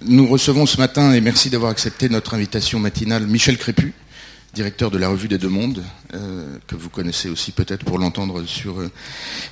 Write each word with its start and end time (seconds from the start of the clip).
Nous 0.00 0.28
recevons 0.28 0.64
ce 0.64 0.76
matin, 0.76 1.12
et 1.12 1.20
merci 1.20 1.50
d'avoir 1.50 1.72
accepté 1.72 2.08
notre 2.08 2.34
invitation 2.34 2.78
matinale, 2.78 3.26
Michel 3.26 3.58
Crépu, 3.58 3.94
directeur 4.54 4.92
de 4.92 4.98
la 4.98 5.08
Revue 5.08 5.26
des 5.26 5.38
Deux 5.38 5.48
Mondes, 5.48 5.82
euh, 6.14 6.56
que 6.68 6.76
vous 6.76 6.88
connaissez 6.88 7.28
aussi 7.28 7.50
peut-être 7.50 7.84
pour 7.84 7.98
l'entendre 7.98 8.44
sur 8.44 8.78
euh, 8.78 8.92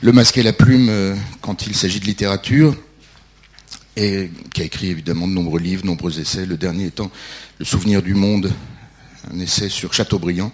Le 0.03 0.13
Masque 0.13 0.39
et 0.39 0.45
la 0.45 0.53
Plume 0.53 0.89
euh, 0.89 1.17
quand 1.41 1.67
il 1.67 1.75
s'agit 1.75 1.99
de 1.99 2.05
littérature, 2.05 2.77
et 3.97 4.31
qui 4.55 4.63
a 4.63 4.65
écrit 4.65 4.87
évidemment 4.87 5.27
de 5.27 5.33
nombreux 5.33 5.59
livres, 5.59 5.83
de 5.83 5.89
nombreux 5.89 6.21
essais, 6.21 6.47
le 6.47 6.57
dernier 6.57 6.87
étant 6.87 7.11
Le 7.59 7.65
Souvenir 7.65 8.01
du 8.01 8.15
Monde, 8.15 8.53
un 9.35 9.41
essai 9.41 9.69
sur 9.69 9.95
Chateaubriand. 9.95 10.53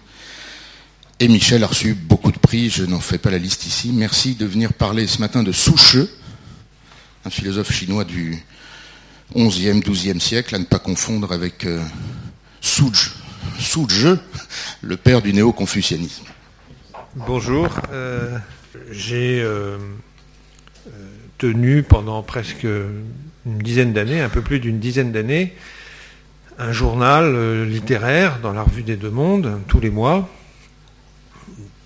Et 1.21 1.29
Michel 1.29 1.63
a 1.65 1.67
reçu 1.67 1.93
beaucoup 1.93 2.33
de 2.33 2.39
prix, 2.39 2.71
je 2.71 2.85
n'en 2.85 3.01
fais 3.01 3.19
pas 3.19 3.31
la 3.31 3.37
liste 3.37 3.67
ici. 3.67 3.91
Merci 3.93 4.37
de 4.37 4.47
venir 4.47 4.73
parler 4.73 5.07
ce 5.07 5.19
matin 5.19 5.43
de 5.43 5.53
Shi, 5.53 6.09
un 7.27 7.31
philosophe 7.31 7.71
chinois 7.71 8.05
du 8.05 8.43
11e, 9.35 9.83
12e 9.83 10.21
siècle, 10.21 10.55
à 10.55 10.59
ne 10.59 10.64
pas 10.64 10.79
confondre 10.79 11.32
avec 11.32 11.64
euh, 11.64 11.81
le 14.82 14.96
père 14.96 15.22
du 15.22 15.32
néo-confucianisme. 15.32 16.25
Bonjour, 17.14 17.68
euh, 17.93 18.39
j'ai 18.91 19.41
euh, 19.43 19.79
tenu 21.39 21.82
pendant 21.82 22.22
presque 22.22 22.64
une 22.64 23.58
dizaine 23.58 23.93
d'années, 23.93 24.21
un 24.21 24.29
peu 24.29 24.43
plus 24.43 24.61
d'une 24.61 24.79
dizaine 24.79 25.13
d'années, 25.13 25.55
un 26.58 26.72
journal 26.72 27.64
littéraire 27.64 28.39
dans 28.41 28.53
la 28.53 28.63
revue 28.63 28.83
des 28.83 28.96
Deux 28.96 29.11
Mondes, 29.11 29.61
tous 29.67 29.80
les 29.80 29.91
mois, 29.91 30.29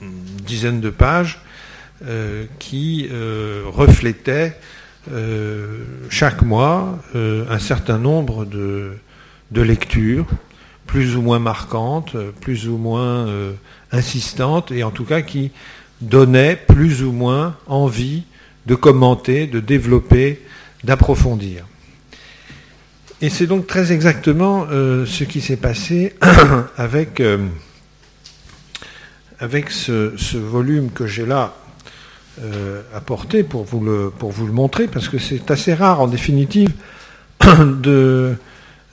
une 0.03 0.11
dizaine 0.45 0.81
de 0.81 0.91
pages, 0.91 1.41
qui 2.59 3.09
reflétait 3.65 4.57
euh, 5.13 5.85
chaque 6.11 6.43
mois 6.43 6.99
euh, 7.15 7.45
un 7.49 7.59
certain 7.59 7.99
nombre 7.99 8.45
de, 8.45 8.99
lectures, 9.53 10.27
plus 10.87 11.17
ou 11.17 11.23
moins 11.23 11.39
marquantes, 11.39 12.17
plus 12.41 12.69
ou 12.69 12.77
moins 12.77 13.27
euh, 13.27 13.53
insistantes, 13.93 14.73
et 14.73 14.83
en 14.83 14.91
tout 14.91 15.05
cas 15.05 15.23
qui 15.23 15.53
donnaient 16.01 16.57
plus 16.57 17.03
ou 17.03 17.13
moins 17.13 17.57
envie 17.67 18.25
de 18.67 18.75
commenter, 18.75 19.47
de 19.47 19.61
développer, 19.61 20.43
d'approfondir. 20.85 21.65
Et 23.23 23.31
c'est 23.31 23.47
donc 23.47 23.67
très 23.67 23.93
exactement 23.93 24.67
ce 24.69 25.25
qui 25.25 25.41
s'est 25.41 25.57
passé 25.57 26.15
avec, 26.77 27.23
avec 29.39 29.71
ce, 29.71 30.37
volume 30.37 30.91
que 30.91 31.07
j'ai 31.07 31.25
là 31.25 31.55
euh, 32.43 32.83
apporter 32.95 33.43
pour 33.43 33.65
vous, 33.65 33.81
le, 33.81 34.11
pour 34.11 34.31
vous 34.31 34.47
le 34.47 34.53
montrer, 34.53 34.89
parce 34.89 35.09
que 35.09 35.17
c'est 35.17 35.51
assez 35.51 35.73
rare 35.73 36.03
en 36.03 36.07
définitive 36.07 36.71
de, 37.41 38.37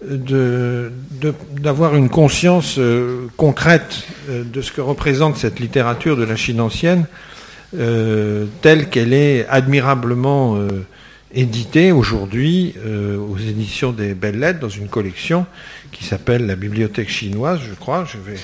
d'avoir 0.02 1.96
une 1.96 2.08
conscience 2.08 2.78
euh, 2.80 3.28
concrète 3.36 4.04
euh, 4.30 4.46
de 4.46 4.62
ce 4.62 4.72
que 4.72 4.80
représente 4.80 5.36
cette 5.36 5.60
littérature 5.60 6.16
de 6.16 6.24
la 6.24 6.38
Chine 6.38 6.62
ancienne, 6.62 7.06
telle 8.62 8.90
qu'elle 8.90 9.14
est 9.14 9.46
admirablement 9.48 10.60
éditée 11.34 11.92
aujourd'hui 11.92 12.76
aux 12.86 13.40
éditions 13.40 13.92
des 13.92 14.14
Belles 14.14 14.38
Lettres 14.38 14.60
dans 14.60 14.70
une 14.70 14.88
collection 14.88 15.48
qui 15.92 16.04
s'appelle 16.04 16.46
la 16.46 16.56
Bibliothèque 16.56 17.10
chinoise, 17.10 17.60
je 17.68 17.74
crois. 17.74 18.06
Je 18.06 18.20
vais 18.20 18.38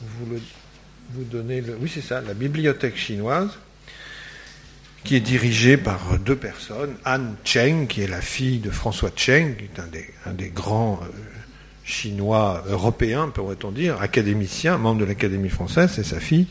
vous, 0.00 0.38
vous 1.16 1.24
donner 1.24 1.62
le. 1.62 1.76
Oui, 1.80 1.90
c'est 1.92 2.00
ça, 2.00 2.20
la 2.20 2.32
Bibliothèque 2.32 2.96
chinoise 2.96 3.50
qui 5.04 5.16
est 5.16 5.20
dirigée 5.20 5.76
par 5.76 6.18
deux 6.18 6.34
personnes. 6.34 6.94
Anne 7.04 7.36
Cheng, 7.44 7.86
qui 7.86 8.00
est 8.00 8.06
la 8.08 8.22
fille 8.22 8.58
de 8.58 8.70
François 8.70 9.10
Cheng, 9.14 9.54
qui 9.56 9.64
est 9.64 9.80
un 9.80 9.86
des, 9.86 10.06
un 10.26 10.32
des 10.32 10.48
grands 10.48 10.98
euh, 11.02 11.06
chinois 11.84 12.64
européens, 12.68 13.28
pourrait-on 13.28 13.70
dire, 13.70 14.00
académicien, 14.00 14.78
membre 14.78 15.00
de 15.00 15.04
l'Académie 15.04 15.50
française, 15.50 15.92
c'est 15.94 16.04
sa 16.04 16.20
fille, 16.20 16.46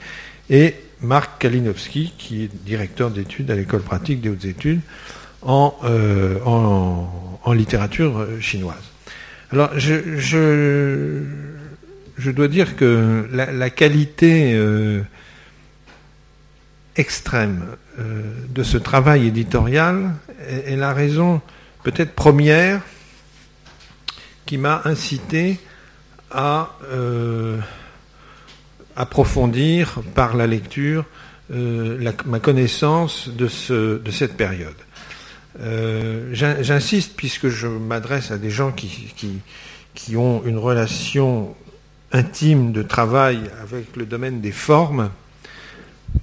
et 0.51 0.75
Marc 1.01 1.41
Kalinowski, 1.41 2.13
qui 2.17 2.43
est 2.43 2.49
directeur 2.63 3.09
d'études 3.09 3.49
à 3.49 3.55
l'école 3.55 3.81
pratique 3.81 4.21
des 4.21 4.29
hautes 4.29 4.45
études 4.45 4.81
en, 5.41 5.75
euh, 5.83 6.39
en, 6.45 7.53
littérature 7.53 8.19
euh, 8.19 8.39
chinoise. 8.39 8.75
Alors, 9.51 9.71
je, 9.77 10.17
je, 10.17 11.23
je, 12.17 12.31
dois 12.31 12.47
dire 12.47 12.75
que 12.75 13.27
la, 13.31 13.51
la 13.51 13.69
qualité 13.69 14.55
extrême 16.95 17.63
euh, 17.99 18.21
de 18.49 18.63
ce 18.63 18.77
travail 18.77 19.27
éditorial 19.27 20.11
est, 20.47 20.75
la 20.75 20.93
raison 20.93 21.41
peut-être 21.83 22.13
première 22.13 22.81
qui 24.45 24.57
m'a 24.57 24.81
incité 24.85 25.59
à 26.31 26.75
euh, 26.91 27.57
approfondir 28.95 30.01
par 30.13 30.35
la 30.35 30.47
lecture 30.47 31.05
euh, 31.51 32.11
ma 32.25 32.39
connaissance 32.39 33.29
de, 33.29 33.47
ce, 33.47 33.97
de 33.97 34.11
cette 34.11 34.37
période. 34.37 34.75
J'insiste, 36.31 37.15
puisque 37.15 37.49
je 37.49 37.67
m'adresse 37.67 38.31
à 38.31 38.37
des 38.37 38.49
gens 38.49 38.71
qui, 38.71 40.15
ont 40.15 40.41
une 40.45 40.57
relation 40.57 41.55
intime 42.11 42.71
de 42.71 42.81
travail 42.81 43.39
avec 43.61 43.95
le 43.95 44.05
domaine 44.05 44.41
des 44.41 44.51
formes, 44.51 45.11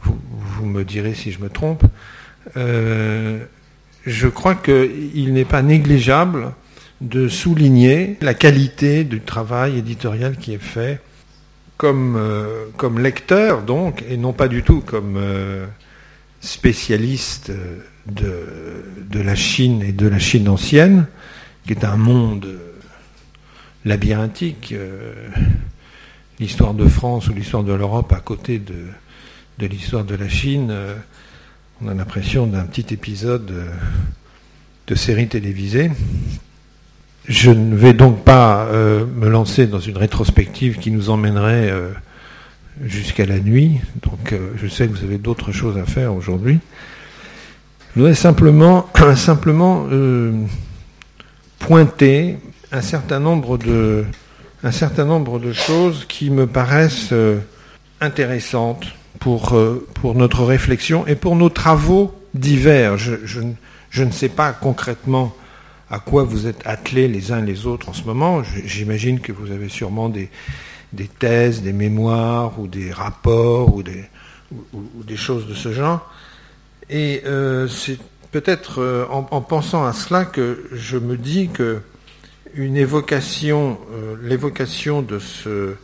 vous, 0.03 0.67
me 0.67 0.85
direz 0.85 1.15
si 1.15 1.33
je 1.33 1.41
me 1.41 1.49
trompe, 1.49 1.85
euh, 2.57 3.39
je 4.07 4.29
crois 4.29 4.55
qu'il 4.55 5.33
n'est 5.33 5.45
pas 5.45 5.63
négligeable 5.63 6.53
de 7.01 7.29
souligner 7.29 8.17
la 8.21 8.35
qualité 8.35 9.05
du 9.05 9.21
travail 9.21 9.79
éditorial 9.79 10.37
qui 10.37 10.53
est 10.53 10.63
fait 10.63 11.01
comme, 11.77 12.17
euh, 12.17 12.67
comme 12.77 12.99
lecteur, 12.99 13.63
donc, 13.63 14.05
et 14.09 14.19
non 14.19 14.35
pas 14.35 14.49
du 14.49 14.63
tout 14.63 14.83
comme 14.83 15.17
euh, 15.17 15.67
spécialiste 16.41 17.51
de, 18.07 18.45
de, 19.11 19.21
la 19.21 19.35
Chine 19.35 19.83
et 19.83 19.93
de 19.93 20.07
la 20.07 20.19
Chine 20.19 20.49
ancienne, 20.49 21.07
qui 21.67 21.73
est 21.73 21.85
un 21.85 21.97
monde 21.97 22.59
labyrinthique. 23.87 24.75
l'histoire 26.39 26.75
de 26.75 26.87
France 26.87 27.29
ou 27.29 27.35
l'histoire 27.35 27.65
de 27.65 27.73
l'Europe 27.73 28.13
à 28.13 28.21
côté 28.21 28.59
de, 28.59 28.75
de 29.61 29.67
l'histoire 29.67 30.05
de 30.05 30.15
la 30.15 30.29
Chine, 30.29 30.69
euh, 30.71 30.95
on 31.83 31.89
a 31.89 31.93
l'impression 31.93 32.47
d'un 32.47 32.65
petit 32.65 32.95
épisode 32.95 33.51
euh, 33.51 33.71
de 34.87 34.95
série 34.95 35.29
télévisée. 35.29 35.91
Je 37.29 37.51
ne 37.51 37.77
vais 37.77 37.93
donc 37.93 38.25
pas 38.25 38.65
euh, 38.65 39.05
me 39.05 39.29
lancer 39.29 39.67
dans 39.67 39.79
une 39.79 39.99
rétrospective 39.99 40.79
qui 40.79 40.91
nous 40.91 41.11
emmènerait 41.11 41.71
jusqu'à 42.83 43.27
la 43.27 43.39
nuit. 43.39 43.81
Donc 44.03 44.35
je 44.57 44.67
sais 44.67 44.89
que 44.89 44.93
vous 44.93 45.05
avez 45.05 45.19
d'autres 45.19 45.53
choses 45.53 45.77
à 45.77 45.85
faire 45.85 46.15
aujourd'hui. 46.15 46.59
Je 47.95 48.01
voudrais 48.01 48.15
simplement, 48.15 48.89
simplement 49.15 49.87
pointer 51.59 52.39
un 52.73 52.81
certain 52.81 53.21
nombre 53.21 53.59
de, 53.59 54.07
un 54.65 54.73
certain 54.73 55.05
nombre 55.05 55.39
de 55.39 55.53
choses 55.53 56.07
qui 56.09 56.31
me 56.31 56.47
paraissent 56.47 57.13
intéressantes 58.01 58.87
pour, 59.21 59.53
euh, 59.53 59.87
pour 59.95 60.15
notre 60.15 60.43
réflexion 60.45 61.07
et 61.07 61.15
pour 61.15 61.37
nos 61.37 61.51
travaux 61.51 62.13
divers. 62.35 62.99
Je, 62.99 63.15
je, 63.25 64.03
ne 64.03 64.11
sais 64.11 64.31
pas 64.31 64.53
concrètement 64.53 65.37
à 65.91 65.99
quoi 65.99 66.25
vous 66.25 66.47
êtes 66.47 66.63
attelés 66.65 67.07
les 67.07 67.31
uns 67.31 67.41
les 67.41 67.67
autres 67.67 67.91
en 67.91 67.93
ce 67.93 68.05
moment. 68.05 68.43
J'imagine 68.65 69.21
que 69.21 69.31
vous 69.31 69.53
avez 69.53 69.69
sûrement 69.69 70.09
des, 70.09 70.31
des, 70.93 71.07
thèses, 71.07 71.63
des 71.63 71.73
mémoires 71.73 72.59
ou 72.59 72.67
des 72.67 72.91
rapports 72.91 73.75
ou 73.75 73.83
des, 73.83 74.05
ou, 74.73 75.05
des 75.05 75.17
choses 75.17 75.47
de 75.47 75.55
ce 75.55 75.73
genre. 75.73 76.11
Et 76.89 77.23
euh, 77.27 77.69
c'est 77.69 77.99
peut-être 78.33 78.81
euh, 78.81 79.05
en, 79.11 79.29
en, 79.31 79.41
pensant 79.43 79.85
à 79.85 79.93
cela 79.93 80.25
que 80.25 80.65
je 80.73 80.97
me 80.97 81.17
dis 81.17 81.51
que 81.53 81.83
une 82.55 82.77
évocation, 82.77 83.79
l'évocation 84.25 85.03
de 85.03 85.21
ce, 85.21 85.75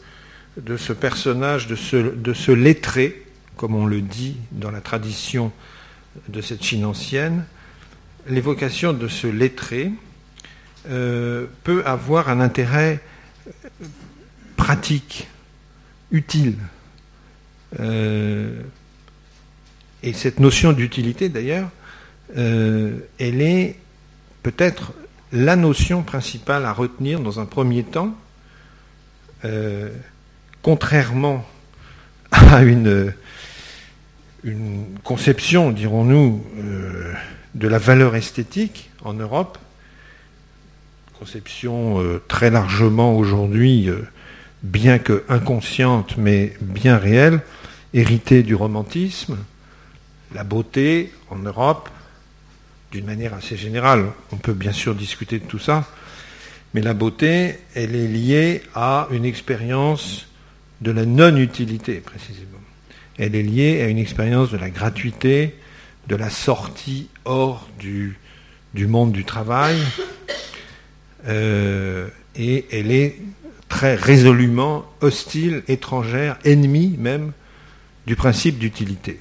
de 0.56 0.76
ce 0.76 0.92
personnage, 0.92 1.68
de 1.68 1.76
ce, 1.76 1.96
de 1.96 2.32
ce 2.32 2.50
lettré, 2.50 3.25
comme 3.56 3.74
on 3.74 3.86
le 3.86 4.00
dit 4.00 4.36
dans 4.52 4.70
la 4.70 4.80
tradition 4.80 5.52
de 6.28 6.40
cette 6.40 6.62
Chine 6.62 6.84
ancienne, 6.84 7.44
l'évocation 8.28 8.92
de 8.92 9.08
ce 9.08 9.26
lettré 9.26 9.92
euh, 10.88 11.46
peut 11.64 11.82
avoir 11.84 12.28
un 12.28 12.40
intérêt 12.40 13.00
pratique, 14.56 15.28
utile. 16.10 16.56
Euh, 17.80 18.62
et 20.02 20.12
cette 20.12 20.38
notion 20.38 20.72
d'utilité, 20.72 21.28
d'ailleurs, 21.28 21.68
euh, 22.36 22.98
elle 23.18 23.40
est 23.40 23.78
peut-être 24.42 24.92
la 25.32 25.56
notion 25.56 26.02
principale 26.02 26.64
à 26.64 26.72
retenir 26.72 27.20
dans 27.20 27.40
un 27.40 27.46
premier 27.46 27.82
temps, 27.82 28.14
contrairement 30.62 31.46
à 32.30 32.62
une 32.62 33.12
une 34.46 34.86
conception, 35.02 35.72
dirons-nous, 35.72 36.42
euh, 36.58 37.12
de 37.54 37.68
la 37.68 37.78
valeur 37.78 38.16
esthétique 38.16 38.90
en 39.04 39.12
Europe, 39.12 39.58
conception 41.18 42.02
très 42.28 42.50
largement 42.50 43.16
aujourd'hui, 43.16 43.88
bien 44.62 44.98
que 44.98 45.24
inconsciente, 45.30 46.16
mais 46.18 46.52
bien 46.60 46.98
réelle, 46.98 47.40
héritée 47.94 48.42
du 48.42 48.54
romantisme, 48.54 49.38
la 50.34 50.44
beauté 50.44 51.12
en 51.30 51.36
Europe, 51.36 51.88
d'une 52.92 53.06
manière 53.06 53.34
assez 53.34 53.56
générale. 53.56 54.06
On 54.32 54.36
peut 54.36 54.52
bien 54.52 54.72
sûr 54.72 54.94
discuter 54.94 55.38
de 55.38 55.46
tout 55.46 55.58
ça, 55.58 55.84
mais 56.74 56.82
la 56.82 56.94
beauté, 56.94 57.58
elle 57.74 57.94
est 57.94 58.08
liée 58.08 58.62
à 58.74 59.08
une 59.10 59.24
expérience 59.24 60.26
de 60.82 60.90
la 60.90 61.06
non-utilité, 61.06 62.00
précisément. 62.00 62.58
Elle 63.18 63.34
est 63.34 63.42
liée 63.42 63.82
à 63.82 63.88
une 63.88 63.98
expérience 63.98 64.50
de 64.50 64.56
la 64.56 64.70
gratuité, 64.70 65.54
de 66.08 66.16
la 66.16 66.30
sortie 66.30 67.08
hors 67.24 67.68
du, 67.78 68.16
monde 68.74 69.12
du 69.12 69.24
travail, 69.24 69.76
euh, 71.26 72.08
et 72.36 72.66
elle 72.70 72.90
est 72.90 73.18
très 73.68 73.94
résolument 73.94 74.84
hostile, 75.00 75.62
étrangère, 75.68 76.38
ennemie 76.44 76.96
même 76.98 77.32
du 78.06 78.16
principe 78.16 78.58
d'utilité 78.58 79.18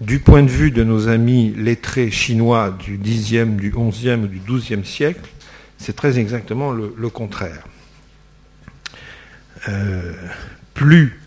du 0.00 0.18
point 0.18 0.42
de 0.42 0.50
vue 0.50 0.70
de 0.70 0.84
nos 0.84 1.08
amis 1.08 1.54
lettrés 1.56 2.10
chinois 2.10 2.70
du 2.70 2.98
10e, 2.98 3.56
du 3.56 3.72
11e 3.72 4.24
ou 4.24 4.26
du 4.26 4.40
12e 4.40 4.84
siècle, 4.84 5.28
c'est 5.78 5.96
très 5.96 6.18
exactement 6.18 6.72
le, 6.72 7.08
contraire. 7.08 7.66
Euh, 9.68 10.12
plus 10.74 11.18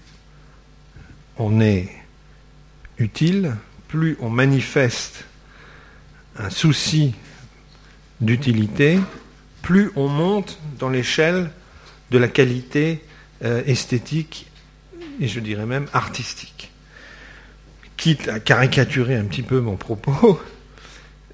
on 1.40 1.62
est 1.62 1.88
utile, 2.98 3.56
plus 3.88 4.18
on 4.20 4.30
manifeste 4.30 5.26
un 6.38 6.50
souci 6.50 7.16
d'utilité, 8.22 9.00
plus 9.62 9.92
on 9.96 10.08
monte 10.10 10.60
dans 10.78 10.90
l'échelle 10.90 11.50
de 12.12 12.18
la 12.18 12.28
qualité 12.28 13.02
euh, 13.44 13.64
esthétique 13.66 14.48
et 15.22 15.28
je 15.28 15.40
dirais 15.40 15.66
même 15.66 15.88
artistique. 15.94 16.72
Quitte 17.96 18.28
à 18.28 18.40
caricaturer 18.40 19.16
un 19.16 19.26
petit 19.26 19.44
peu 19.44 19.62
mon 19.62 19.78
propos, 19.78 20.40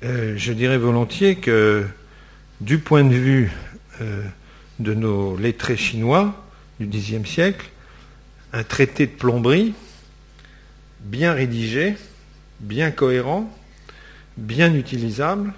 euh, 0.04 0.36
je 0.38 0.54
dirais 0.54 0.78
volontiers 0.78 1.36
que 1.36 1.86
du 2.62 2.78
point 2.78 3.04
de 3.04 3.14
vue 3.14 3.52
euh, 4.02 4.24
de 4.80 4.94
nos 4.94 5.36
lettrés 5.36 5.78
chinois 5.78 6.46
du 6.80 6.88
Xe 6.88 7.26
siècle, 7.28 7.70
un 8.54 8.64
traité 8.64 9.08
de 9.08 9.12
plomberie 9.12 9.74
bien 11.06 11.34
rédigé, 11.34 11.96
bien 12.60 12.92
cohérent, 12.92 13.50
bien 14.38 14.74
utilisable, 14.74 15.54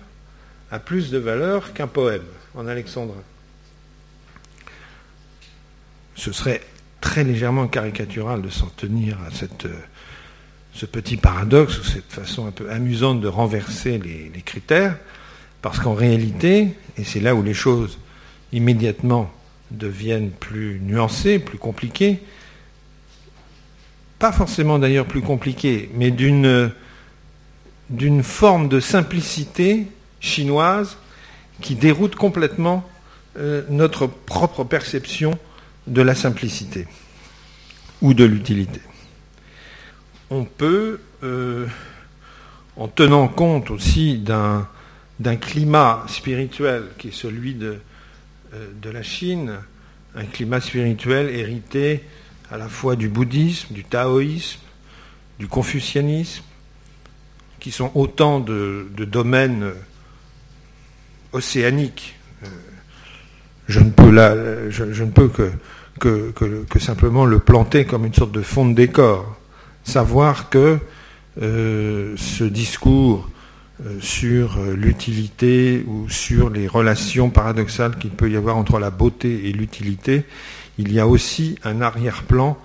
a 0.72 0.80
plus 0.80 1.10
de 1.10 1.18
valeur 1.18 1.74
qu'un 1.74 1.88
poème 1.88 2.26
en 2.54 2.68
alexandrin. 2.68 3.24
Ce 6.16 6.32
serait 6.32 6.62
très 7.00 7.24
légèrement 7.24 7.68
caricatural 7.68 8.42
de 8.42 8.50
s'en 8.50 8.68
tenir 8.68 9.18
à 9.22 9.30
euh, 9.66 9.70
ce 10.74 10.86
petit 10.86 11.16
paradoxe 11.16 11.80
ou 11.80 11.84
cette 11.84 12.12
façon 12.12 12.48
un 12.48 12.52
peu 12.52 12.70
amusante 12.70 13.22
de 13.22 13.28
renverser 13.28 13.98
les, 14.00 14.42
critères, 14.42 14.98
parce 15.62 15.80
qu'en 15.80 15.94
réalité, 15.94 16.74
et 16.98 17.04
c'est 17.04 17.20
là 17.20 17.34
où 17.36 17.44
les 17.44 17.54
choses 17.54 18.00
immédiatement 18.52 19.32
deviennent 19.72 20.32
plus 20.32 20.80
nuancées, 20.82 21.40
plus 21.40 21.58
compliquées, 21.58 22.20
pas 24.20 24.32
forcément 24.32 24.80
d'ailleurs 24.80 25.06
plus 25.06 25.22
compliquées, 25.22 25.90
mais 25.94 26.12
d'une 26.12 26.72
d'une 27.90 28.24
forme 28.24 28.68
de 28.68 28.80
simplicité 28.80 29.88
chinoise 30.20 30.98
qui 31.62 31.76
déroute 31.76 32.16
complètement 32.16 32.88
euh, 33.38 33.64
notre 33.70 34.08
propre 34.08 34.64
perception 34.64 35.38
de 35.88 36.02
la 36.02 36.16
simplicité 36.16 36.88
ou 38.02 38.14
de 38.14 38.26
l'utilité. 38.26 38.82
On 40.30 40.44
peut, 40.44 41.00
euh, 41.24 41.66
en 42.76 42.88
tenant 42.88 43.28
compte 43.28 43.72
aussi 43.72 44.18
d'un, 44.18 44.68
climat 45.40 46.04
spirituel 46.08 46.84
qui 46.98 47.08
est 47.08 47.16
celui 47.16 47.54
de, 47.54 47.80
euh, 48.54 48.68
de 48.82 48.90
la 48.90 49.02
Chine, 49.02 49.54
un 50.16 50.26
climat 50.26 50.60
spirituel 50.60 51.30
hérité 51.30 52.04
à 52.52 52.58
la 52.58 52.70
fois 52.70 52.96
du 52.96 53.10
bouddhisme, 53.10 53.74
du 53.74 53.84
taoïsme, 53.84 54.60
du 55.40 55.48
confucianisme, 55.48 56.44
qui 57.60 57.72
sont 57.72 57.92
autant 57.96 58.40
de, 58.40 58.88
domaines 58.98 59.72
océaniques. 61.34 62.16
Euh, 62.44 62.48
je 63.68 63.80
ne 63.82 65.10
peux, 65.10 65.32
que, 66.00 66.80
simplement 66.80 67.26
le 67.26 67.40
planter 67.40 67.86
comme 67.86 68.06
une 68.06 68.14
sorte 68.14 68.32
de 68.32 68.42
fond 68.42 68.68
de 68.68 68.74
décor 68.74 69.38
savoir 69.84 70.50
que 70.50 70.80
euh, 71.42 72.14
ce 72.18 72.44
discours 72.44 73.30
euh, 73.86 73.98
sur 74.02 74.58
euh, 74.58 74.74
l'utilité 74.74 75.84
ou 75.88 76.10
sur 76.10 76.50
les 76.50 76.68
relations 76.68 77.30
paradoxales 77.30 77.98
qu'il 77.98 78.10
peut 78.10 78.30
y 78.30 78.36
avoir 78.36 78.58
entre 78.58 78.80
la 78.80 78.90
beauté 78.90 79.48
et 79.48 79.52
l'utilité, 79.52 80.26
il 80.78 80.92
y 80.92 81.00
a 81.00 81.08
aussi 81.08 81.58
un 81.64 81.82
arrière-plan 81.82 82.58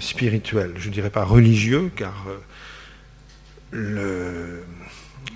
spirituel, 0.00 0.72
je 0.76 0.88
ne 0.88 0.94
dirais 0.94 1.10
pas 1.10 1.24
religieux, 1.24 1.90
car 1.94 2.26
le, 3.70 4.64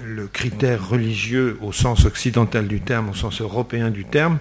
le, 0.02 0.26
critère 0.28 0.88
religieux 0.88 1.58
au 1.60 1.72
sens 1.72 2.06
occidental 2.06 2.68
du 2.68 2.80
terme, 2.80 3.10
au 3.10 3.14
sens 3.14 3.42
européen 3.42 3.90
du 3.90 4.06
terme, 4.06 4.38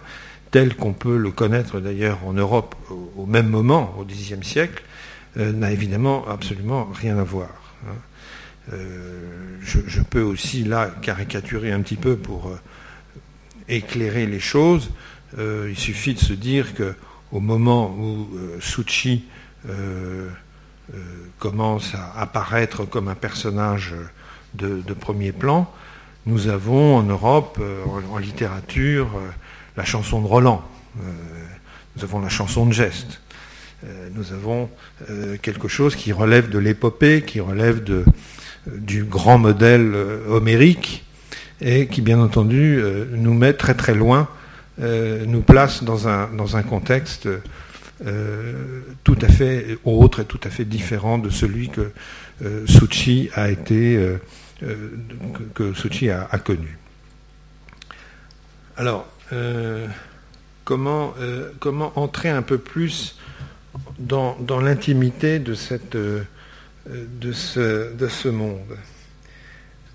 tel 0.51 0.75
qu'on 0.75 0.93
peut 0.93 1.17
le 1.17 1.31
connaître 1.31 1.79
d'ailleurs 1.79 2.25
en 2.25 2.33
Europe 2.33 2.75
au, 3.15 3.25
même 3.25 3.49
moment, 3.49 3.95
au 3.99 4.05
Xe 4.05 4.41
siècle, 4.41 4.83
euh, 5.37 5.51
n'a 5.51 5.71
évidemment 5.71 6.27
absolument 6.27 6.89
rien 6.93 7.17
à 7.17 7.23
voir. 7.23 7.49
Hein. 7.85 7.95
Euh, 8.73 9.57
je, 9.61 10.01
peux 10.01 10.21
aussi 10.21 10.63
là 10.63 10.91
caricaturer 11.01 11.71
un 11.71 11.81
petit 11.81 11.95
peu 11.95 12.17
pour 12.17 12.47
euh, 12.47 12.59
éclairer 13.69 14.25
les 14.25 14.39
choses. 14.39 14.89
il 15.37 15.77
suffit 15.77 16.13
de 16.13 16.19
se 16.19 16.33
dire 16.33 16.73
que 16.73 16.95
au 17.31 17.39
moment 17.39 17.95
où 17.99 18.27
Suchi 18.59 19.25
commence 21.39 21.93
à 21.93 22.21
apparaître 22.21 22.85
comme 22.85 23.07
un 23.07 23.15
personnage 23.15 23.93
de, 24.53 24.93
premier 24.93 25.31
plan, 25.31 25.71
nous 26.25 26.47
avons 26.47 26.95
en 26.97 27.03
Europe, 27.03 27.59
en, 28.11 28.17
littérature, 28.17 29.09
la 29.75 29.83
chanson 29.83 30.21
de 30.21 30.27
Roland, 30.27 30.63
nous 31.97 32.03
avons 32.03 32.19
la 32.19 32.29
chanson 32.29 32.65
de 32.65 32.73
geste, 32.73 33.21
euh, 33.85 34.09
nous 34.13 34.33
avons 34.33 34.69
euh, 35.09 35.37
quelque 35.41 35.67
chose 35.67 35.95
qui 35.95 36.11
relève 36.11 36.49
de 36.49 36.57
l'épopée, 36.57 37.21
qui 37.21 37.39
relève 37.39 37.83
euh, 37.89 38.03
du 38.65 39.03
grand 39.03 39.37
modèle 39.37 39.95
homérique, 40.29 41.05
et 41.61 41.87
qui, 41.87 42.01
bien 42.01 42.19
entendu, 42.19 42.79
nous 43.13 43.33
met 43.33 43.53
très 43.53 43.73
très 43.73 43.95
loin, 43.95 44.27
nous 44.79 45.41
place 45.41 45.83
dans 45.83 46.07
un, 46.07 46.63
contexte 46.63 47.27
tout 49.03 49.17
à 49.21 49.27
fait 49.27 49.77
autre 49.83 50.19
et 50.19 50.25
tout 50.25 50.39
à 50.43 50.49
fait 50.49 50.65
différent 50.65 51.17
de 51.17 51.29
celui 51.29 51.69
que 51.69 51.91
Suchi 52.65 53.29
a 53.33 53.49
été, 53.49 54.17
que 55.55 55.73
Suchi 55.73 56.09
a, 56.11 56.37
connu. 56.37 56.77
Alors, 58.77 59.07
comment, 60.67 61.13
entrer 61.95 62.29
un 62.29 62.41
peu 62.41 62.57
plus 62.57 63.17
dans, 63.99 64.35
l'intimité 64.61 65.39
de, 65.39 65.55
euh, 65.95 66.23
ce, 67.31 67.93
de 67.93 68.07
ce 68.07 68.27
monde? 68.27 68.77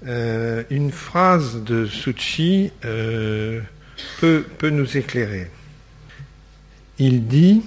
Euh, 0.06 0.64
une 0.70 0.90
phrase 0.90 1.62
de 1.62 1.86
Suchi 1.86 2.72
euh, 2.84 3.60
peut, 4.20 4.44
nous 4.70 4.96
éclairer. 4.96 5.50
Il 6.98 7.26
dit 7.26 7.62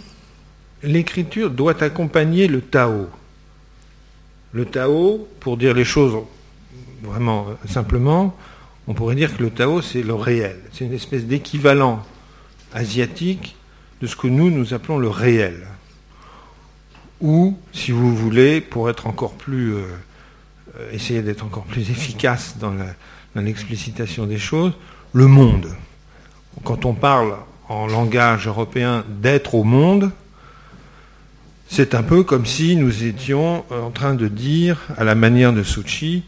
L'écriture 0.83 1.49
doit 1.49 1.81
accompagner 1.83 2.47
le 2.47 2.61
Tao. 2.61 3.09
Le 4.51 4.65
Tao, 4.65 5.27
pour 5.39 5.57
dire 5.57 5.73
les 5.73 5.83
choses 5.83 6.15
vraiment 7.01 7.47
simplement, 7.67 8.37
on 8.87 8.93
pourrait 8.93 9.15
dire 9.15 9.35
que 9.35 9.41
le 9.41 9.49
Tao, 9.49 9.81
c'est 9.81 10.03
le 10.03 10.13
réel. 10.13 10.57
C'est 10.71 10.85
une 10.85 10.93
espèce 10.93 11.25
d'équivalent 11.25 12.05
asiatique 12.73 13.55
de 14.01 14.07
ce 14.07 14.15
que 14.15 14.27
nous, 14.27 14.51
nous 14.51 14.73
appelons 14.73 14.97
le 14.97 15.09
réel 15.09 15.67
ou, 17.21 17.57
si 17.71 17.91
vous 17.91 18.15
voulez, 18.15 18.61
pour 18.61 18.89
être 18.89 19.07
encore 19.07 19.33
plus, 19.33 19.73
euh, 19.73 19.83
euh, 20.77 20.91
essayer 20.91 21.21
d'être 21.21 21.45
encore 21.45 21.63
plus 21.63 21.89
efficace 21.89 22.57
dans 22.59 22.75
l'explicitation 23.35 24.25
des 24.25 24.37
choses, 24.37 24.73
le 25.13 25.27
monde. 25.27 25.69
Quand 26.63 26.85
on 26.85 26.93
parle 26.93 27.35
en 27.69 27.87
langage 27.87 28.47
européen 28.47 29.03
d'être 29.07 29.55
au 29.55 29.63
monde, 29.63 30.11
c'est 31.67 31.95
un 31.95 32.03
peu 32.03 32.23
comme 32.23 32.45
si 32.45 32.75
nous 32.75 33.03
étions 33.03 33.65
en 33.71 33.91
train 33.91 34.13
de 34.13 34.27
dire, 34.27 34.79
à 34.97 35.03
la 35.03 35.15
manière 35.15 35.51
de 35.51 35.63
Suchi, 35.63 36.23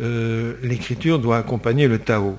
euh, 0.00 0.54
l'écriture 0.62 1.18
doit 1.18 1.38
accompagner 1.38 1.88
le 1.88 1.98
Tao. 1.98 2.36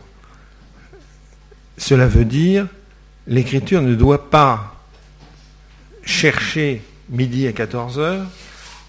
Cela 1.77 2.07
veut 2.07 2.25
dire, 2.25 2.67
l'écriture 3.27 3.81
ne 3.81 3.95
doit 3.95 4.29
pas 4.29 4.75
chercher 6.03 6.81
midi 7.09 7.47
à 7.47 7.51
14 7.51 7.99
heures, 7.99 8.25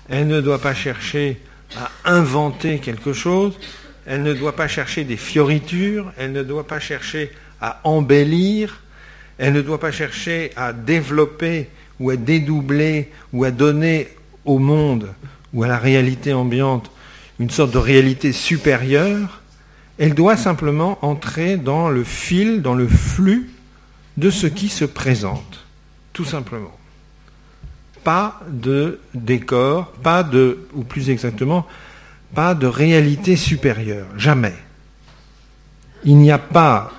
elle 0.09 0.27
ne 0.27 0.41
doit 0.41 0.61
pas 0.61 0.75
chercher 0.75 1.41
à 1.77 1.91
inventer 2.05 2.79
quelque 2.79 3.13
chose, 3.13 3.59
elle 4.07 4.23
ne 4.23 4.33
doit 4.33 4.57
pas 4.57 4.69
chercher 4.69 5.05
des 5.05 5.17
fioritures, 5.17 6.13
elle 6.17 6.33
ne 6.33 6.43
doit 6.43 6.67
pas 6.67 6.81
chercher 6.81 7.31
à 7.61 7.81
embellir, 7.85 8.83
elle 9.39 9.53
ne 9.53 9.63
doit 9.63 9.81
pas 9.81 9.93
chercher 9.93 10.51
à 10.57 10.73
développer 10.73 11.69
ou 12.01 12.11
à 12.11 12.17
dédoubler 12.17 13.11
ou 13.33 13.45
à 13.45 13.51
donner 13.51 14.09
au 14.45 14.59
monde 14.59 15.09
ou 15.53 15.63
à 15.65 15.69
la 15.69 15.79
réalité 15.79 16.33
ambiante 16.33 16.91
une 17.39 17.51
sorte 17.51 17.73
de 17.73 17.79
réalité 17.79 18.33
supérieure, 18.33 19.41
elle 19.99 20.15
doit 20.15 20.37
simplement 20.37 20.99
entrer 21.03 21.57
dans 21.57 21.89
le 21.89 22.05
fil, 22.05 22.63
dans 22.63 22.75
le 22.75 22.89
flux 22.89 23.51
de 24.17 24.31
ce 24.31 24.47
qui 24.47 24.69
se 24.69 24.85
présente, 24.85 25.65
tout 26.13 26.25
simplement. 26.25 26.77
Pas 28.03 28.41
de 28.49 29.01
décor, 29.15 29.93
pas 30.03 30.23
de, 30.23 30.67
ou 30.75 30.83
plus 30.83 31.11
exactement, 31.11 31.67
pas 32.35 32.55
de 32.55 32.67
réalité 32.67 33.37
supérieure, 33.37 34.07
jamais. 34.17 34.55
Il 36.05 36.17
n'y 36.17 36.31
a 36.31 36.39
pas, 36.39 36.93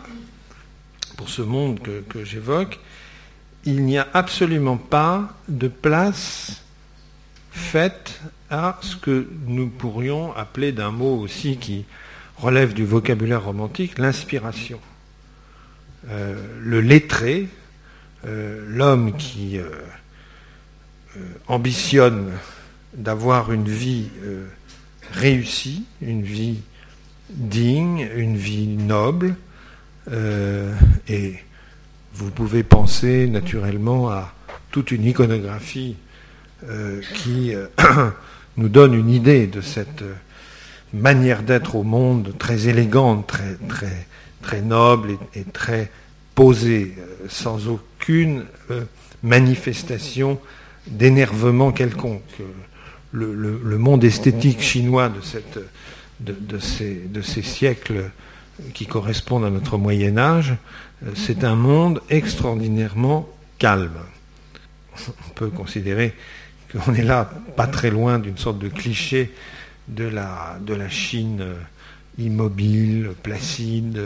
pour 1.20 1.28
ce 1.28 1.42
monde 1.42 1.82
que, 1.82 2.00
que 2.00 2.24
j'évoque, 2.24 2.80
il 3.66 3.84
n'y 3.84 3.98
a 3.98 4.08
absolument 4.14 4.78
pas 4.78 5.36
de 5.50 5.68
place 5.68 6.64
faite 7.52 8.22
à 8.50 8.80
ce 8.82 8.96
que 8.96 9.28
nous 9.46 9.68
pourrions 9.68 10.34
appeler 10.34 10.72
d'un 10.72 10.92
mot 10.92 11.20
aussi 11.20 11.58
qui 11.58 11.84
relève 12.38 12.74
du 12.74 12.86
vocabulaire 12.86 13.44
romantique, 13.44 13.98
l'inspiration. 13.98 14.80
Euh, 16.10 16.42
le 16.62 16.80
lettré, 16.80 17.50
euh, 18.26 18.64
l'homme 18.70 19.18
qui 19.18 19.58
euh, 19.58 19.70
ambitionne 21.48 22.32
d'avoir 22.94 23.52
une 23.52 23.68
vie 23.68 24.08
réussie, 25.12 25.84
une 26.02 26.24
vie 26.24 26.62
digne, 27.30 28.08
une 28.16 28.38
vie 28.38 28.68
noble, 28.68 29.36
et 30.12 31.36
vous 32.14 32.32
pouvez 32.32 32.64
penser 32.64 33.28
naturellement 33.28 34.10
à 34.10 34.34
toute 34.72 34.92
une 34.92 35.06
iconographie 35.06 35.96
qui 37.16 37.54
nous 38.58 38.70
donne 38.70 38.94
une 38.94 39.10
idée 39.10 39.48
de 39.48 39.62
cette 39.62 40.04
manière 40.94 41.44
d'être 41.44 41.76
au 41.76 41.84
monde 41.84 42.34
très 42.38 42.68
élégante, 42.68 43.28
très, 43.28 43.56
très, 43.68 44.08
très 44.42 44.62
noble 44.62 45.18
et, 45.36 45.44
très 45.44 45.92
posée, 46.36 46.96
euh, 46.98 47.26
sans 47.30 47.68
aucune 47.68 48.46
euh, 48.72 48.84
manifestation 49.24 50.40
d'énervement 50.88 51.72
quelconque. 51.72 52.24
Le, 53.12 53.78
monde 53.78 54.04
esthétique 54.04 54.62
chinois 54.62 55.10
de, 55.10 55.22
cette, 55.22 55.60
de, 56.20 56.60
ces, 56.60 56.94
de, 56.94 57.22
ces, 57.22 57.42
siècles 57.42 58.12
qui 58.74 58.86
correspondent 58.86 59.46
à 59.46 59.50
notre 59.50 59.78
Moyen 59.78 60.18
Âge, 60.18 60.56
euh, 61.06 61.12
c'est 61.16 61.44
un 61.44 61.56
monde 61.56 62.02
extraordinairement 62.10 63.28
calme. 63.58 64.00
On 65.08 65.34
peut 65.36 65.50
considérer 65.50 66.14
qu'on 66.72 66.94
est 66.94 67.04
là 67.04 67.30
pas 67.56 67.68
très 67.68 67.90
loin 67.90 68.20
d'une 68.20 68.38
sorte 68.38 68.60
de 68.60 68.70
cliché 68.70 69.32
de 69.88 70.06
la, 70.06 70.60
de 70.62 70.74
la 70.74 70.90
Chine 70.90 71.42
euh, 71.42 71.56
immobile, 72.18 73.12
placide, 73.24 73.98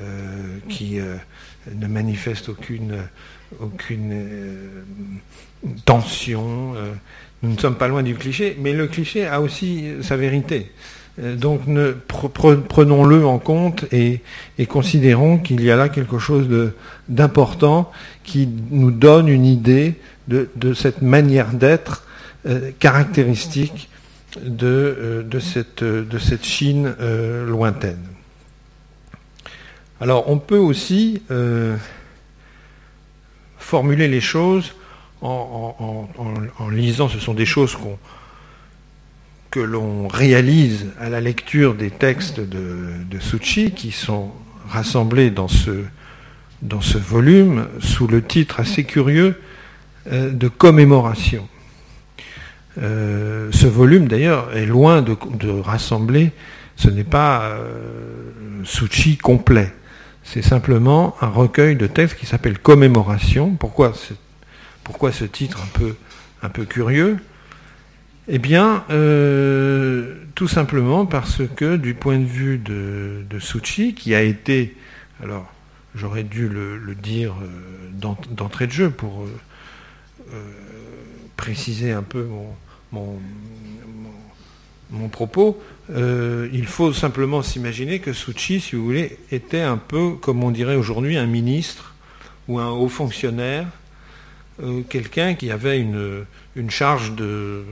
euh, 0.00 0.58
qui 0.68 0.98
ne 1.72 1.86
manifeste 1.86 2.48
aucune, 2.48 2.98
aucune 3.60 4.24
tension. 5.84 6.74
nous 7.42 7.52
ne 7.52 7.58
sommes 7.58 7.76
pas 7.76 7.88
loin 7.88 8.02
du 8.02 8.16
cliché, 8.16 8.56
mais 8.60 8.72
le 8.72 8.88
cliché 8.88 9.26
a 9.26 9.40
aussi 9.40 9.92
sa 10.02 10.16
vérité. 10.16 10.72
Donc 11.18 11.62
prenons-le 12.06 13.26
en 13.26 13.38
compte 13.38 13.84
et, 13.92 14.20
considérons 14.68 15.38
qu'il 15.38 15.62
y 15.62 15.70
a 15.70 15.76
là 15.76 15.88
quelque 15.88 16.18
chose 16.18 16.48
d'important 17.08 17.90
qui 18.24 18.48
nous 18.70 18.90
donne 18.90 19.28
une 19.28 19.44
idée 19.44 19.96
de, 20.28 20.74
cette 20.74 21.02
manière 21.02 21.52
d'être 21.52 22.04
caractéristique 22.78 23.88
de, 24.36 24.66
euh, 24.66 25.40
cette, 25.40 25.82
de 25.82 26.18
cette, 26.18 26.44
Chine 26.44 26.94
euh, 27.00 27.46
lointaine. 27.46 28.04
Alors 30.00 30.28
on 30.30 30.38
peut 30.38 30.58
aussi 30.58 31.22
euh, 31.30 31.76
formuler 33.58 34.08
les 34.08 34.20
choses 34.20 34.74
en, 35.20 36.06
lisant, 36.70 37.08
ce 37.08 37.18
sont 37.18 37.34
des 37.34 37.46
choses 37.46 37.76
que 39.50 39.60
l'on 39.60 40.08
réalise 40.08 40.86
à 41.00 41.08
la 41.08 41.20
lecture 41.20 41.74
des 41.74 41.90
textes 41.90 42.40
de, 42.40 42.90
de 43.10 43.18
qui 43.70 43.92
sont 43.92 44.30
rassemblés 44.68 45.30
dans 45.30 45.48
ce, 45.48 46.98
volume 46.98 47.66
sous 47.80 48.06
le 48.06 48.22
titre 48.22 48.60
assez 48.60 48.84
curieux 48.84 49.40
de 50.10 50.48
commémoration. 50.48 51.48
Euh, 52.80 53.48
ce 53.52 53.66
volume, 53.66 54.08
d'ailleurs, 54.08 54.56
est 54.56 54.66
loin 54.66 55.02
de, 55.02 55.48
rassembler, 55.60 56.32
ce 56.76 56.88
n'est 56.90 57.04
pas 57.04 57.42
euh, 57.42 58.62
complet. 59.22 59.72
C'est 60.22 60.42
simplement 60.42 61.16
un 61.20 61.28
recueil 61.28 61.74
de 61.74 61.86
textes 61.86 62.18
qui 62.18 62.26
s'appelle 62.26 62.58
Commémoration. 62.58 63.50
Pourquoi 63.58 63.92
ce, 63.94 65.24
titre 65.24 65.58
un 66.42 66.48
peu 66.50 66.64
curieux? 66.64 67.18
Eh 68.30 68.38
bien, 68.38 68.84
euh, 68.90 70.14
tout 70.34 70.48
simplement 70.48 71.06
parce 71.06 71.40
que 71.56 71.76
du 71.76 71.94
point 71.94 72.18
de 72.18 72.26
vue 72.26 72.58
de, 72.58 73.24
de 73.28 73.38
Suchi, 73.38 73.94
qui 73.94 74.14
a 74.14 74.20
été, 74.20 74.76
alors 75.22 75.50
j'aurais 75.94 76.24
dû 76.24 76.46
le, 76.48 76.94
dire 76.94 77.34
d'entrée 78.30 78.66
de 78.66 78.72
jeu 78.72 78.90
pour 78.90 79.26
préciser 81.38 81.92
un 81.92 82.02
peu 82.02 82.24
mon, 82.24 82.52
mon, 82.92 83.18
mon, 84.90 85.08
propos, 85.08 85.58
euh, 85.90 86.48
il 86.52 86.66
faut 86.66 86.92
simplement 86.92 87.42
s'imaginer 87.42 87.98
que 87.98 88.12
Suchi, 88.12 88.60
si 88.60 88.76
vous 88.76 88.84
voulez, 88.84 89.18
était 89.32 89.62
un 89.62 89.78
peu, 89.78 90.12
comme 90.12 90.44
on 90.44 90.50
dirait 90.50 90.76
aujourd'hui, 90.76 91.16
un 91.16 91.26
ministre 91.26 91.94
ou 92.46 92.58
un 92.58 92.68
haut 92.68 92.88
fonctionnaire, 92.88 93.66
euh, 94.62 94.82
quelqu'un 94.82 95.34
qui 95.34 95.50
avait 95.50 95.80
une, 95.80 96.26
une 96.56 96.70
charge 96.70 97.12
de, 97.14 97.64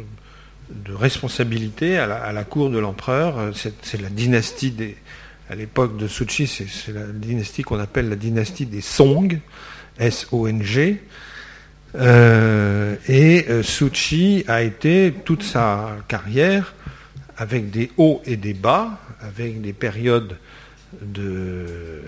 de 0.71 0.93
responsabilité 0.93 1.99
à 1.99 2.33
la, 2.33 2.45
cour 2.45 2.71
de 2.71 2.79
l'empereur. 2.79 3.53
C'est 3.55 4.01
la 4.01 4.09
dynastie 4.09 4.71
des. 4.71 4.97
À 5.49 5.55
l'époque 5.55 5.97
de 5.97 6.09
Suchi, 6.09 6.49
c'est 6.49 6.93
la 6.93 7.07
dynastie 7.07 7.63
qu'on 7.63 7.79
appelle 7.79 8.09
la 8.09 8.17
dynastie 8.17 8.67
des 8.67 8.81
Song, 8.81 9.39
S-O-N-G. 9.99 11.01
Euh, 11.95 12.97
et 13.09 13.47
euh, 13.49 13.63
Suchi 13.63 14.45
a 14.49 14.63
été 14.63 15.15
toute 15.25 15.45
sa 15.45 15.99
carrière 16.09 16.75
avec 17.37 17.71
des 17.71 17.93
hauts 17.97 18.21
et 18.27 18.37
des 18.37 18.55
bas, 18.55 18.99
avec 19.21 19.61
des 19.61 19.73
périodes 19.73 20.37
de, 21.01 22.03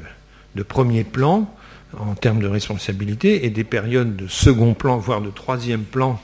de 0.57 0.63
premier 0.65 1.05
plan 1.05 1.55
en 1.97 2.15
termes 2.15 2.41
de 2.41 2.47
responsabilité 2.47 3.47
et 3.47 3.51
des 3.51 3.65
périodes 3.65 4.17
de 4.17 4.27
second 4.27 4.75
plan, 4.75 4.99
voire 4.99 5.21
de 5.21 5.31
troisième 5.31 5.85
plan, 5.85 6.21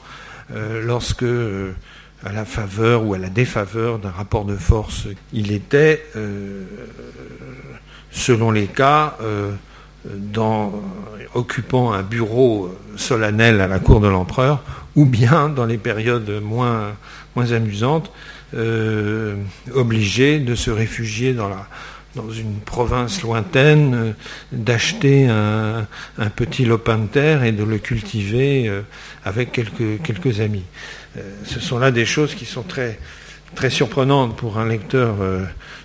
euh, 0.53 0.83
lorsque, 0.85 1.25
à 2.25 2.33
la 2.33 2.45
faveur 2.45 3.04
ou 3.04 3.14
à 3.14 3.19
la 3.19 3.28
défaveur 3.28 3.99
d'un 3.99 4.11
rapport 4.11 4.45
de 4.45 4.57
force, 4.57 5.07
il 5.33 5.52
était, 5.52 6.04
selon 8.11 8.50
les 8.50 8.66
cas, 8.66 9.19
dans, 10.07 10.73
occupant 11.35 11.93
un 11.93 12.02
bureau 12.02 12.75
solennel 12.97 13.61
à 13.61 13.69
la 13.69 13.78
cour 13.78 14.00
de 14.00 14.09
l'empereur, 14.09 14.62
ou 14.97 15.04
bien 15.04 15.49
dans 15.49 15.66
les 15.66 15.78
périodes 15.78 16.40
moins, 16.43 16.93
moins 17.37 17.52
amusantes, 17.52 18.11
euh, 18.54 19.35
obligé 19.75 20.38
de 20.38 20.54
se 20.54 20.71
réfugier 20.71 21.33
dans, 21.33 21.49
la, 21.49 21.66
dans 22.14 22.31
une 22.31 22.61
province 22.61 23.23
lointaine, 23.23 23.95
euh, 23.95 24.12
d'acheter 24.52 25.26
un, 25.26 25.87
petit 26.37 26.64
lopin 26.64 26.99
de 26.99 27.07
terre 27.07 27.43
et 27.43 27.50
de 27.50 27.64
le 27.64 27.78
cultiver 27.78 28.69
euh, 28.69 28.83
avec 29.25 29.50
quelques, 29.50 30.00
quelques 30.04 30.40
amis. 30.40 30.64
Ce 31.44 31.61
sont 31.61 31.78
là 31.78 31.90
des 31.90 32.04
choses 32.04 32.35
qui 32.35 32.44
sont 32.44 32.62
très, 32.62 32.99
très 33.54 33.71
surprenantes 33.71 34.37
pour 34.37 34.59
un 34.59 34.68
lecteur 34.68 35.16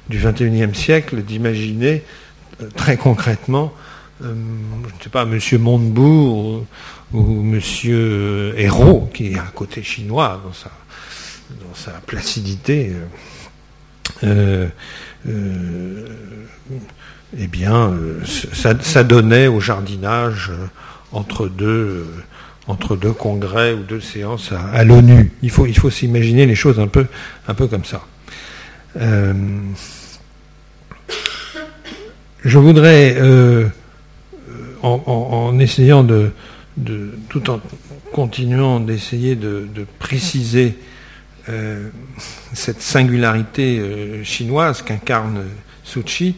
du 0.10 0.18
XXIe 0.18 0.74
siècle 0.74 1.22
d'imaginer 1.22 2.04
très 2.76 2.98
concrètement 2.98 3.74
euh, 4.24 4.34
je 4.90 4.96
ne 4.96 5.04
sais 5.04 5.10
pas, 5.10 5.24
M. 5.24 5.40
Montebourg 5.60 6.66
ou, 7.14 7.42
M. 7.42 7.60
Hérault, 8.58 9.10
qui 9.14 9.28
est 9.34 9.40
un 9.40 9.52
côté 9.54 9.82
chinois 9.82 10.42
dans 10.44 10.54
sa, 10.54 10.72
dans 11.50 11.76
sa 11.76 11.92
placidité, 12.02 12.92
euh, 14.24 14.68
euh, 15.28 16.06
eh 17.38 17.48
bien, 17.48 17.94
ça, 18.54 19.04
donnait 19.04 19.48
au 19.48 19.60
jardinage 19.60 20.52
entre 21.12 21.48
deux, 21.48 22.08
entre 22.70 22.96
deux 22.96 23.12
congrès 23.12 23.74
ou 23.74 23.84
deux 23.84 24.00
séances 24.00 24.52
à, 24.52 24.84
l'ONU. 24.86 25.34
Il 25.42 25.50
faut, 25.50 25.66
il 25.66 25.78
faut 25.78 25.90
s'imaginer 25.90 26.46
les 26.46 26.56
choses 26.56 26.80
un 26.80 26.88
peu, 26.88 27.08
un 27.48 27.54
peu 27.54 27.68
comme 27.68 27.84
ça. 27.84 28.06
je 32.46 32.58
voudrais, 32.58 33.18
en, 34.84 35.60
essayant 35.60 36.04
de, 36.04 36.32
tout 37.30 37.50
en 37.50 37.60
continuant 38.12 38.80
d'essayer 38.80 39.36
de, 39.36 39.68
préciser 40.00 40.76
euh, 41.48 41.90
cette 42.54 42.82
singularité 42.82 43.80
euh, 43.80 44.24
chinoise 44.24 44.84
qu'incarne 44.84 45.46
Suchi, 45.84 46.36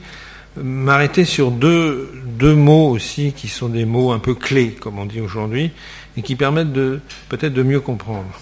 m'arrêter 0.56 1.26
sur 1.26 1.52
deux, 1.52 2.10
deux 2.40 2.56
mots 2.56 2.90
aussi 2.90 3.34
qui 3.34 3.50
sont 3.50 3.68
des 3.68 3.84
mots 3.84 4.12
un 4.12 4.20
peu 4.20 4.36
clés, 4.36 4.72
comme 4.72 5.00
on 5.00 5.06
dit 5.06 5.20
aujourd'hui, 5.20 5.72
et 6.18 6.22
qui 6.22 6.36
permettent 6.36 6.74
de 6.74 7.00
peut-être 7.30 7.54
de 7.54 7.64
mieux 7.64 7.80
comprendre. 7.80 8.40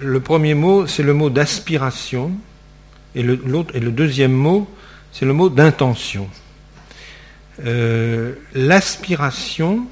Le 0.00 0.20
premier 0.20 0.54
mot, 0.54 0.86
c'est 0.86 1.02
le 1.02 1.14
mot 1.14 1.30
d'aspiration, 1.30 2.32
et 3.14 3.22
le, 3.22 3.90
deuxième 3.90 4.32
mot, 4.32 4.68
c'est 5.12 5.24
le 5.24 5.32
mot 5.32 5.48
d'intention. 5.48 6.28
Euh, 7.64 8.34
l'aspiration, 8.54 9.86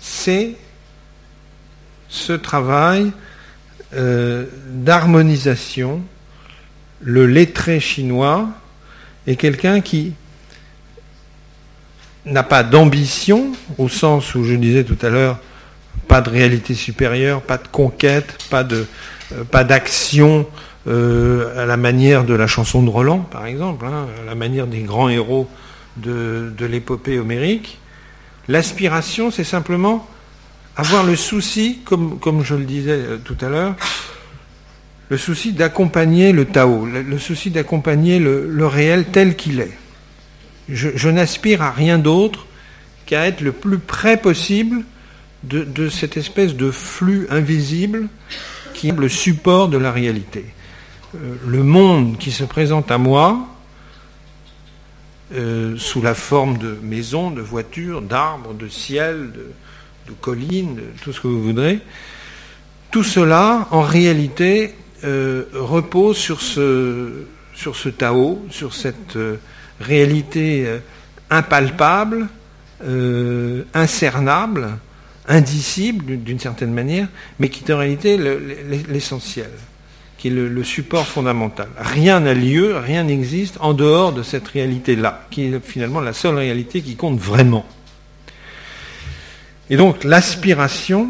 c'est 0.00 0.54
ce 2.08 2.32
travail 2.32 3.12
euh, 3.94 4.46
d'harmonisation. 4.70 6.02
Le 7.00 7.26
lettré 7.26 7.80
chinois 7.80 8.48
est 9.26 9.36
quelqu'un 9.36 9.80
qui 9.80 10.14
n'a 12.30 12.42
pas 12.42 12.62
d'ambition, 12.62 13.52
au 13.78 13.88
sens 13.88 14.34
où 14.34 14.44
je 14.44 14.54
disais 14.54 14.84
tout 14.84 14.98
à 15.02 15.08
l'heure, 15.08 15.38
pas 16.06 16.20
de 16.20 16.30
réalité 16.30 16.74
supérieure, 16.74 17.42
pas 17.42 17.58
de 17.58 17.68
conquête, 17.68 18.38
pas 18.50 18.66
euh, 18.72 19.64
d'action 19.64 20.46
euh, 20.86 21.62
à 21.62 21.66
la 21.66 21.76
manière 21.76 22.24
de 22.24 22.34
la 22.34 22.46
chanson 22.46 22.82
de 22.82 22.88
Roland, 22.88 23.18
par 23.18 23.46
exemple, 23.46 23.84
hein, 23.86 24.06
à 24.22 24.24
la 24.24 24.34
manière 24.34 24.66
des 24.66 24.80
grands 24.80 25.08
héros 25.08 25.48
de, 25.96 26.52
l'épopée 26.60 27.18
homérique. 27.18 27.78
L'aspiration, 28.48 29.30
c'est 29.30 29.44
simplement 29.44 30.06
avoir 30.76 31.04
le 31.04 31.16
souci, 31.16 31.80
comme, 31.84 32.18
comme 32.18 32.44
je 32.44 32.54
le 32.54 32.64
disais 32.64 32.92
euh, 32.92 33.18
tout 33.22 33.36
à 33.42 33.48
l'heure, 33.48 33.74
le 35.10 35.16
souci 35.16 35.52
d'accompagner 35.52 36.32
le 36.32 36.44
Tao, 36.44 36.86
le, 36.86 37.18
souci 37.18 37.50
d'accompagner 37.50 38.18
le, 38.18 38.66
réel 38.66 39.06
tel 39.06 39.36
qu'il 39.36 39.60
est. 39.60 39.72
Je, 40.68 41.08
n'aspire 41.08 41.62
à 41.62 41.70
rien 41.70 41.98
d'autre 41.98 42.46
qu'à 43.06 43.26
être 43.26 43.40
le 43.40 43.52
plus 43.52 43.78
près 43.78 44.18
possible 44.18 44.84
de, 45.44 45.88
cette 45.88 46.16
espèce 46.16 46.54
de 46.54 46.70
flux 46.70 47.26
invisible 47.30 48.08
qui 48.74 48.88
est 48.88 48.92
le 48.92 49.08
support 49.08 49.68
de 49.68 49.78
la 49.78 49.90
réalité. 49.90 50.44
Euh, 51.14 51.36
le 51.46 51.62
monde 51.62 52.18
qui 52.18 52.30
se 52.30 52.44
présente 52.44 52.90
à 52.90 52.98
moi, 52.98 53.48
euh, 55.34 55.76
sous 55.78 56.02
la 56.02 56.14
forme 56.14 56.58
de 56.58 56.76
maisons, 56.82 57.30
de 57.30 57.40
voitures, 57.40 58.02
d'arbres, 58.02 58.52
de 58.52 58.68
ciel, 58.68 59.32
de, 59.32 59.50
de 60.08 60.12
collines, 60.20 60.80
tout 61.02 61.12
ce 61.12 61.20
que 61.20 61.28
vous 61.28 61.42
voudrez. 61.42 61.80
Tout 62.90 63.04
cela, 63.04 63.68
en 63.70 63.82
réalité, 63.82 64.74
euh, 65.04 65.44
repose 65.54 66.16
sur 66.16 66.40
ce, 66.40 67.24
sur 67.54 67.76
ce 67.76 67.88
Tao, 67.88 68.44
sur 68.50 68.74
cette 68.74 69.16
euh, 69.80 69.84
réalité 69.84 70.64
euh, 70.66 70.78
impalpable, 71.30 72.28
incernable, 73.74 74.68
indicible 75.26 76.16
d'une 76.22 76.38
certaine 76.38 76.72
manière, 76.72 77.08
mais 77.38 77.48
qui 77.48 77.64
est 77.64 77.72
en 77.72 77.78
réalité 77.78 78.16
l'essentiel, 78.88 79.50
qui 80.16 80.28
est 80.28 80.30
le, 80.30 80.64
support 80.64 81.06
fondamental. 81.06 81.68
Rien 81.76 82.20
n'a 82.20 82.34
lieu, 82.34 82.76
rien 82.76 83.02
n'existe 83.04 83.58
en 83.60 83.74
dehors 83.74 84.12
de 84.12 84.22
cette 84.22 84.46
réalité-là, 84.48 85.26
qui 85.30 85.44
est 85.44 85.60
finalement 85.64 86.00
la 86.00 86.12
seule 86.12 86.36
réalité 86.36 86.80
qui 86.82 86.96
compte 86.96 87.18
vraiment. 87.18 87.66
Et 89.70 89.76
donc 89.76 90.04
l'aspiration, 90.04 91.08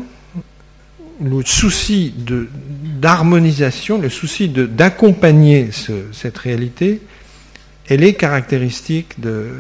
le 1.23 1.43
souci 1.45 2.15
d'harmonisation, 2.17 3.99
le 3.99 4.09
souci 4.09 4.49
d'accompagner 4.49 5.71
cette 6.13 6.39
réalité, 6.39 7.01
elle 7.89 8.05
est 8.05 8.15
caractéristique 8.15 9.19
de, 9.21 9.51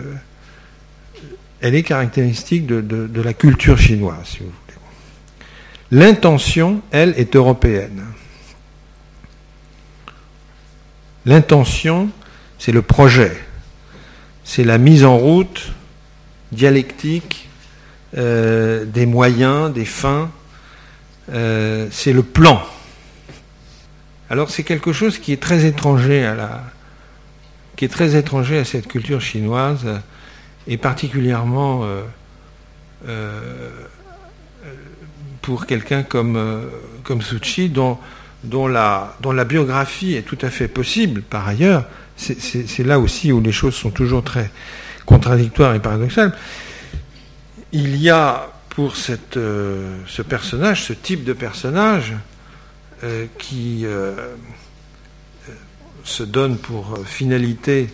elle 1.61 1.75
est 1.75 1.83
caractéristique 1.83 2.67
de, 2.67 2.81
de 2.81 3.23
la 3.23 3.33
culture 3.33 3.79
chinoise, 3.79 4.25
si 4.25 4.39
vous 4.39 4.45
voulez. 4.47 4.59
L'intention, 5.91 6.83
elle, 6.91 7.15
est 7.17 7.35
européenne. 7.35 8.05
L'intention, 11.25 12.11
c'est 12.59 12.73
le 12.73 12.83
projet, 12.83 13.37
c'est 14.45 14.65
la 14.65 14.79
mise 14.79 15.05
en 15.05 15.17
route 15.17 15.73
dialectique 16.53 17.49
euh, 18.17 18.85
des 18.85 19.07
moyens, 19.07 19.73
des 19.73 19.85
fins, 19.85 20.31
euh, 21.31 21.89
c'est 21.91 22.13
le 22.13 22.23
plan. 22.23 22.63
Alors 24.31 24.51
c'est 24.51 24.63
quelque 24.63 24.93
chose 24.93 25.19
qui 25.19 25.33
est 25.33 25.43
très 25.43 25.65
étranger 25.65 26.25
à 26.25 26.35
la, 26.35 26.65
qui 27.79 27.87
est 27.87 27.89
très 27.89 28.15
étranger 28.15 28.59
à 28.59 28.67
cette 28.67 28.89
culture 28.89 29.23
chinoise 29.23 29.87
et 30.67 30.77
particulièrement 30.77 31.87
euh, 33.07 33.71
pour 35.41 35.65
quelqu'un 35.65 36.03
comme 36.03 36.69
comme 37.05 37.23
Suchi 37.23 37.71
dont 37.71 37.97
dont 38.45 38.69
la, 38.69 39.17
dont 39.21 39.33
la 39.33 39.45
biographie 39.45 40.15
est 40.15 40.23
tout 40.23 40.39
à 40.43 40.51
fait 40.51 40.69
possible 40.69 41.23
par 41.23 41.49
ailleurs. 41.49 41.87
C'est 42.17 42.85
là 42.85 42.99
aussi 42.99 43.33
où 43.33 43.41
les 43.41 43.53
choses 43.53 43.75
sont 43.75 43.91
toujours 43.91 44.23
très 44.23 44.51
contradictoires 45.07 45.75
et 45.75 45.81
paradoxales 45.81 46.37
il 47.73 47.97
y 47.97 48.11
a 48.11 48.49
pour 48.71 48.97
cette, 48.97 49.37
euh, 49.37 49.99
ce 50.07 50.23
personnage, 50.23 50.85
ce 50.85 50.93
type 50.93 51.25
de 51.25 51.33
personnage, 51.33 52.15
euh, 53.05 53.27
qui 53.39 53.83
euh, 53.85 54.35
se 56.09 56.23
donne 56.23 56.57
pour 56.59 56.99
finalité 57.05 57.89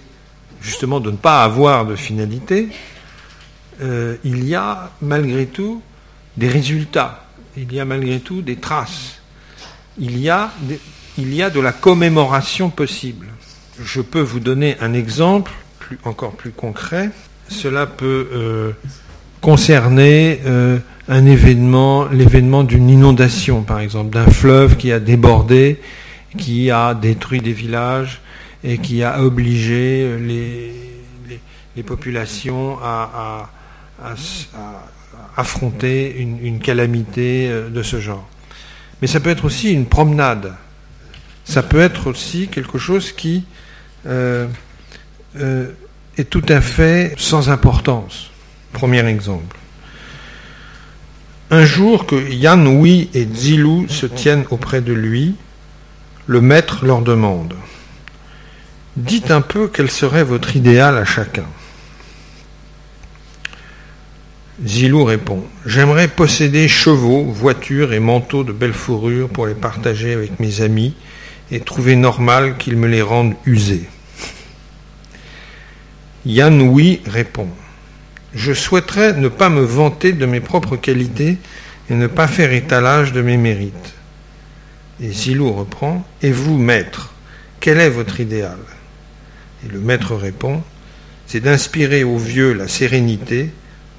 justement 0.60 1.00
de 1.00 1.10
ne 1.10 1.16
pas 1.16 1.44
avoir 1.44 1.84
de 1.86 1.96
finalité, 1.96 2.68
il 3.80 4.48
y 4.48 4.54
a 4.54 4.90
malgré 5.02 5.46
tout 5.46 5.82
des 6.36 6.48
résultats, 6.48 7.26
il 7.56 7.72
y 7.72 7.80
a 7.80 7.84
malgré 7.84 8.20
tout 8.20 8.40
des 8.40 8.56
traces, 8.56 9.20
il 9.98 10.18
y 10.18 10.30
a, 10.30 10.50
il 11.18 11.34
y 11.34 11.42
a 11.42 11.50
de 11.50 11.60
la 11.60 11.72
commémoration 11.72 12.70
possible. 12.70 13.26
Je 13.82 14.00
peux 14.00 14.20
vous 14.20 14.40
donner 14.40 14.76
un 14.80 14.94
exemple 14.94 15.52
plus, 15.80 15.98
encore 16.04 16.32
plus 16.32 16.52
concret. 16.52 17.10
Cela 17.48 17.86
peut 17.86 18.74
concerner 19.44 20.40
euh, 20.46 20.78
un 21.06 21.26
événement, 21.26 22.06
l'événement 22.06 22.64
d'une 22.64 22.88
inondation, 22.88 23.60
par 23.60 23.80
exemple, 23.80 24.08
d'un 24.08 24.26
fleuve 24.26 24.78
qui 24.78 24.90
a 24.90 24.98
débordé, 24.98 25.80
qui 26.36 26.70
a 26.70 26.94
détruit 26.94 27.40
des 27.40 27.52
villages 27.52 28.20
et 28.62 28.78
qui 28.78 29.02
a 29.02 29.22
obligé 29.22 30.16
les, 30.18 31.82
populations 31.82 32.78
à, 32.82 33.50
affronter 35.36 36.16
une, 36.18 36.60
calamité 36.60 37.48
euh, 37.48 37.68
de 37.68 37.82
ce 37.82 38.00
genre. 38.00 38.28
Mais 39.02 39.08
ça 39.08 39.20
peut 39.20 39.30
être 39.30 39.44
aussi 39.44 39.72
une 39.72 39.86
promenade. 39.86 40.54
Ça 41.44 41.62
peut 41.62 41.80
être 41.80 42.06
aussi 42.08 42.48
quelque 42.48 42.78
chose 42.78 43.12
qui 43.12 43.44
euh, 44.06 44.46
est 46.16 46.30
tout 46.30 46.44
à 46.48 46.60
fait 46.60 47.14
sans 47.16 47.50
importance. 47.50 48.30
Premier 48.72 49.04
exemple. 49.06 49.56
Un 51.50 51.64
jour 51.64 52.06
que 52.06 52.16
Yan 52.32 52.64
et 52.84 53.28
Zilu 53.32 53.88
se 53.88 54.06
tiennent 54.06 54.44
auprès 54.50 54.80
de 54.80 54.92
lui, 54.92 55.36
le 56.26 56.40
maître 56.40 56.84
leur 56.84 57.02
demande 57.02 57.54
Dites 58.96 59.30
un 59.30 59.40
peu 59.40 59.68
quel 59.68 59.90
serait 59.90 60.24
votre 60.24 60.54
idéal 60.56 60.96
à 60.96 61.04
chacun. 61.04 61.46
Zilou 64.64 65.04
répond 65.04 65.42
J'aimerais 65.66 66.08
posséder 66.08 66.68
chevaux, 66.68 67.24
voitures 67.24 67.92
et 67.92 68.00
manteaux 68.00 68.44
de 68.44 68.52
belle 68.52 68.72
fourrure 68.72 69.28
pour 69.28 69.46
les 69.46 69.54
partager 69.54 70.12
avec 70.12 70.38
mes 70.38 70.60
amis 70.60 70.94
et 71.50 71.60
trouver 71.60 71.96
normal 71.96 72.56
qu'ils 72.56 72.76
me 72.76 72.86
les 72.86 73.02
rendent 73.02 73.34
usés. 73.44 73.88
Yan 76.24 76.58
Hui 76.60 77.00
répond 77.06 77.48
je 78.34 78.52
souhaiterais 78.52 79.12
ne 79.14 79.28
pas 79.28 79.48
me 79.48 79.62
vanter 79.62 80.12
de 80.12 80.26
mes 80.26 80.40
propres 80.40 80.76
qualités 80.76 81.38
et 81.88 81.94
ne 81.94 82.06
pas 82.06 82.26
faire 82.26 82.52
étalage 82.52 83.12
de 83.12 83.22
mes 83.22 83.36
mérites. 83.36 83.94
Et 85.04 85.12
Zilou 85.12 85.52
reprend 85.52 86.04
Et 86.22 86.32
vous, 86.32 86.56
maître, 86.56 87.12
quel 87.60 87.78
est 87.78 87.90
votre 87.90 88.20
idéal? 88.20 88.58
Et 89.64 89.68
le 89.68 89.78
maître 89.78 90.14
répond 90.16 90.62
c'est 91.26 91.40
d'inspirer 91.40 92.04
aux 92.04 92.18
vieux 92.18 92.52
la 92.52 92.68
sérénité, 92.68 93.50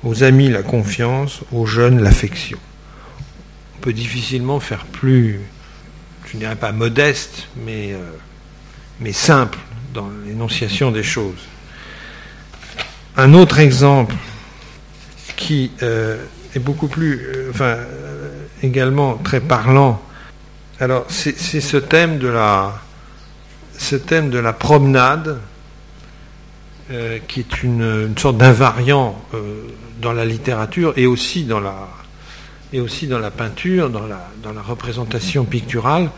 aux 0.03 0.23
amis 0.23 0.49
la 0.49 0.61
confiance, 0.63 1.41
aux 1.51 1.65
jeunes 1.65 2.01
l'affection. 2.01 2.59
On 3.77 3.81
peut 3.81 3.93
difficilement 3.93 4.59
faire 4.59 4.85
plus, 4.85 5.39
je 6.27 6.35
ne 6.35 6.39
dirais 6.39 6.55
pas 6.55 6.71
modeste, 6.71 7.47
mais, 7.65 7.93
euh, 7.93 7.97
mais 8.99 9.11
simple 9.11 9.57
dans 9.93 10.09
l'énonciation 10.25 10.91
des 10.91 11.03
choses. 11.03 11.47
Un 13.17 13.33
autre 13.33 13.59
exemple 13.59 14.15
qui 15.35 15.71
euh, 15.81 16.23
est 16.55 16.59
beaucoup 16.59 16.87
plus, 16.87 17.21
euh, 17.21 17.49
enfin, 17.49 17.77
également 18.61 19.15
très 19.15 19.39
parlant. 19.39 20.01
Alors, 20.79 21.05
c'est 21.09 21.61
ce 21.61 21.77
thème 21.77 22.17
de 22.19 22.27
la, 22.27 22.73
ce 23.77 23.95
thème 23.95 24.29
de 24.29 24.39
la 24.39 24.53
promenade, 24.53 25.39
qui 27.27 27.39
est 27.39 27.63
une, 27.63 28.13
sorte 28.17 28.37
d'invariant 28.37 29.19
dans 30.01 30.13
la 30.13 30.25
littérature 30.25 30.93
et 30.97 31.07
aussi 31.07 31.45
dans 31.45 31.59
la, 31.59 31.87
et 32.73 32.79
aussi 32.79 33.07
dans 33.07 33.19
la 33.19 33.31
peinture, 33.31 33.89
dans 33.89 34.05
la, 34.05 34.29
dans 34.43 34.51
la 34.51 34.61
représentation 34.61 35.45
picturale. 35.45 36.09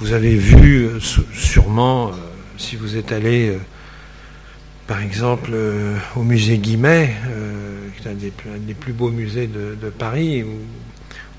Vous 0.00 0.12
avez 0.12 0.34
vu 0.36 0.84
euh, 0.84 1.00
sûrement, 1.32 2.08
euh, 2.08 2.12
si 2.56 2.76
vous 2.76 2.96
êtes 2.96 3.12
allé, 3.12 3.50
euh, 3.50 3.58
par 4.86 5.00
exemple, 5.00 5.50
au 6.16 6.22
musée 6.22 6.58
Guimet, 6.58 7.14
qui 7.96 8.08
est 8.08 8.10
un 8.10 8.14
des, 8.14 8.74
plus 8.74 8.94
beaux 8.94 9.10
musées 9.10 9.46
de, 9.46 9.90
Paris, 9.90 10.42
où 10.42 10.56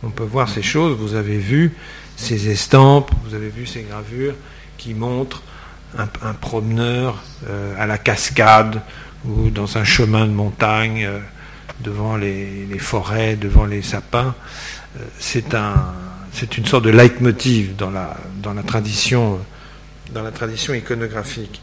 on 0.03 0.09
peut 0.09 0.23
voir 0.23 0.49
ces 0.49 0.61
choses, 0.61 0.97
vous 0.97 1.15
avez 1.15 1.37
vu 1.37 1.75
ces 2.15 2.49
estampes, 2.49 3.11
vous 3.25 3.33
avez 3.35 3.49
vu 3.49 3.65
ces 3.65 3.83
gravures 3.83 4.35
qui 4.77 4.93
montrent 4.93 5.43
un, 5.97 6.33
promeneur 6.33 7.23
à 7.77 7.85
la 7.87 7.97
cascade 7.97 8.81
ou 9.25 9.49
dans 9.49 9.77
un 9.77 9.83
chemin 9.83 10.25
de 10.25 10.31
montagne 10.31 11.09
devant 11.81 12.17
les, 12.17 12.67
forêts, 12.79 13.35
devant 13.35 13.65
les 13.65 13.81
sapins. 13.81 14.35
Euh, 14.97 15.03
c'est 15.19 15.53
un, 15.53 15.93
une 16.57 16.65
sorte 16.65 16.85
de 16.85 16.89
leitmotiv 16.89 17.75
dans 17.75 17.91
la, 17.91 18.15
tradition, 18.65 19.39
dans 20.13 20.23
la 20.23 20.31
tradition 20.31 20.73
iconographique. 20.73 21.61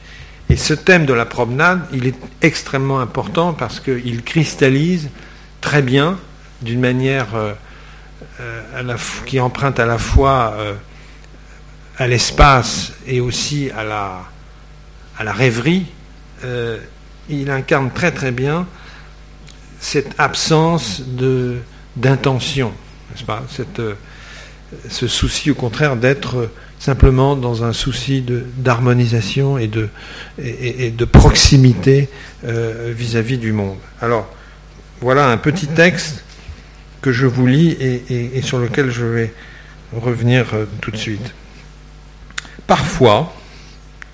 Et 0.48 0.56
ce 0.56 0.74
thème 0.74 1.06
de 1.06 1.12
la 1.12 1.26
promenade, 1.26 1.86
il 1.92 2.06
est 2.06 2.14
extrêmement 2.40 3.00
important 3.00 3.52
parce 3.52 3.80
qu'il 3.80 4.22
cristallise 4.22 5.10
très 5.60 5.82
bien, 5.82 6.18
d'une 6.62 6.80
manière 6.80 7.34
euh, 7.34 7.52
euh, 7.52 7.54
la, 8.38 8.96
qui 9.24 9.40
emprunte 9.40 9.80
à 9.80 9.86
la 9.86 9.98
fois 9.98 10.56
à 11.98 12.06
l'espace 12.06 12.92
et 13.06 13.20
aussi 13.20 13.70
à 13.70 13.84
la, 13.84 14.22
à 15.18 15.24
la 15.24 15.32
rêverie. 15.32 15.86
il 17.28 17.50
incarne 17.50 17.90
très 17.90 18.12
très 18.12 18.32
bien 18.32 18.66
cette 19.80 20.14
absence 20.18 21.02
d'intention, 21.96 22.72
n'est-ce 23.10 23.24
pas? 23.24 23.42
Cette, 23.48 23.80
euh, 23.80 23.94
Ce 24.88 25.06
souci, 25.06 25.50
au 25.50 25.54
contraire, 25.54 25.96
d'être 25.96 26.50
simplement 26.78 27.36
dans 27.36 27.64
un 27.64 27.72
souci 27.72 28.24
d'harmonisation 28.56 29.58
et 29.58 29.68
de, 29.68 29.88
et, 30.42 30.90
de 30.90 31.04
proximité 31.04 32.08
euh, 32.44 32.92
vis-à-vis 32.94 33.38
du 33.38 33.52
monde. 33.52 33.78
Alors, 34.00 34.28
voilà 35.00 35.30
un 35.30 35.36
petit 35.36 35.68
texte 35.68 36.24
que 37.06 37.12
je 37.12 37.26
vous 37.26 37.46
lis 37.46 37.70
et, 37.70 38.42
sur 38.42 38.58
lequel 38.58 38.90
je 38.90 39.04
vais 39.04 39.32
revenir 39.92 40.54
euh, 40.54 40.64
tout 40.80 40.90
de 40.90 40.96
suite. 40.96 41.34
Parfois, 42.66 43.32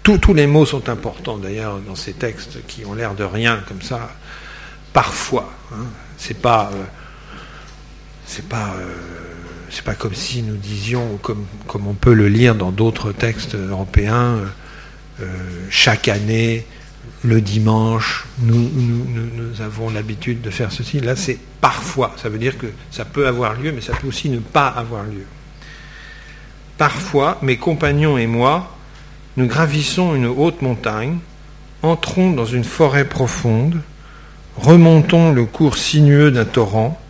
tous 0.03 0.35
les 0.35 0.47
mots 0.47 0.67
sont 0.67 0.91
importants 0.91 1.39
d'ailleurs 1.39 1.79
dans 1.79 1.95
ces 1.95 2.13
textes 2.13 2.59
qui 2.67 2.85
ont 2.85 2.93
l'air 2.93 3.15
de 3.15 3.25
rien 3.25 3.63
comme 3.67 3.81
ça, 3.81 4.15
parfois. 4.93 5.55
Hein. 5.73 5.87
C'est 6.19 6.37
pas, 6.37 6.71
euh, 6.75 6.83
c'est 8.27 8.47
pas, 8.47 8.75
euh, 8.79 8.95
c'est 9.71 9.85
pas 9.85 9.95
comme 9.95 10.15
si 10.15 10.43
nous 10.43 10.57
disions, 10.57 11.19
comme, 11.23 11.47
comme 11.67 11.87
on 11.87 11.95
peut 11.95 12.13
le 12.13 12.29
lire 12.29 12.55
dans 12.55 12.73
d'autres 12.73 13.13
textes 13.13 13.55
européens, 13.55 14.39
chaque 15.71 16.09
année, 16.09 16.67
le 17.25 17.41
dimanche, 17.41 18.27
nous, 18.41 19.61
avons 19.61 19.91
l'habitude 19.91 20.41
de 20.41 20.51
faire 20.51 20.73
ceci. 20.73 21.01
Là, 21.01 21.15
c'est 21.15 21.39
parfois. 21.61 22.15
Ça 22.17 22.29
veut 22.29 22.39
dire 22.39 22.59
que 22.59 22.67
ça 22.91 23.05
peut 23.05 23.27
avoir 23.27 23.55
lieu, 23.55 23.73
mais 23.73 23.81
ça 23.81 23.93
peut 23.95 24.09
aussi 24.09 24.29
ne 24.29 24.39
pas 24.39 24.69
avoir 24.69 25.05
lieu. 25.05 25.27
Parfois, 26.79 27.39
mes 27.43 27.59
compagnons 27.59 28.19
et 28.19 28.27
moi, 28.27 28.77
nous 29.37 29.47
gravissons 29.47 30.15
une 30.15 30.27
haute 30.27 30.63
montagne, 30.63 31.19
entrons 31.83 32.33
dans 32.33 32.47
une 32.47 32.65
forêt 32.65 33.05
profonde, 33.05 33.81
Remontons 34.57 35.33
le 35.33 35.45
cours 35.47 35.77
sinueux 35.79 36.31
d'un 36.31 36.45
torrent, 36.45 37.01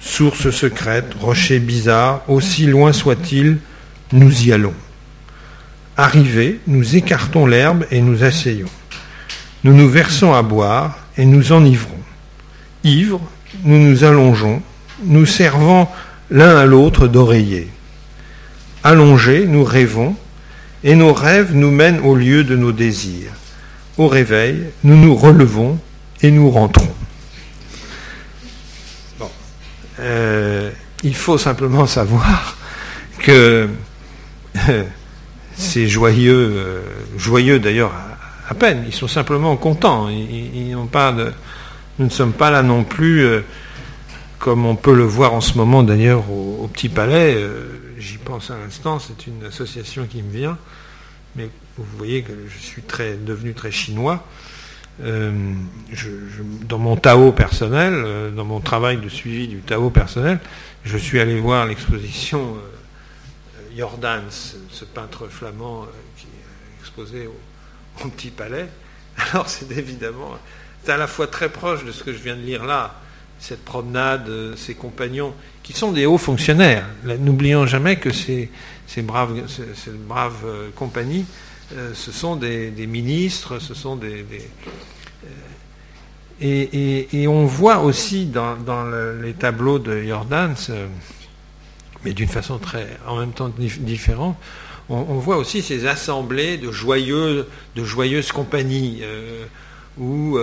source 0.00 0.50
secrète, 0.50 1.14
rocher 1.20 1.60
bizarre, 1.60 2.22
aussi 2.28 2.66
loin 2.66 2.92
soit-il, 2.92 3.58
nous 4.12 4.44
y 4.44 4.52
allons. 4.52 4.74
Arrivés, 5.96 6.60
nous 6.66 6.96
écartons 6.96 7.46
l'herbe 7.46 7.86
et 7.90 8.00
nous 8.00 8.24
asseyons. 8.24 8.68
Nous 9.64 9.72
nous 9.72 9.88
versons 9.88 10.34
à 10.34 10.42
boire 10.42 10.98
et 11.16 11.24
nous 11.24 11.52
enivrons. 11.52 11.98
Ivres, 12.84 13.20
nous 13.64 13.78
nous 13.78 14.04
allongeons, 14.04 14.62
nous 15.04 15.26
servant 15.26 15.90
l'un 16.30 16.56
à 16.56 16.66
l'autre 16.66 17.08
d'oreiller. 17.08 17.68
Allongés, 18.82 19.46
nous 19.46 19.64
rêvons, 19.64 20.14
et 20.82 20.94
nos 20.94 21.14
rêves 21.14 21.54
nous 21.54 21.70
mènent 21.70 22.00
au 22.00 22.14
lieu 22.14 22.44
de 22.44 22.56
nos 22.56 22.72
désirs. 22.72 23.32
Au 23.96 24.06
réveil, 24.06 24.64
nous 24.82 24.96
nous 24.96 25.14
relevons 25.14 25.78
et 26.20 26.30
nous 26.30 26.50
rentrons. 26.50 26.94
Euh, 30.00 30.70
il 31.02 31.14
faut 31.14 31.38
simplement 31.38 31.86
savoir 31.86 32.58
que 33.20 33.68
c'est 35.56 35.86
joyeux, 35.86 36.52
euh, 36.56 36.80
joyeux 37.16 37.58
d'ailleurs 37.58 37.92
à, 38.48 38.54
peine, 38.54 38.84
ils 38.86 38.94
sont 38.94 39.08
simplement 39.08 39.56
contents. 39.56 40.08
Ils, 40.08 40.76
pas 40.90 41.12
de, 41.12 41.32
nous 41.98 42.06
ne 42.06 42.10
sommes 42.10 42.32
pas 42.32 42.50
là 42.50 42.62
non 42.62 42.84
plus, 42.84 43.20
euh, 43.20 43.40
comme 44.38 44.66
on 44.66 44.76
peut 44.76 44.94
le 44.94 45.04
voir 45.04 45.34
en 45.34 45.40
ce 45.40 45.56
moment 45.56 45.82
d'ailleurs 45.82 46.30
au, 46.30 46.68
Petit 46.72 46.88
Palais. 46.88 47.36
J'y 47.98 48.18
pense 48.18 48.50
à 48.50 48.56
l'instant, 48.58 48.98
c'est 48.98 49.26
une 49.26 49.44
association 49.44 50.06
qui 50.06 50.22
me 50.22 50.30
vient, 50.30 50.58
mais 51.36 51.48
vous 51.78 51.84
voyez 51.96 52.22
que 52.22 52.32
je 52.48 52.58
suis 52.58 52.82
devenu 53.24 53.54
très 53.54 53.70
chinois. 53.70 54.24
Euh, 55.02 55.54
dans 56.68 56.78
mon 56.78 56.96
Tao 56.96 57.32
personnel, 57.32 57.94
euh, 57.94 58.30
dans 58.30 58.44
mon 58.44 58.60
travail 58.60 58.98
de 58.98 59.08
suivi 59.08 59.48
du 59.48 59.58
Tao 59.58 59.90
personnel, 59.90 60.38
je 60.84 60.96
suis 60.96 61.18
allé 61.18 61.40
voir 61.40 61.66
l'exposition 61.66 62.56
euh, 62.56 63.76
Jordan, 63.76 64.22
ce, 64.30 64.84
peintre 64.84 65.26
flamand 65.28 65.86
qui 66.16 66.26
est 66.26 66.80
exposé 66.80 67.26
au, 67.26 67.34
Petit 67.98 68.30
Palais. 68.30 68.68
Alors 69.32 69.48
c'est 69.48 69.70
évidemment, 69.72 70.32
à 70.86 70.96
la 70.96 71.06
fois 71.06 71.26
très 71.26 71.48
proche 71.48 71.84
de 71.84 71.92
ce 71.92 72.02
que 72.02 72.12
je 72.12 72.18
viens 72.18 72.36
de 72.36 72.42
lire 72.42 72.64
là, 72.64 73.00
cette 73.38 73.64
promenade, 73.64 74.30
ces 74.56 74.74
compagnons, 74.74 75.34
qui 75.62 75.72
sont 75.72 75.92
des 75.92 76.06
hauts 76.06 76.18
fonctionnaires. 76.18 76.86
N'oublions 77.04 77.66
jamais 77.66 77.96
que 77.96 78.12
ces, 78.12 78.50
ces 78.86 79.02
braves, 79.02 79.42
ces, 79.48 79.90
braves 79.90 80.44
compagnies 80.74 81.26
euh, 81.72 81.92
ce 81.94 82.12
sont 82.12 82.36
des, 82.36 82.70
ministres, 82.86 83.58
ce 83.58 83.74
sont 83.74 83.96
des... 83.96 84.24
Euh, 86.42 87.06
et, 87.12 87.26
on 87.26 87.46
voit 87.46 87.78
aussi 87.78 88.26
dans, 88.26 88.56
les 89.22 89.32
tableaux 89.32 89.78
de 89.78 90.02
Jordan, 90.02 90.54
mais 92.04 92.12
d'une 92.12 92.28
façon 92.28 92.58
très, 92.58 92.98
en 93.06 93.18
même 93.18 93.32
temps 93.32 93.50
différente, 93.56 94.36
on, 94.88 95.18
voit 95.18 95.36
aussi 95.36 95.62
ces 95.62 95.86
assemblées 95.86 96.58
de, 96.58 96.70
joyeuses 96.72 98.32
compagnies, 98.32 99.00
euh, 99.02 99.44
où 99.98 100.38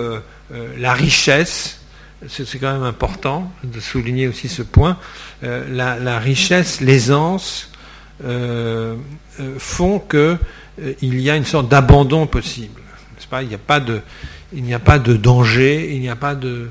la 0.76 0.92
richesse, 0.94 1.80
c'est 2.28 2.58
quand 2.58 2.72
même 2.72 2.82
important 2.82 3.52
de 3.64 3.80
souligner 3.80 4.28
aussi 4.28 4.48
ce 4.48 4.62
point, 4.62 4.98
la, 5.42 6.18
richesse, 6.18 6.80
l'aisance 6.80 7.70
font 9.58 9.98
que 9.98 10.38
euh, 10.80 10.94
il 11.02 11.20
y 11.20 11.30
a 11.30 11.36
une 11.36 11.44
sorte 11.44 11.68
d'abandon 11.68 12.26
possible. 12.26 12.80
Il 13.40 13.48
n'y 13.48 13.54
a 13.54 13.58
pas 13.58 14.98
de, 14.98 15.16
danger, 15.16 15.94
il 15.94 16.00
n'y 16.00 16.08
a 16.08 16.16
pas 16.16 16.34
de, 16.34 16.70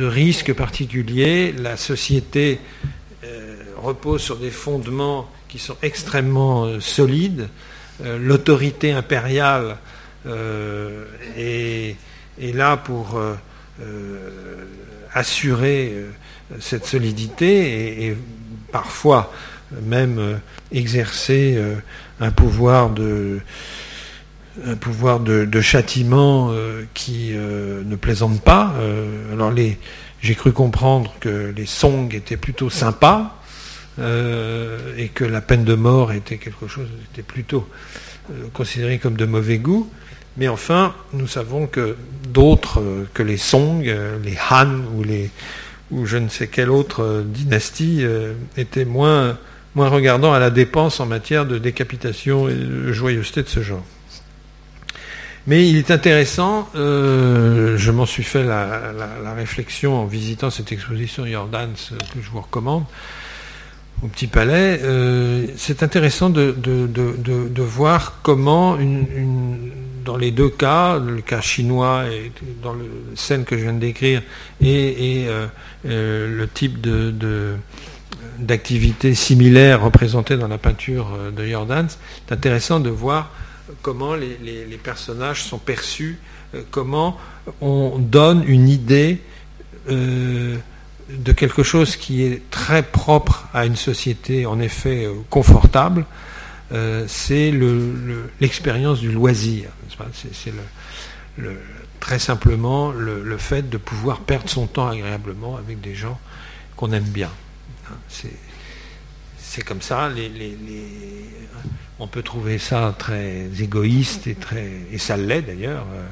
risque 0.00 0.54
particulier. 0.54 1.52
La 1.52 1.76
société 1.76 2.58
euh, 3.24 3.56
repose 3.76 4.22
sur 4.22 4.36
des 4.36 4.50
fondements 4.50 5.28
qui 5.48 5.58
sont 5.58 5.76
extrêmement 5.82 6.64
euh, 6.64 6.80
solides. 6.80 7.48
L'autorité 8.00 8.92
impériale 8.92 9.76
est, 11.36 11.96
est, 12.40 12.54
là 12.54 12.76
pour 12.76 13.20
assurer 15.12 16.04
cette 16.60 16.86
solidité 16.86 18.04
et 18.04 18.16
parfois 18.70 19.32
même 19.82 20.38
exercer 20.70 21.60
un 22.20 22.30
pouvoir 22.30 22.90
de, 22.90 23.40
châtiment 25.60 26.52
qui 26.94 27.32
ne 27.32 27.96
plaisante 27.96 28.40
pas. 28.40 28.74
alors 29.32 29.52
j'ai 30.20 30.34
cru 30.36 30.52
comprendre 30.52 31.12
que 31.18 31.52
les 31.56 31.66
songs 31.66 32.10
étaient 32.12 32.36
plutôt 32.36 32.70
sympas 32.70 33.37
et 33.98 35.08
que 35.08 35.24
la 35.24 35.40
peine 35.40 35.64
de 35.64 35.74
mort 35.74 36.12
était 36.12 36.38
quelque 36.38 36.68
chose, 36.68 36.88
était 37.12 37.22
plutôt 37.22 37.68
considéré 38.52 38.98
comme 38.98 39.16
de 39.16 39.24
mauvais 39.24 39.58
goût. 39.58 39.90
Mais 40.38 40.46
enfin, 40.46 40.94
nous 41.12 41.26
savons 41.26 41.66
que 41.66 41.96
d'autres 42.32 42.80
euh, 42.80 43.08
que 43.12 43.24
les 43.24 43.36
Song, 43.36 43.82
euh, 43.86 44.18
les 44.22 44.38
Han 44.50 44.82
ou, 44.94 45.02
les, 45.02 45.30
ou 45.90 46.06
je 46.06 46.16
ne 46.16 46.28
sais 46.28 46.46
quelle 46.46 46.70
autre 46.70 47.02
euh, 47.02 47.22
dynastie 47.24 48.04
étaient 48.56 48.84
moins, 48.84 49.36
moins 49.74 49.88
regardants 49.88 50.32
à 50.32 50.38
la 50.38 50.50
dépense 50.50 51.00
en 51.00 51.06
matière 51.06 51.44
de 51.44 51.58
décapitation 51.58 52.48
et 52.48 52.54
de 52.54 52.92
joyeuseté 52.92 53.42
de 53.42 53.48
ce 53.48 53.62
genre. 53.62 53.84
Mais 55.48 55.66
il 55.66 55.76
est 55.76 55.90
intéressant, 55.90 56.68
je 56.74 57.90
m'en 57.90 58.04
suis 58.04 58.22
fait 58.22 58.44
la, 58.44 58.92
réflexion 59.34 59.96
en 59.98 60.04
visitant 60.04 60.50
cette 60.50 60.72
exposition 60.72 61.24
Jordans 61.24 61.72
que 62.12 62.20
je 62.20 62.28
vous 62.28 62.42
recommande, 62.42 62.84
au 64.02 64.06
Petit 64.06 64.28
Palais, 64.28 64.80
c'est 65.56 65.82
intéressant 65.82 66.30
de, 66.30 66.52
de, 66.52 67.62
voir 67.62 68.20
comment 68.22 68.78
une, 68.78 69.06
dans 70.08 70.16
les 70.16 70.30
deux 70.30 70.48
cas, 70.48 70.98
le 70.98 71.20
cas 71.20 71.42
chinois 71.42 72.06
et 72.10 72.32
dans 72.62 72.72
la 72.72 72.80
scène 73.14 73.44
que 73.44 73.58
je 73.58 73.64
viens 73.64 73.74
de 73.74 73.78
décrire, 73.78 74.22
et, 74.58 75.26
euh, 75.28 75.46
euh, 75.84 76.34
le 76.34 76.48
type 76.48 76.80
de, 76.80 77.56
d'activité 78.38 79.14
similaire 79.14 79.82
représentée 79.82 80.38
dans 80.38 80.48
la 80.48 80.56
peinture 80.56 81.12
euh, 81.14 81.30
de 81.30 81.44
Jordans, 81.44 81.88
c'est 81.90 82.32
intéressant 82.32 82.80
de 82.80 82.88
voir 82.88 83.30
comment 83.82 84.14
les, 84.14 84.80
personnages 84.82 85.42
sont 85.44 85.58
perçus, 85.58 86.18
comment 86.70 87.18
on 87.60 87.98
donne 87.98 88.44
une 88.46 88.66
idée 88.66 89.20
de 91.08 91.32
quelque 91.32 91.62
chose 91.62 91.96
qui 91.96 92.22
est 92.22 92.50
très 92.50 92.82
propre 92.82 93.48
à 93.54 93.66
une 93.66 93.76
société 93.76 94.46
en 94.46 94.60
effet 94.60 95.08
confortable, 95.30 96.04
c'est 97.06 97.52
l'expérience 98.40 99.00
du 99.00 99.10
loisir. 99.10 99.70
C'est 100.12 100.52
très 102.00 102.18
simplement 102.18 102.90
le, 102.90 103.38
fait 103.38 103.68
de 103.68 103.78
pouvoir 103.78 104.20
perdre 104.20 104.48
son 104.48 104.66
temps 104.66 104.88
agréablement 104.88 105.56
avec 105.56 105.80
des 105.80 105.94
gens 105.94 106.18
qu'on 106.76 106.92
aime 106.92 107.04
bien. 107.04 107.30
Hein, 107.90 107.96
c'est 109.50 109.62
comme 109.62 109.82
ça. 109.82 110.10
on 111.98 112.06
peut 112.06 112.22
trouver 112.22 112.58
ça 112.58 112.94
très 112.96 113.48
égoïste 113.60 114.26
et 114.26 114.34
très 114.34 114.70
et 114.92 114.98
ça 114.98 115.16
l'est 115.16 115.42
d'ailleurs, 115.42 115.86
euh, 115.92 116.06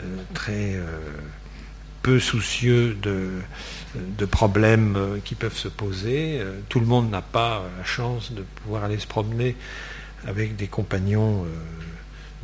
euh, 0.00 0.22
très 0.32 0.74
euh, 0.74 0.84
peu 2.02 2.18
soucieux 2.18 2.94
de, 3.00 3.30
de 3.94 4.24
problèmes 4.24 4.98
qui 5.24 5.34
peuvent 5.34 5.56
se 5.56 5.68
poser. 5.68 6.40
Tout 6.68 6.80
le 6.80 6.86
monde 6.86 7.10
n'a 7.10 7.22
pas 7.22 7.62
la 7.78 7.84
chance 7.84 8.32
de 8.32 8.42
pouvoir 8.62 8.84
aller 8.84 8.98
se 8.98 9.06
promener 9.06 9.56
avec 10.26 10.56
des 10.56 10.66
compagnons 10.66 11.46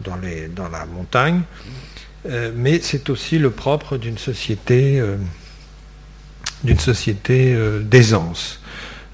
dans, 0.05 0.69
la 0.69 0.87
montagne, 0.87 1.43
euh, 2.29 2.53
mais 2.55 2.81
c'est 2.83 3.11
aussi 3.11 3.39
le 3.39 3.51
propre 3.51 3.97
d'une 3.97 4.19
société, 4.19 5.01
euh, 5.01 5.17
d'une 6.65 6.79
société 6.79 7.55
euh, 7.55 7.81
d'aisance. 7.81 8.61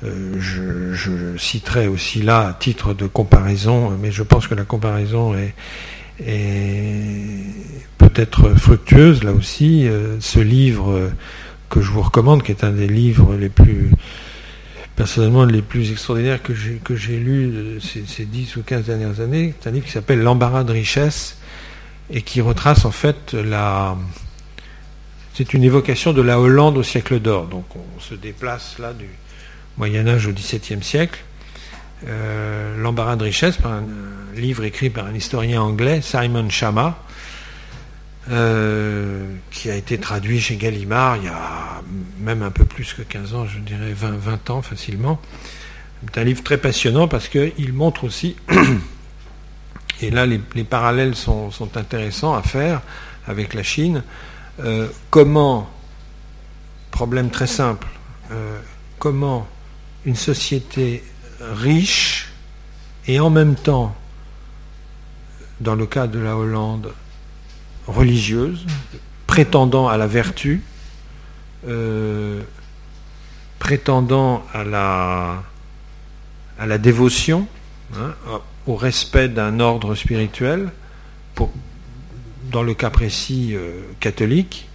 Je, 0.02 1.36
citerai 1.36 1.88
aussi 1.88 2.22
là, 2.22 2.48
à 2.48 2.52
titre 2.52 2.94
de 2.94 3.06
comparaison, 3.06 3.90
mais 3.90 4.12
je 4.12 4.22
pense 4.22 4.46
que 4.46 4.54
la 4.54 4.64
comparaison 4.64 5.34
est, 5.34 5.54
peut-être 7.98 8.54
fructueuse 8.54 9.24
là 9.24 9.32
aussi, 9.32 9.88
ce 10.20 10.38
livre 10.38 11.10
que 11.68 11.80
je 11.80 11.90
vous 11.90 12.02
recommande, 12.02 12.42
qui 12.42 12.52
est 12.52 12.64
un 12.64 12.72
des 12.72 12.88
livres 12.88 13.34
les 13.34 13.48
plus 13.48 13.90
personnellement 14.96 15.44
les 15.44 15.60
plus 15.60 15.92
extraordinaires 15.92 16.42
que 16.42 16.54
j'ai, 16.54 17.18
lus 17.18 17.52
euh, 17.54 17.78
ces, 17.80 18.24
10 18.24 18.56
ou 18.56 18.62
15 18.62 18.84
dernières 18.86 19.20
années. 19.20 19.54
C'est 19.60 19.68
un 19.68 19.72
livre 19.72 19.84
qui 19.84 19.92
s'appelle 19.92 20.20
L'embarras 20.20 20.64
de 20.64 20.72
richesse 20.72 21.36
et 22.10 22.22
qui 22.22 22.40
retrace 22.40 22.84
en 22.84 22.90
fait 22.90 23.34
la. 23.34 23.96
C'est 25.34 25.52
une 25.52 25.64
évocation 25.64 26.14
de 26.14 26.22
la 26.22 26.40
Hollande 26.40 26.78
au 26.78 26.82
siècle 26.82 27.20
d'or. 27.20 27.46
Donc 27.46 27.66
on 27.76 28.00
se 28.00 28.14
déplace 28.14 28.78
là 28.78 28.94
du 28.94 29.08
Moyen-Âge 29.76 30.26
au 30.26 30.32
XVIIe 30.32 30.82
siècle. 30.82 31.22
Euh, 32.08 32.76
L'embarras 32.78 33.16
de 33.16 33.24
richesse, 33.24 33.56
par 33.58 33.72
un, 33.72 33.84
livre 34.34 34.64
écrit 34.64 34.88
par 34.88 35.06
un 35.06 35.14
historien 35.14 35.60
anglais, 35.62 36.00
Simon 36.02 36.48
Chama, 36.48 36.98
euh, 38.30 39.24
qui 39.52 39.70
a 39.70 39.76
été 39.76 39.98
traduit 39.98 40.40
chez 40.40 40.56
Gallimard 40.56 41.16
il 41.18 41.24
y 41.24 41.28
a 41.28 41.80
même 42.18 42.42
un 42.42 42.50
peu 42.50 42.64
plus 42.64 42.92
que 42.92 43.02
15 43.02 43.34
ans, 43.34 43.46
je 43.46 43.60
dirais 43.60 43.92
20, 43.92 44.16
20 44.16 44.50
ans 44.50 44.62
facilement. 44.62 45.20
C'est 46.02 46.20
un 46.20 46.24
livre 46.24 46.42
très 46.42 46.58
passionnant 46.58 47.06
parce 47.06 47.28
qu'il 47.28 47.72
montre 47.72 48.02
aussi, 48.02 48.34
et 50.00 50.10
là 50.10 50.26
les, 50.26 50.38
parallèles 50.64 51.14
sont, 51.14 51.50
intéressants 51.76 52.34
à 52.34 52.42
faire 52.42 52.82
avec 53.28 53.54
la 53.54 53.62
Chine, 53.62 54.02
euh, 54.58 54.88
comment, 55.10 55.70
problème 56.90 57.30
très 57.30 57.46
simple, 57.46 57.86
euh, 58.32 58.58
comment 58.98 59.46
une 60.04 60.16
société 60.16 61.04
riche 61.40 62.32
et 63.06 63.20
en 63.20 63.30
même 63.30 63.54
temps, 63.54 63.94
dans 65.60 65.76
le 65.76 65.86
cas 65.86 66.08
de 66.08 66.18
la 66.18 66.36
Hollande, 66.36 66.92
religieuse, 67.86 68.66
prétendant 69.26 69.88
à 69.88 69.96
la 69.96 70.06
vertu, 70.06 70.62
euh, 71.68 72.40
prétendant 73.58 74.44
à 74.52 74.64
la, 74.64 75.42
dévotion, 76.78 77.46
hein, 77.96 78.14
au 78.66 78.76
respect 78.76 79.28
d'un 79.28 79.60
ordre 79.60 79.94
spirituel, 79.94 80.70
dans 82.50 82.62
le 82.62 82.74
cas 82.74 82.90
précis 82.90 83.52
euh, 83.54 83.80
catholique, 84.00 84.68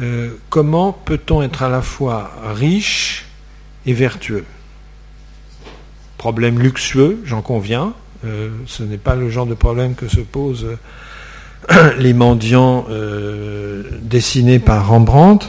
euh, 0.00 0.36
comment 0.50 0.92
peut-on 0.92 1.42
être 1.42 1.62
à 1.62 1.68
la 1.68 1.82
fois 1.82 2.30
riche 2.54 3.26
et 3.86 3.92
vertueux? 3.92 4.44
Problème 6.16 6.58
luxueux, 6.58 7.20
j'en 7.24 7.42
conviens, 7.42 7.92
ce 8.66 8.82
n'est 8.82 8.98
pas 8.98 9.14
le 9.14 9.30
genre 9.30 9.46
de 9.46 9.54
problème 9.54 9.94
que 9.94 10.08
se 10.08 10.18
pose 10.18 10.66
les 11.98 12.12
mendiants 12.12 12.86
euh, 12.90 13.82
dessinés 14.02 14.58
par 14.58 14.88
Rembrandt. 14.88 15.46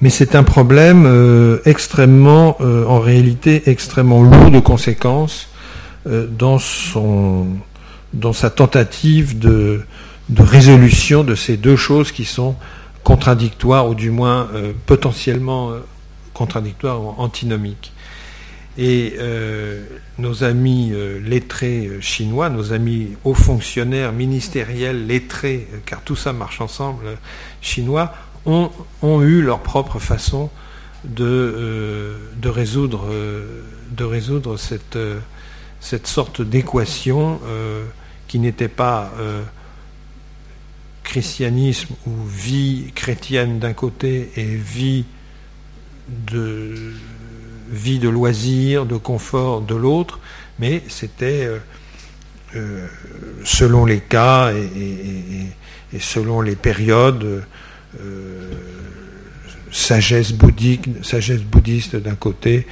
Mais 0.00 0.10
c'est 0.10 0.34
un 0.34 0.44
problème 0.44 1.04
euh, 1.06 1.58
extrêmement, 1.66 2.56
euh, 2.60 2.86
en 2.86 3.00
réalité, 3.00 3.68
extrêmement 3.68 4.22
lourd 4.22 4.50
de 4.50 4.60
conséquences 4.60 5.48
dans, 6.06 6.58
sa 6.58 8.48
tentative 8.48 9.38
de, 9.38 9.82
de, 10.30 10.42
résolution 10.42 11.24
de 11.24 11.34
ces 11.34 11.58
deux 11.58 11.76
choses 11.76 12.10
qui 12.10 12.24
sont 12.24 12.56
contradictoires, 13.04 13.86
ou 13.86 13.94
du 13.94 14.10
moins 14.10 14.48
potentiellement 14.86 15.72
contradictoires 16.32 17.02
ou 17.02 17.14
antinomiques. 17.18 17.92
Et 18.78 19.14
nos 20.20 20.44
amis 20.44 20.90
euh, 20.92 21.18
lettrés 21.20 21.86
euh, 21.86 22.00
chinois, 22.00 22.50
nos 22.50 22.72
amis 22.72 23.16
hauts 23.24 23.34
fonctionnaires 23.34 24.12
ministériels 24.12 25.06
lettrés, 25.06 25.66
car 25.86 26.02
tout 26.02 26.16
ça 26.16 26.32
marche 26.32 26.60
ensemble, 26.60 27.18
chinois, 27.60 28.14
ont, 28.46 28.70
eu 29.22 29.42
leur 29.42 29.60
propre 29.60 29.98
façon 29.98 30.50
de, 31.04 32.16
résoudre, 32.44 33.06
cette 34.56 36.06
sorte 36.06 36.40
d'équation 36.40 37.38
qui 38.28 38.38
n'était 38.38 38.68
pas 38.68 39.12
christianisme 41.04 41.94
ou 42.06 42.12
vie 42.24 42.92
chrétienne 42.94 43.58
d'un 43.58 43.74
côté 43.74 44.30
et 44.36 44.44
vie 44.44 45.04
de 46.08 46.94
vie 47.70 47.98
de 47.98 48.08
loisirs, 48.08 48.86
de 48.86 48.96
confort 48.96 49.62
de 49.62 49.74
l'autre, 49.74 50.18
mais 50.58 50.82
c'était 50.88 51.46
euh, 51.46 51.58
euh, 52.56 52.86
selon 53.44 53.84
les 53.84 54.00
cas 54.00 54.52
et, 54.52 55.98
selon 55.98 56.40
les 56.40 56.56
périodes, 56.56 57.44
euh, 58.00 58.52
sagesse 59.70 60.32
bouddhique, 60.32 60.88
sagesse 61.02 61.42
bouddhiste 61.42 61.96
d'un 61.96 62.14
côté, 62.14 62.66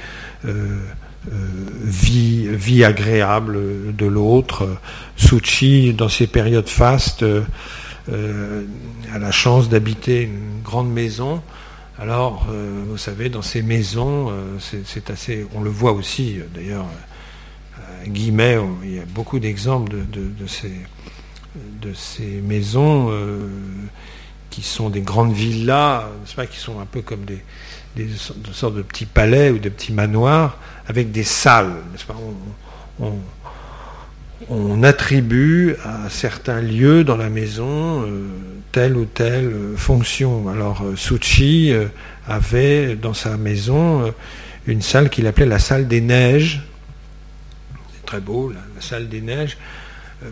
vie, 1.83 2.47
vie 2.47 2.83
agréable 2.83 3.95
de 3.95 4.05
l'autre. 4.05 4.77
Suchi, 5.17 5.93
dans 5.93 6.07
ses 6.07 6.27
périodes 6.27 6.69
fastes, 6.69 7.25
a 8.09 9.19
la 9.19 9.31
chance 9.31 9.69
d'habiter 9.69 10.23
une 10.23 10.61
grande 10.63 10.91
maison 10.91 11.41
alors, 12.01 12.47
euh, 12.49 12.85
vous 12.87 12.97
savez, 12.97 13.27
dans 13.27 13.41
ces 13.41 13.61
maisons, 13.61 14.29
euh, 14.29 14.57
c'est 14.85 15.09
assez, 15.09 15.45
on 15.53 15.61
le 15.61 15.69
voit 15.69 15.91
aussi 15.91 16.39
euh, 16.39 16.43
d'ailleurs 16.53 16.85
Guimet, 18.07 18.57
il 18.83 18.95
y 18.95 18.99
a 18.99 19.05
beaucoup 19.05 19.39
d'exemples 19.39 19.91
de, 19.91 20.47
ces, 20.47 22.31
maisons 22.41 23.11
qui 24.49 24.61
sont 24.61 24.89
des 24.89 25.01
grandes 25.01 25.33
villas, 25.33 26.05
pas, 26.33 26.47
qui 26.47 26.57
sont 26.57 26.79
un 26.79 26.85
peu 26.85 27.01
comme 27.01 27.25
des, 27.25 27.43
sortes 28.53 28.75
de 28.75 28.81
petits 28.83 29.05
palais 29.05 29.51
ou 29.51 29.59
de 29.59 29.67
petits 29.67 29.91
manoirs 29.91 30.57
avec 30.87 31.11
des 31.11 31.25
salles. 31.25 31.75
On, 34.49 34.81
attribue 34.83 35.75
à 35.83 36.09
certains 36.09 36.61
lieux 36.61 37.03
dans 37.03 37.17
la 37.17 37.29
maison 37.29 38.05
telle 38.71 38.95
ou 38.95 39.05
telle 39.05 39.53
fonction. 39.75 40.47
Alors 40.49 40.81
euh, 40.83 40.95
Suchi 40.95 41.71
euh, 41.71 41.85
avait 42.27 42.95
dans 42.95 43.13
sa 43.13 43.37
maison 43.37 44.13
une 44.67 44.81
salle 44.81 45.09
qu'il 45.09 45.27
appelait 45.27 45.45
la 45.45 45.59
salle 45.59 45.87
des 45.87 46.01
neiges. 46.01 46.61
C'est 47.93 48.05
très 48.05 48.19
beau, 48.19 48.51
la 48.51 48.81
salle 48.81 49.09
des 49.09 49.21
neiges. 49.21 49.57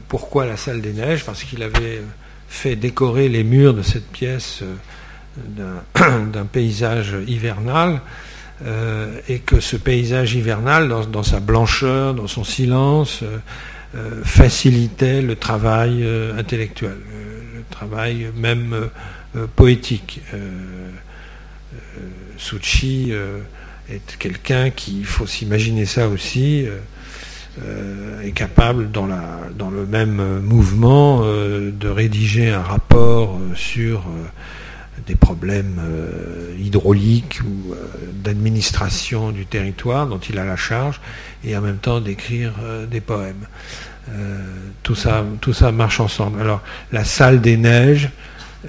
pourquoi 0.08 0.45
la 0.45 0.58
salle 0.58 0.82
des 0.82 0.93
neiges? 0.93 1.23
Parce 1.26 1.43
qu'il 1.43 1.63
avait 1.63 2.02
fait 2.47 2.76
décorer 2.76 3.30
les 3.30 3.43
murs 3.43 3.73
de 3.73 3.82
cette 3.82 4.08
pièce 4.08 4.63
euh, 5.60 5.80
d'un 6.34 6.45
paysage 6.45 7.15
hivernal, 7.28 8.02
euh, 8.65 9.19
et 9.28 9.39
que 9.39 9.60
ce 9.60 9.76
paysage 9.76 10.34
hivernal, 10.34 10.89
dans, 11.12 11.23
sa 11.23 11.39
blancheur, 11.39 12.13
dans 12.13 12.28
son 12.28 12.43
silence, 12.43 13.23
euh, 13.95 14.21
facilitait 14.23 15.21
le 15.21 15.36
travail 15.36 16.06
intellectuel, 16.38 16.97
le 17.10 17.37
travail 17.70 18.32
même 18.36 18.90
poétique. 19.56 20.22
Suchi 22.38 23.14
est 23.90 24.18
quelqu'un 24.18 24.70
qui, 24.70 25.00
il 25.00 25.06
faut 25.06 25.28
s'imaginer 25.28 25.86
ça 25.86 26.08
aussi, 26.08 26.68
euh, 27.66 28.22
est 28.22 28.34
capable, 28.34 28.92
dans, 28.92 29.08
la, 29.08 29.40
dans 29.58 29.72
le 29.72 29.88
même 29.88 30.42
mouvement, 30.42 31.22
euh, 31.24 31.72
de 31.72 31.88
rédiger 31.88 32.52
un 32.52 32.62
rapport 32.62 33.40
euh, 33.40 33.56
sur 33.56 34.04
des 35.06 35.16
problèmes 35.16 35.80
hydrauliques 36.60 37.42
ou 37.46 37.76
d'administration 38.14 39.32
du 39.32 39.46
territoire 39.46 40.08
dont 40.08 40.20
il 40.20 40.40
a 40.40 40.46
la 40.46 40.56
charge, 40.56 41.00
et 41.44 41.56
en 41.56 41.62
même 41.62 41.78
temps 41.78 42.02
d'écrire 42.02 42.54
des 42.90 43.02
poèmes. 43.02 43.48
tout, 44.84 44.96
ça, 44.96 45.24
tout 45.40 45.54
ça 45.54 45.72
marche 45.72 46.00
ensemble. 46.00 46.42
Alors, 46.42 46.62
la 46.92 47.04
salle 47.04 47.42
des 47.42 47.58
neiges, 47.58 48.10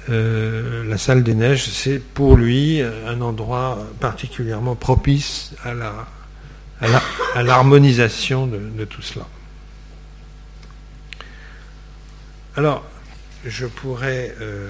la 0.07 0.97
salle 0.97 1.23
des 1.23 1.33
neiges, 1.33 1.65
c'est 1.65 1.99
pour 1.99 2.37
lui 2.37 2.81
un 2.81 3.21
endroit 3.21 3.79
particulièrement 3.99 4.75
propice 4.75 5.53
à 5.63 5.73
la, 5.73 5.93
à 7.35 7.43
l'harmonisation 7.43 8.47
de, 8.47 8.85
tout 8.85 9.01
cela. 9.01 9.25
Alors, 12.55 12.83
je 13.45 13.65
pourrais 13.65 14.35
euh, 14.41 14.69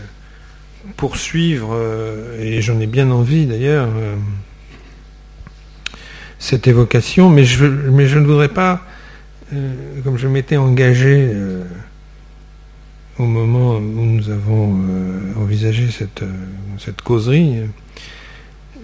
poursuivre, 0.98 1.70
euh, 1.74 2.42
et 2.42 2.62
j'en 2.62 2.80
ai 2.80 2.88
bien 2.88 3.12
envie 3.12 3.46
d'ailleurs, 3.46 3.90
euh, 3.96 4.16
cette 6.40 6.68
évocation, 6.68 7.30
mais 7.30 7.44
je, 7.44 7.66
ne 7.66 8.26
voudrais 8.26 8.50
pas, 8.50 8.86
comme 10.04 10.18
je 10.18 10.28
m'étais 10.28 10.56
engagé 10.56 11.36
au 13.18 13.26
moment 13.26 13.76
où 13.76 14.06
nous 14.06 14.30
avons 14.30 14.80
envisagé 15.38 15.90
cette 15.92 17.02
causerie, 17.02 17.64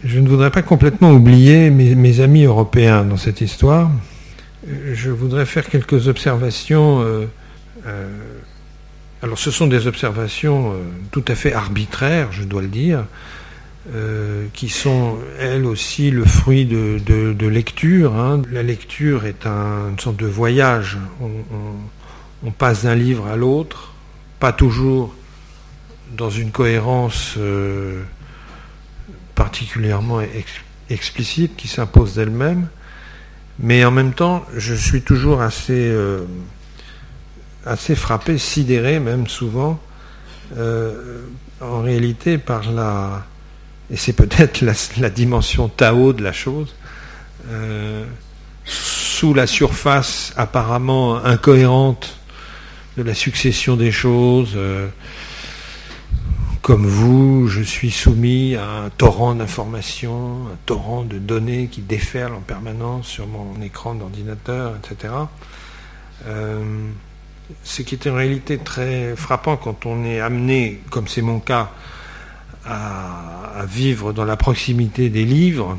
je 0.04 0.20
ne 0.20 0.28
voudrais 0.28 0.52
pas 0.52 0.64
complètement 0.64 1.12
oublier 1.12 1.70
mes, 1.70 2.20
amis 2.20 2.44
européens 2.44 3.06
dans 3.06 3.16
cette 3.16 3.40
histoire. 3.40 3.90
Je 4.94 5.12
voudrais 5.12 5.46
faire 5.46 5.70
quelques 5.70 6.10
observations. 6.10 7.06
Euh, 9.26 9.28
euh, 9.28 9.32
alors 9.36 9.40
ce 9.40 9.52
sont 9.52 9.68
des 9.68 9.88
observations 9.88 10.72
euh, 10.72 10.76
tout 11.12 11.26
à 11.28 11.36
fait 11.36 11.54
arbitraires, 11.54 12.32
je 12.32 12.44
dois 12.44 12.62
le 12.62 12.68
dire, 12.68 13.06
qui 14.54 14.70
sont 14.70 15.20
elles 15.40 15.66
aussi 15.66 16.10
le 16.10 16.26
fruit 16.26 16.66
de, 16.66 17.48
lecture. 17.48 18.16
Hein. 18.16 18.42
La 18.52 18.64
lecture 18.64 19.26
est 19.26 19.46
une 19.46 20.00
sorte 20.00 20.18
de 20.18 20.26
voyage. 20.26 20.98
On, 21.22 22.52
passe 22.52 22.84
d'un 22.84 22.96
livre 22.96 23.28
à 23.28 23.36
l'autre, 23.36 23.94
pas 24.40 24.54
toujours 24.54 25.14
dans 26.18 26.32
une 26.32 26.50
cohérence 26.50 27.38
particulièrement 29.36 30.20
explicite 30.90 31.56
qui 31.56 31.68
s'impose 31.68 32.16
d'elle-même, 32.16 32.68
mais 33.60 33.86
en 33.86 33.92
même 33.92 34.14
temps, 34.14 34.46
je 34.56 34.74
suis 34.74 35.02
toujours 35.02 35.42
assez, 35.42 35.74
euh, 35.74 36.26
assez 37.66 37.96
frappé, 37.96 38.38
sidéré 38.38 39.00
même 39.00 39.28
souvent, 39.28 39.80
euh, 40.58 41.22
en 41.62 41.82
réalité 41.82 42.38
par 42.38 42.72
la, 42.72 43.26
et 43.92 43.98
c'est 43.98 44.14
peut-être 44.14 44.62
la, 44.62 45.10
dimension 45.10 45.68
Tao 45.68 46.14
de 46.14 46.24
la 46.24 46.34
chose, 46.34 46.76
euh, 47.50 48.06
sous 48.66 49.34
la 49.34 49.48
surface 49.48 50.34
apparemment 50.38 51.24
incohérente 51.24 52.18
de 52.98 53.04
la 53.04 53.14
succession 53.14 53.76
des 53.76 53.92
choses, 53.92 54.58
comme 56.66 56.88
vous, 56.88 57.48
je 57.48 57.62
suis 57.62 57.92
soumis 57.92 58.56
à 58.56 58.68
un 58.68 58.90
torrent 58.90 59.36
d'informations, 59.36 60.48
un 60.48 60.58
torrent 60.66 61.04
de 61.04 61.20
données 61.20 61.68
qui 61.68 61.82
déferlent 61.82 62.34
en 62.34 62.42
permanence 62.42 63.06
sur 63.06 63.28
mon 63.28 63.62
écran 63.62 63.94
d'ordinateur, 63.94 64.74
etc. 64.76 65.14
Euh, 66.26 66.90
ce 67.64 67.82
qui 67.82 67.96
est 67.96 68.08
en 68.08 68.16
réalité 68.16 68.58
très 68.58 69.16
frappant 69.16 69.58
quand 69.58 69.86
on 69.86 70.04
est 70.06 70.20
amené, 70.20 70.82
comme 70.90 71.08
c'est 71.08 71.22
mon 71.22 71.40
cas, 71.40 71.72
à, 72.66 73.66
vivre 73.68 74.14
dans 74.14 74.26
la 74.26 74.36
proximité 74.36 75.10
des 75.10 75.26
livres, 75.26 75.78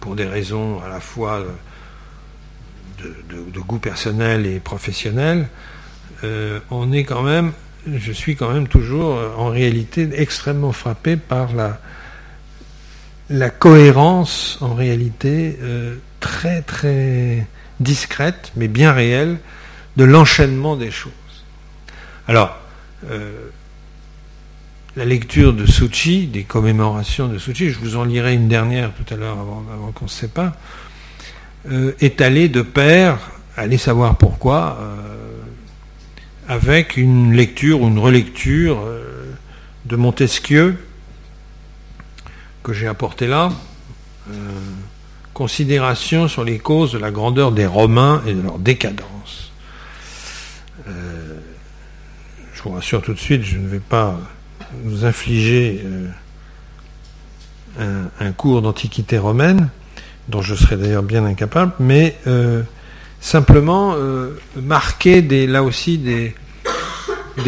pour 0.00 0.14
des 0.14 0.26
raisons 0.26 0.80
à 0.82 0.88
la 0.88 1.00
fois 1.00 1.42
de, 2.98 3.60
goût 3.60 3.78
personnel 3.78 4.46
et 4.46 4.60
professionnel, 4.60 5.48
euh, 6.24 6.60
on 6.70 6.92
est 6.92 7.04
quand 7.04 7.22
même 7.22 7.52
je 7.86 8.12
suis 8.12 8.36
quand 8.36 8.52
même 8.52 8.68
toujours, 8.68 9.18
en 9.36 9.48
réalité, 9.48 10.08
extrêmement 10.14 10.72
frappé 10.72 11.16
par 11.16 11.52
la, 11.52 11.80
la 13.28 13.50
cohérence, 13.50 14.58
en 14.60 14.74
réalité, 14.74 15.58
euh, 15.62 15.96
très 16.20 16.62
très 16.62 17.46
discrète, 17.80 18.52
mais 18.56 18.68
bien 18.68 18.92
réelle, 18.92 19.38
de 19.96 20.04
l'enchaînement 20.04 20.76
des 20.76 20.90
choses. 20.90 21.12
Alors, 22.28 22.56
euh, 23.10 23.48
la 24.96 25.04
lecture 25.04 25.52
de 25.52 25.66
Suchi, 25.66 26.26
des 26.26 26.44
commémorations 26.44 27.28
de 27.28 27.38
Suchi, 27.38 27.70
je 27.70 27.78
vous 27.78 27.96
en 27.96 28.04
lirai 28.04 28.34
une 28.34 28.48
dernière 28.48 28.90
tout 28.92 29.12
à 29.12 29.16
l'heure 29.16 29.38
avant, 29.38 29.92
qu'on 29.94 30.04
ne 30.04 30.10
se 30.10 30.20
sépare, 30.20 30.52
est 32.00 32.20
allée 32.20 32.48
de 32.48 32.60
pair, 32.60 33.18
allez 33.56 33.78
savoir 33.78 34.16
pourquoi, 34.16 34.78
avec 36.48 36.96
une 36.96 37.32
lecture 37.32 37.80
ou 37.80 37.88
une 37.88 37.98
relecture 37.98 38.82
euh, 38.84 39.32
de 39.84 39.96
Montesquieu 39.96 40.76
que 42.62 42.72
j'ai 42.72 42.86
apporté 42.86 43.26
là. 43.26 43.52
Euh, 44.30 44.34
considération 45.34 46.28
sur 46.28 46.44
les 46.44 46.58
causes 46.58 46.92
de 46.92 46.98
la 46.98 47.10
grandeur 47.10 47.52
des 47.52 47.66
Romains 47.66 48.22
et 48.26 48.34
de 48.34 48.42
leur 48.42 48.58
décadence. 48.58 49.06
Euh, 50.88 51.38
je 52.54 52.62
vous 52.62 52.70
rassure 52.70 53.02
tout 53.02 53.14
de 53.14 53.18
suite, 53.18 53.42
je 53.42 53.58
ne 53.58 53.66
vais 53.66 53.80
pas 53.80 54.18
vous 54.84 55.04
infliger 55.04 55.84
un, 57.78 58.32
cours 58.32 58.62
d'antiquité 58.62 59.18
romaine, 59.18 59.70
dont 60.28 60.42
je 60.42 60.54
serais 60.54 60.76
d'ailleurs 60.76 61.02
bien 61.02 61.24
incapable, 61.24 61.72
mais 61.80 62.16
simplement 63.20 63.96
marquer 64.56 65.22
là 65.46 65.62
aussi 65.62 65.98
des, 65.98 66.34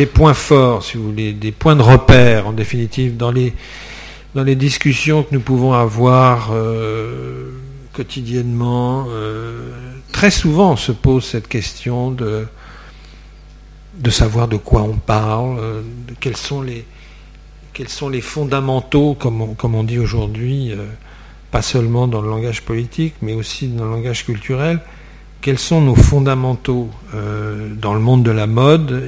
points 0.07 0.35
forts, 0.35 0.83
si 0.83 0.97
vous 0.97 1.11
voulez, 1.11 1.33
des 1.33 1.53
points 1.53 1.77
de 1.77 1.83
repère, 1.83 2.49
en 2.49 2.53
définitive, 2.53 3.17
dans 3.17 3.31
les, 3.31 3.55
dans 4.35 4.43
les 4.43 4.57
discussions 4.57 5.23
que 5.23 5.33
nous 5.33 5.41
pouvons 5.41 5.73
avoir 5.73 6.51
euh, 6.53 7.51
quotidiennement. 7.93 9.07
Euh, 9.11 9.71
très 10.13 10.31
souvent 10.31 10.73
on 10.73 10.77
se 10.77 10.93
pose 10.93 11.25
cette 11.25 11.49
question 11.49 12.11
de, 12.11 12.47
de 13.99 14.11
savoir 14.11 14.49
de 14.49 14.57
quoi 14.57 14.83
on 14.83 14.97
parle, 14.97 15.59
euh, 15.59 15.83
quels 16.21 16.37
sont 16.37 16.63
les, 16.63 18.21
fondamentaux, 18.21 19.15
comme 19.15 19.41
on, 19.41 19.85
dit 19.85 19.99
aujourd'hui, 19.99 20.73
pas 21.51 21.63
seulement 21.63 22.09
dans 22.09 22.21
le 22.21 22.29
langage 22.29 22.63
politique, 22.63 23.15
mais 23.23 23.33
aussi 23.33 23.69
dans 23.69 23.85
le 23.85 23.91
langage 23.91 24.25
culturel. 24.25 24.81
Quels 25.45 25.59
sont 25.59 25.83
nos 25.83 25.95
fondamentaux 25.95 26.89
euh, 27.15 27.69
dans 27.75 27.93
le 27.93 28.01
monde 28.01 28.23
de 28.23 28.31
la 28.31 28.47
mode, 28.47 29.05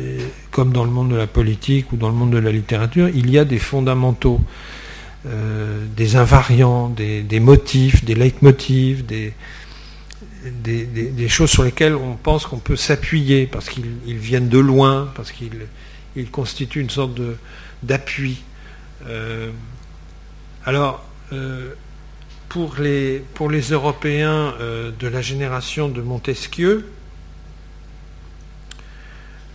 comme 0.50 0.70
dans 0.70 0.84
le 0.84 0.90
monde 0.90 1.08
de 1.08 1.16
la 1.16 1.26
politique 1.26 1.90
ou 1.92 1.96
dans 1.96 2.08
le 2.08 2.14
monde 2.14 2.30
de 2.30 2.38
la 2.38 2.52
littérature? 2.52 3.08
Il 3.08 3.30
y 3.30 3.38
a 3.38 3.44
des 3.44 3.58
fondamentaux, 3.58 4.38
euh, 5.26 5.84
des 5.96 6.14
invariants, 6.14 6.88
des, 6.90 7.40
motifs, 7.40 8.04
des 8.04 8.14
leitmotifs, 8.14 9.04
des, 9.06 9.32
des, 10.50 11.28
choses 11.28 11.50
sur 11.50 11.62
lesquelles 11.62 11.94
on 11.94 12.14
pense 12.14 12.46
qu'on 12.46 12.58
peut 12.58 12.76
s'appuyer, 12.76 13.46
parce 13.46 13.68
qu'ils 13.68 13.98
viennent 14.06 14.48
de 14.48 14.58
loin, 14.58 15.10
parce 15.14 15.32
qu'ils 15.32 16.30
constituent 16.30 16.80
une 16.80 16.90
sorte 16.90 17.18
d'appui. 17.82 18.42
Euh, 19.06 19.50
alors, 20.64 21.04
euh, 21.32 21.74
pour, 22.48 22.76
les, 22.78 23.22
pour 23.34 23.50
les 23.50 23.70
Européens 23.70 24.54
euh, 24.60 24.90
de 24.98 25.08
la 25.08 25.22
génération 25.22 25.88
de 25.88 26.00
Montesquieu, 26.00 26.88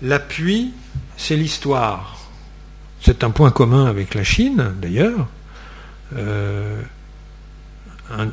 l'appui, 0.01 0.71
c'est 1.17 1.35
l'histoire. 1.35 2.17
C'est 3.01 3.23
un 3.23 3.31
point 3.31 3.51
commun 3.51 3.85
avec 3.85 4.13
la 4.13 4.23
Chine, 4.23 4.73
d'ailleurs 4.79 5.27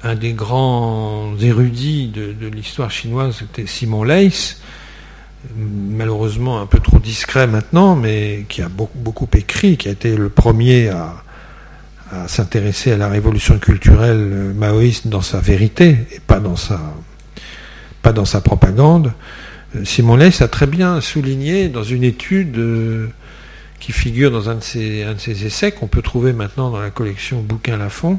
un, 0.03 0.15
des 0.15 0.33
grands 0.33 1.35
érudits 1.41 2.09
de, 2.09 2.47
l'histoire 2.49 2.91
chinoise, 2.91 3.43
était 3.43 3.67
Simon 3.67 4.05
Leys, 4.05 4.57
malheureusement 5.57 6.61
un 6.61 6.67
peu 6.67 6.81
trop 6.81 6.99
discret 6.99 7.47
maintenant, 7.47 7.95
mais 7.95 8.45
qui 8.49 8.63
a 8.63 8.69
beaucoup, 8.69 9.29
écrit, 9.35 9.77
qui 9.77 9.89
a 9.89 9.93
été 9.93 10.17
le 10.17 10.29
premier 10.29 10.89
à, 10.89 11.23
s'intéresser 12.27 12.93
à 12.93 12.97
la 12.97 13.09
révolution 13.09 13.59
culturelle 13.59 14.55
maoïste 14.57 15.09
dans 15.09 15.21
sa 15.21 15.41
vérité 15.41 16.07
et 16.13 16.21
pas 16.21 16.41
dans 16.41 16.57
sa, 16.57 18.41
propagande. 18.41 19.13
Simon 19.85 20.17
Leys 20.17 20.43
a 20.43 20.49
très 20.49 20.67
bien 20.67 21.03
souligné 21.03 21.69
dans 21.69 21.83
une 21.83 22.03
étude 22.03 22.57
euh, 22.57 23.09
qui 23.79 23.93
figure 23.93 24.31
dans 24.31 24.49
un 24.49 24.55
de 24.55 24.63
ses, 24.63 25.03
un 25.03 25.13
de 25.15 25.19
ses 25.19 25.45
essais 25.45 25.73
qu'on 25.73 25.87
peut 25.87 26.01
trouver 26.01 26.33
maintenant 26.33 26.71
dans 26.71 26.81
la 26.81 26.89
collection 26.89 27.43
Bouquin 27.43 27.77
Lafont, 27.77 28.19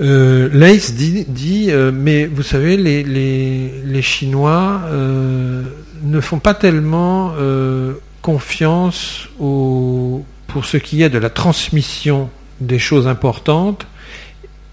euh, 0.00 0.48
Leis 0.52 0.92
dit, 0.92 1.66
euh, 1.70 1.90
mais 1.92 2.26
vous 2.26 2.42
savez, 2.42 2.76
les, 2.76 4.02
Chinois 4.02 4.82
euh, 4.86 5.62
ne 6.02 6.20
font 6.20 6.38
pas 6.38 6.54
tellement 6.54 7.32
euh, 7.38 7.94
confiance 8.22 9.28
pour 9.38 10.64
ce 10.64 10.76
qui 10.76 11.02
est 11.02 11.10
de 11.10 11.18
la 11.18 11.30
transmission 11.30 12.30
des 12.60 12.78
choses 12.78 13.06
importantes. 13.06 13.86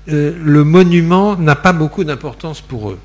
le 0.07 0.63
monument 0.63 1.38
n'a 1.38 1.55
pas 1.55 1.74
beaucoup 1.74 2.03
d'importance 2.03 2.61
pour 2.61 2.91
eux. 2.91 2.99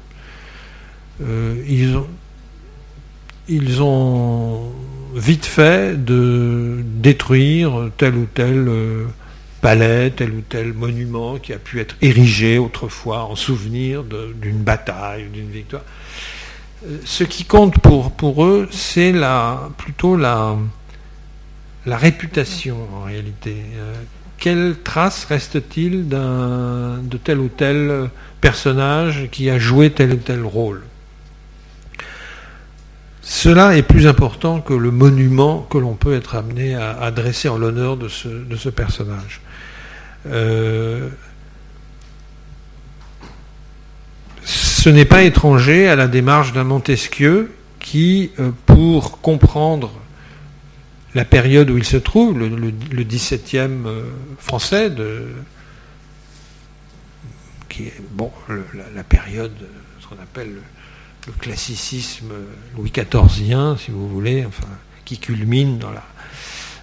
ils 1.68 3.82
ont 3.82 4.72
vite 5.14 5.46
fait 5.46 6.04
de 6.04 6.78
détruire 6.82 7.90
tel 7.96 8.14
ou 8.14 8.26
tel 8.32 8.68
palais, 9.60 10.10
tel 10.10 10.30
ou 10.30 10.40
tel 10.40 10.72
monument 10.72 11.38
qui 11.38 11.52
a 11.52 11.58
pu 11.58 11.80
être 11.80 11.96
érigé 12.00 12.58
autrefois 12.58 13.24
en 13.24 13.36
souvenir 13.36 14.04
d'une 14.04 14.58
bataille, 14.58 15.26
d'une 15.32 15.50
victoire. 15.50 15.82
Euh, 16.86 16.98
ce 17.04 17.24
qui 17.24 17.44
compte 17.44 17.78
pour, 17.78 18.44
eux, 18.44 18.68
c'est 18.70 19.12
la, 19.12 19.70
plutôt 19.76 20.16
la, 20.16 20.56
la 21.86 21.96
réputation 21.96 22.76
en 22.94 23.02
réalité. 23.02 23.56
Euh, 23.76 23.94
quelle 24.38 24.76
trace 24.84 25.24
reste-t-il 25.24 26.08
de 26.08 27.16
tel 27.16 27.40
ou 27.40 27.48
tel 27.48 28.08
personnage 28.40 29.28
qui 29.32 29.50
a 29.50 29.58
joué 29.58 29.90
tel 29.90 30.12
ou 30.12 30.16
tel 30.18 30.44
rôle? 30.44 30.82
Cela 33.20 33.76
est 33.76 33.82
plus 33.82 34.06
important 34.06 34.60
que 34.60 34.72
le 34.72 34.92
monument 34.92 35.66
que 35.68 35.76
l'on 35.76 35.94
peut 35.94 36.14
être 36.14 36.36
amené 36.36 36.76
à, 36.76 37.10
dresser 37.10 37.48
en 37.48 37.58
l'honneur 37.58 37.96
de 37.96 38.08
ce 38.08 38.68
personnage. 38.68 39.40
Euh, 40.30 41.08
ce 44.44 44.88
n'est 44.88 45.04
pas 45.04 45.22
étranger 45.22 45.88
à 45.88 45.96
la 45.96 46.08
démarche 46.08 46.52
d'un 46.52 46.64
Montesquieu 46.64 47.50
qui, 47.80 48.30
euh, 48.38 48.50
pour 48.66 49.20
comprendre 49.20 49.92
la 51.14 51.24
période 51.24 51.70
où 51.70 51.78
il 51.78 51.84
se 51.84 51.96
trouve, 51.96 52.38
le, 52.38 52.48
le, 52.48 53.04
17e 53.04 53.86
euh, 53.86 54.04
français, 54.38 54.92
qui 57.68 57.84
est 57.84 58.00
bon, 58.10 58.30
la, 58.94 59.04
période, 59.04 59.52
ce 60.00 60.06
qu'on 60.06 60.22
appelle 60.22 60.54
le, 60.54 61.32
classicisme 61.40 62.32
Louis 62.74 62.90
XIVien, 62.90 63.76
si 63.76 63.90
vous 63.90 64.08
voulez, 64.08 64.46
enfin, 64.46 64.68
qui 65.04 65.18
culmine 65.18 65.78
dans 65.78 65.90
la, 65.90 66.02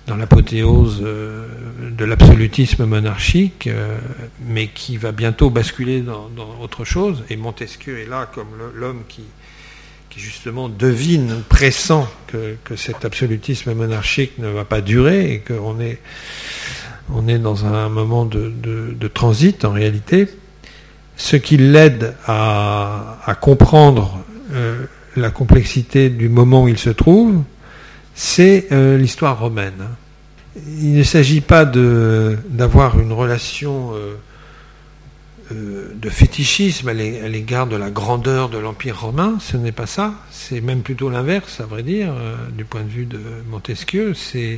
dans 0.07 0.15
l'apothéose 0.15 1.01
euh, 1.03 1.47
de 1.91 2.05
l'absolutisme 2.05 2.85
monarchique, 2.85 3.67
euh, 3.67 3.97
mais 4.45 4.67
qui 4.67 4.97
va 4.97 5.11
bientôt 5.11 5.49
basculer 5.49 6.01
dans, 6.01 6.29
autre 6.61 6.85
chose. 6.85 7.23
Et 7.29 7.35
Montesquieu 7.35 7.99
est 7.99 8.07
là 8.07 8.29
comme 8.33 8.49
l'homme 8.75 9.03
qui, 9.07 9.23
justement 10.15 10.69
devine, 10.69 11.43
pressent 11.49 12.07
que, 12.27 12.55
cet 12.75 13.03
absolutisme 13.03 13.73
monarchique 13.73 14.37
ne 14.37 14.47
va 14.47 14.63
pas 14.63 14.81
durer 14.81 15.33
et 15.33 15.39
qu'on 15.39 15.79
est, 15.79 15.99
on 17.13 17.27
est 17.27 17.39
dans 17.39 17.65
un 17.65 17.89
moment 17.89 18.25
de, 18.25 19.07
transit 19.13 19.65
en 19.65 19.71
réalité. 19.71 20.29
Ce 21.17 21.35
qui 21.35 21.57
l'aide 21.57 22.15
à, 22.27 23.37
comprendre 23.41 24.19
euh, 24.53 24.85
la 25.15 25.31
complexité 25.31 26.09
du 26.09 26.29
moment 26.29 26.63
où 26.63 26.67
il 26.67 26.77
se 26.77 26.89
trouve, 26.89 27.41
c'est 28.15 28.67
euh, 28.71 28.97
l'histoire 28.97 29.37
romaine. 29.37 29.89
Il 30.55 30.93
ne 30.93 31.03
s'agit 31.03 31.41
pas 31.41 31.65
d'avoir 31.65 32.97
une 32.97 33.11
relation 33.11 33.93
euh, 33.93 34.15
euh, 35.51 35.91
de 35.93 36.09
fétichisme 36.09 36.87
à 36.87 36.93
l'égard 36.93 37.67
de 37.67 37.75
la 37.75 37.91
grandeur 37.91 38.47
de 38.47 38.57
l'Empire 38.57 39.01
romain, 39.01 39.37
ce 39.41 39.57
n'est 39.57 39.73
pas 39.73 39.85
ça, 39.85 40.13
c'est 40.31 40.61
même 40.61 40.81
plutôt 40.81 41.09
l'inverse, 41.09 41.59
à 41.59 41.65
vrai 41.65 41.83
dire, 41.83 42.13
du 42.53 42.63
point 42.63 42.83
de 42.83 42.89
vue 42.89 43.05
de 43.05 43.19
Montesquieu. 43.49 44.13
Il 44.33 44.53
ne 44.53 44.57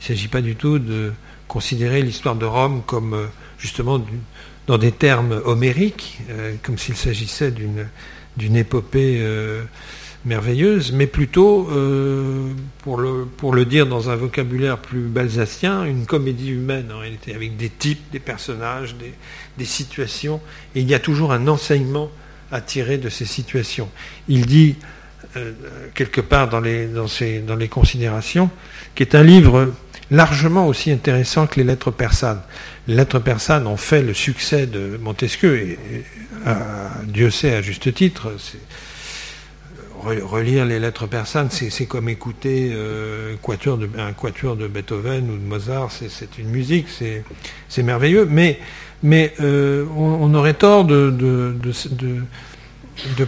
s'agit 0.00 0.28
pas 0.28 0.42
du 0.42 0.54
tout 0.54 0.78
de 0.78 1.12
considérer 1.48 2.02
l'histoire 2.02 2.36
de 2.36 2.44
Rome 2.44 2.82
comme 2.86 3.28
justement 3.58 4.04
dans 4.66 4.76
des 4.76 4.92
termes 4.92 5.40
homériques, 5.46 6.20
comme 6.62 6.76
s'il 6.76 6.96
s'agissait 6.96 7.50
d'une 7.50 8.56
épopée 8.56 9.24
merveilleuse, 10.24 10.92
mais 10.92 11.06
plutôt, 11.06 11.68
euh, 11.70 12.48
pour, 12.82 12.98
le, 12.98 13.64
dire 13.64 13.86
dans 13.86 14.10
un 14.10 14.16
vocabulaire 14.16 14.78
plus 14.78 15.02
balsacien, 15.02 15.84
une 15.84 16.06
comédie 16.06 16.50
humaine 16.50 16.90
en 16.92 16.98
réalité, 16.98 17.34
avec 17.34 17.56
des 17.56 17.70
types, 17.70 18.10
des 18.12 18.18
personnages, 18.18 18.96
des, 18.96 19.64
situations, 19.64 20.40
et 20.74 20.80
il 20.80 20.88
y 20.88 20.94
a 20.94 20.98
toujours 20.98 21.32
un 21.32 21.48
enseignement 21.48 22.10
à 22.50 22.60
tirer 22.60 22.98
de 22.98 23.08
ces 23.08 23.24
situations. 23.24 23.88
Il 24.28 24.46
dit, 24.46 24.76
euh, 25.36 25.52
quelque 25.94 26.20
part 26.20 26.48
dans 26.48 26.60
les 26.60 27.68
considérations, 27.68 28.50
qui 28.94 29.02
est 29.02 29.14
un 29.14 29.22
livre 29.22 29.72
largement 30.10 30.66
aussi 30.66 30.90
intéressant 30.90 31.46
que 31.46 31.56
les 31.56 31.64
lettres 31.64 31.90
persanes. 31.90 32.40
Les 32.86 32.94
lettres 32.94 33.18
persanes 33.18 33.66
ont 33.66 33.76
fait 33.76 34.02
le 34.02 34.14
succès 34.14 34.66
de 34.66 34.98
Montesquieu, 35.00 35.56
et, 35.56 35.78
Dieu 37.04 37.30
sait 37.30 37.54
à 37.54 37.62
juste 37.62 37.92
titre, 37.92 38.32
relire 40.02 40.64
les 40.64 40.78
lettres 40.78 41.06
persanes, 41.06 41.48
c'est 41.50 41.86
comme 41.86 42.08
écouter 42.08 42.70
euh, 42.72 43.34
un 43.34 44.12
quatuor 44.12 44.56
de 44.56 44.66
Beethoven 44.66 45.30
ou 45.30 45.36
de 45.36 45.46
Mozart, 45.46 45.90
c'est 45.90 46.38
une 46.38 46.48
musique, 46.48 46.86
c'est 47.68 47.82
merveilleux, 47.82 48.28
mais, 48.30 48.60
euh, 49.40 49.84
on, 49.96 50.32
aurait 50.34 50.54
tort 50.54 50.84
de, 50.84 51.54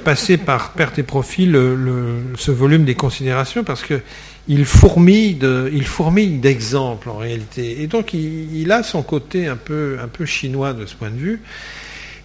passer 0.04 0.36
par 0.36 0.72
perte 0.72 0.98
et 0.98 1.02
profit 1.02 1.46
ce 1.46 2.50
volume 2.50 2.84
des 2.84 2.94
considérations, 2.94 3.64
parce 3.64 3.82
que 3.82 4.00
il 4.48 4.64
fourmille 4.64 5.36
d'exemples 6.40 7.08
en 7.08 7.18
réalité. 7.18 7.82
Et 7.82 7.86
donc 7.86 8.14
il, 8.14 8.72
a 8.72 8.82
son 8.82 9.02
côté 9.02 9.46
un 9.46 9.56
peu 9.56 10.24
chinois 10.24 10.72
de 10.72 10.86
ce 10.86 10.94
point 10.94 11.10
de 11.10 11.18
vue. 11.18 11.40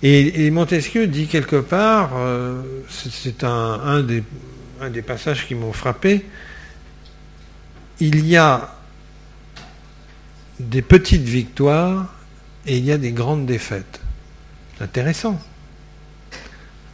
Et, 0.08 0.52
Montesquieu 0.52 1.08
dit 1.08 1.26
quelque 1.26 1.56
part, 1.56 2.12
euh, 2.16 2.62
c'est 2.90 3.44
un, 3.44 4.04
des, 4.04 4.22
passages 5.02 5.48
qui 5.48 5.56
m'ont 5.56 5.74
frappé, 5.74 6.28
il 8.00 8.24
y 8.24 8.38
a 8.38 8.76
des 10.60 10.84
petites 10.84 11.24
victoires 11.24 12.14
et 12.68 12.78
il 12.78 12.86
y 12.86 12.92
a 12.92 13.00
des 13.00 13.14
grandes 13.14 13.48
défaites. 13.48 14.00
Intéressant. 14.80 15.42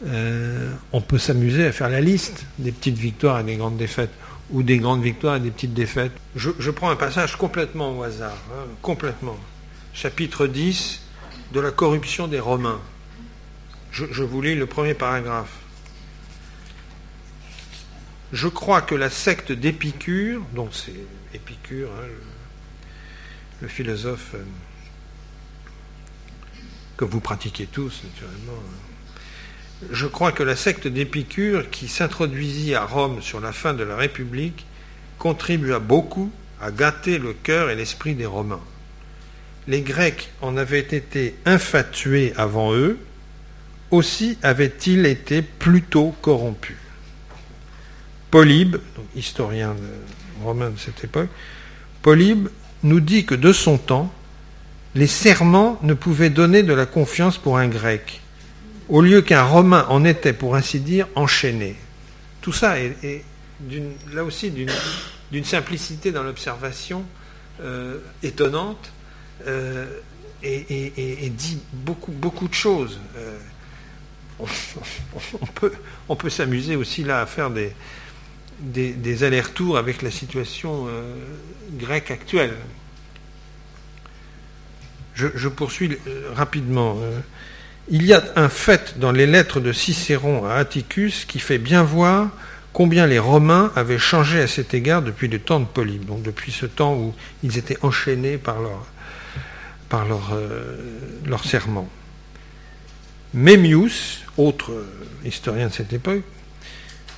Euh, 0.06 0.72
on 0.94 1.02
peut 1.02 1.18
s'amuser 1.18 1.66
à 1.66 1.72
faire 1.72 1.90
la 1.90 2.00
liste 2.00 2.46
des 2.58 2.72
petites 2.72 2.96
victoires 2.96 3.40
et 3.40 3.44
des 3.44 3.56
grandes 3.56 3.76
défaites, 3.76 4.12
ou 4.50 4.62
des 4.62 4.78
grandes 4.78 5.02
victoires 5.02 5.36
et 5.36 5.40
des 5.40 5.50
petites 5.50 5.74
défaites. 5.74 6.12
Je, 6.34 6.70
prends 6.70 6.88
un 6.88 6.96
passage 6.96 7.36
complètement 7.36 7.98
au 7.98 8.04
hasard, 8.04 8.38
hein, 8.52 8.64
complètement. 8.80 9.36
Chapitre 9.92 10.46
10 10.46 11.02
de 11.52 11.60
la 11.60 11.72
corruption 11.72 12.26
des 12.26 12.40
Romains. 12.40 12.80
Je, 13.92 14.22
vous 14.22 14.40
lis 14.40 14.54
le 14.54 14.66
premier 14.66 14.94
paragraphe. 14.94 15.52
Je 18.32 18.48
crois 18.48 18.80
que 18.80 18.94
la 18.94 19.10
secte 19.10 19.52
d'Épicure, 19.52 20.40
donc 20.54 20.70
c'est 20.72 20.94
Épicure, 21.34 21.90
hein, 21.90 22.06
le, 23.60 23.68
philosophe 23.68 24.34
euh, 24.34 24.42
que 26.96 27.04
vous 27.04 27.20
pratiquez 27.20 27.66
tous 27.66 28.02
naturellement, 28.04 28.58
hein, 28.58 29.86
je 29.90 30.06
crois 30.06 30.32
que 30.32 30.42
la 30.42 30.56
secte 30.56 30.88
d'Épicure, 30.88 31.68
qui 31.68 31.88
s'introduisit 31.88 32.74
à 32.74 32.86
Rome 32.86 33.20
sur 33.20 33.40
la 33.40 33.52
fin 33.52 33.74
de 33.74 33.82
la 33.82 33.96
République, 33.96 34.64
contribua 35.18 35.80
beaucoup 35.80 36.32
à 36.62 36.70
gâter 36.70 37.18
le 37.18 37.34
cœur 37.34 37.68
et 37.68 37.74
l'esprit 37.74 38.14
des 38.14 38.26
Romains. 38.26 38.62
Les 39.68 39.82
Grecs 39.82 40.30
en 40.40 40.56
avaient 40.56 40.80
été 40.80 41.34
infatués 41.44 42.32
avant 42.36 42.72
eux, 42.72 42.98
aussi 43.92 44.38
avaient-ils 44.42 45.06
été 45.06 45.42
plutôt 45.42 46.14
corrompus. 46.20 46.76
Polybe, 48.30 48.78
historien 49.14 49.76
romain 50.42 50.70
de 50.70 50.78
cette 50.78 51.04
époque, 51.04 51.28
Polybe 52.00 52.48
nous 52.82 53.00
dit 53.00 53.24
que 53.24 53.34
de 53.34 53.52
son 53.52 53.78
temps, 53.78 54.12
les 54.94 55.06
serments 55.06 55.78
ne 55.82 55.94
pouvaient 55.94 56.30
donner 56.30 56.62
de 56.62 56.72
la 56.72 56.86
confiance 56.86 57.38
pour 57.38 57.58
un 57.58 57.68
grec, 57.68 58.20
au 58.88 59.02
lieu 59.02 59.22
qu'un 59.22 59.44
romain 59.44 59.86
en 59.88 60.04
était, 60.04 60.32
pour 60.32 60.56
ainsi 60.56 60.80
dire, 60.80 61.06
enchaîné. 61.14 61.76
Tout 62.40 62.52
ça 62.52 62.78
est, 62.80 63.24
là 64.12 64.24
aussi 64.24 64.50
d'une 64.50 65.44
simplicité 65.44 66.10
dans 66.10 66.22
l'observation 66.22 67.04
euh, 67.60 67.98
étonnante 68.22 68.90
euh, 69.46 69.86
et, 70.42 71.30
dit 71.30 71.60
beaucoup, 71.72 72.10
beaucoup 72.10 72.48
de 72.48 72.54
choses. 72.54 72.98
Euh, 73.16 73.38
on, 74.38 76.16
peut, 76.16 76.30
s'amuser 76.30 76.76
aussi 76.76 77.04
là 77.04 77.20
à 77.20 77.26
faire 77.26 77.50
des, 77.50 77.72
des, 78.60 79.24
allers-retours 79.24 79.78
avec 79.78 80.02
la 80.02 80.10
situation 80.10 80.88
grecque 81.78 82.10
actuelle. 82.10 82.54
Je, 85.14 85.48
poursuis 85.48 85.98
rapidement. 86.34 86.98
Il 87.88 88.04
y 88.04 88.14
a 88.14 88.22
un 88.36 88.48
fait 88.48 88.98
dans 88.98 89.12
les 89.12 89.26
lettres 89.26 89.60
de 89.60 89.72
Cicéron 89.72 90.46
à 90.46 90.54
Atticus 90.54 91.24
qui 91.24 91.38
fait 91.38 91.58
bien 91.58 91.82
voir 91.82 92.30
combien 92.72 93.06
les 93.06 93.18
Romains 93.18 93.70
avaient 93.76 93.98
changé 93.98 94.40
à 94.40 94.46
cet 94.46 94.74
égard 94.74 95.02
depuis 95.02 95.28
le 95.28 95.38
temps 95.38 95.60
de 95.60 95.66
Polybe, 95.66 96.04
donc 96.04 96.22
depuis 96.22 96.52
ce 96.52 96.66
temps 96.66 96.94
où 96.94 97.14
ils 97.42 97.58
étaient 97.58 97.78
enchaînés 97.82 98.38
par 98.38 98.60
leur, 98.60 98.86
par 99.88 100.06
euh, 100.32 100.76
leur 101.26 101.44
serment. 101.44 101.88
Memmius, 103.34 104.20
autre 104.36 104.72
historien 105.24 105.68
de 105.68 105.72
cette 105.72 105.92
époque, 105.94 106.22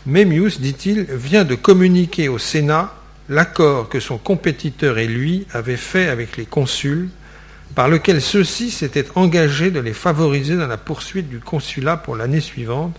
Memmius, 0.06 0.60
dit-il, 0.60 1.04
vient 1.04 1.44
de 1.44 1.56
communiquer 1.56 2.28
au 2.28 2.38
Sénat 2.38 2.94
l'accord 3.28 3.88
que 3.88 3.98
son 3.98 4.18
compétiteur 4.18 4.98
et 4.98 5.08
lui 5.08 5.46
avaient 5.52 5.76
fait 5.76 6.08
avec 6.08 6.36
les 6.36 6.44
consuls 6.44 7.08
par 7.74 7.88
lequel 7.88 8.20
ceux-ci 8.20 8.70
s'étaient 8.70 9.08
engagés 9.16 9.72
de 9.72 9.80
les 9.80 9.92
favoriser 9.92 10.56
dans 10.56 10.68
la 10.68 10.76
poursuite 10.76 11.28
du 11.28 11.40
consulat 11.40 11.96
pour 11.96 12.14
l'année 12.14 12.40
suivante, 12.40 12.96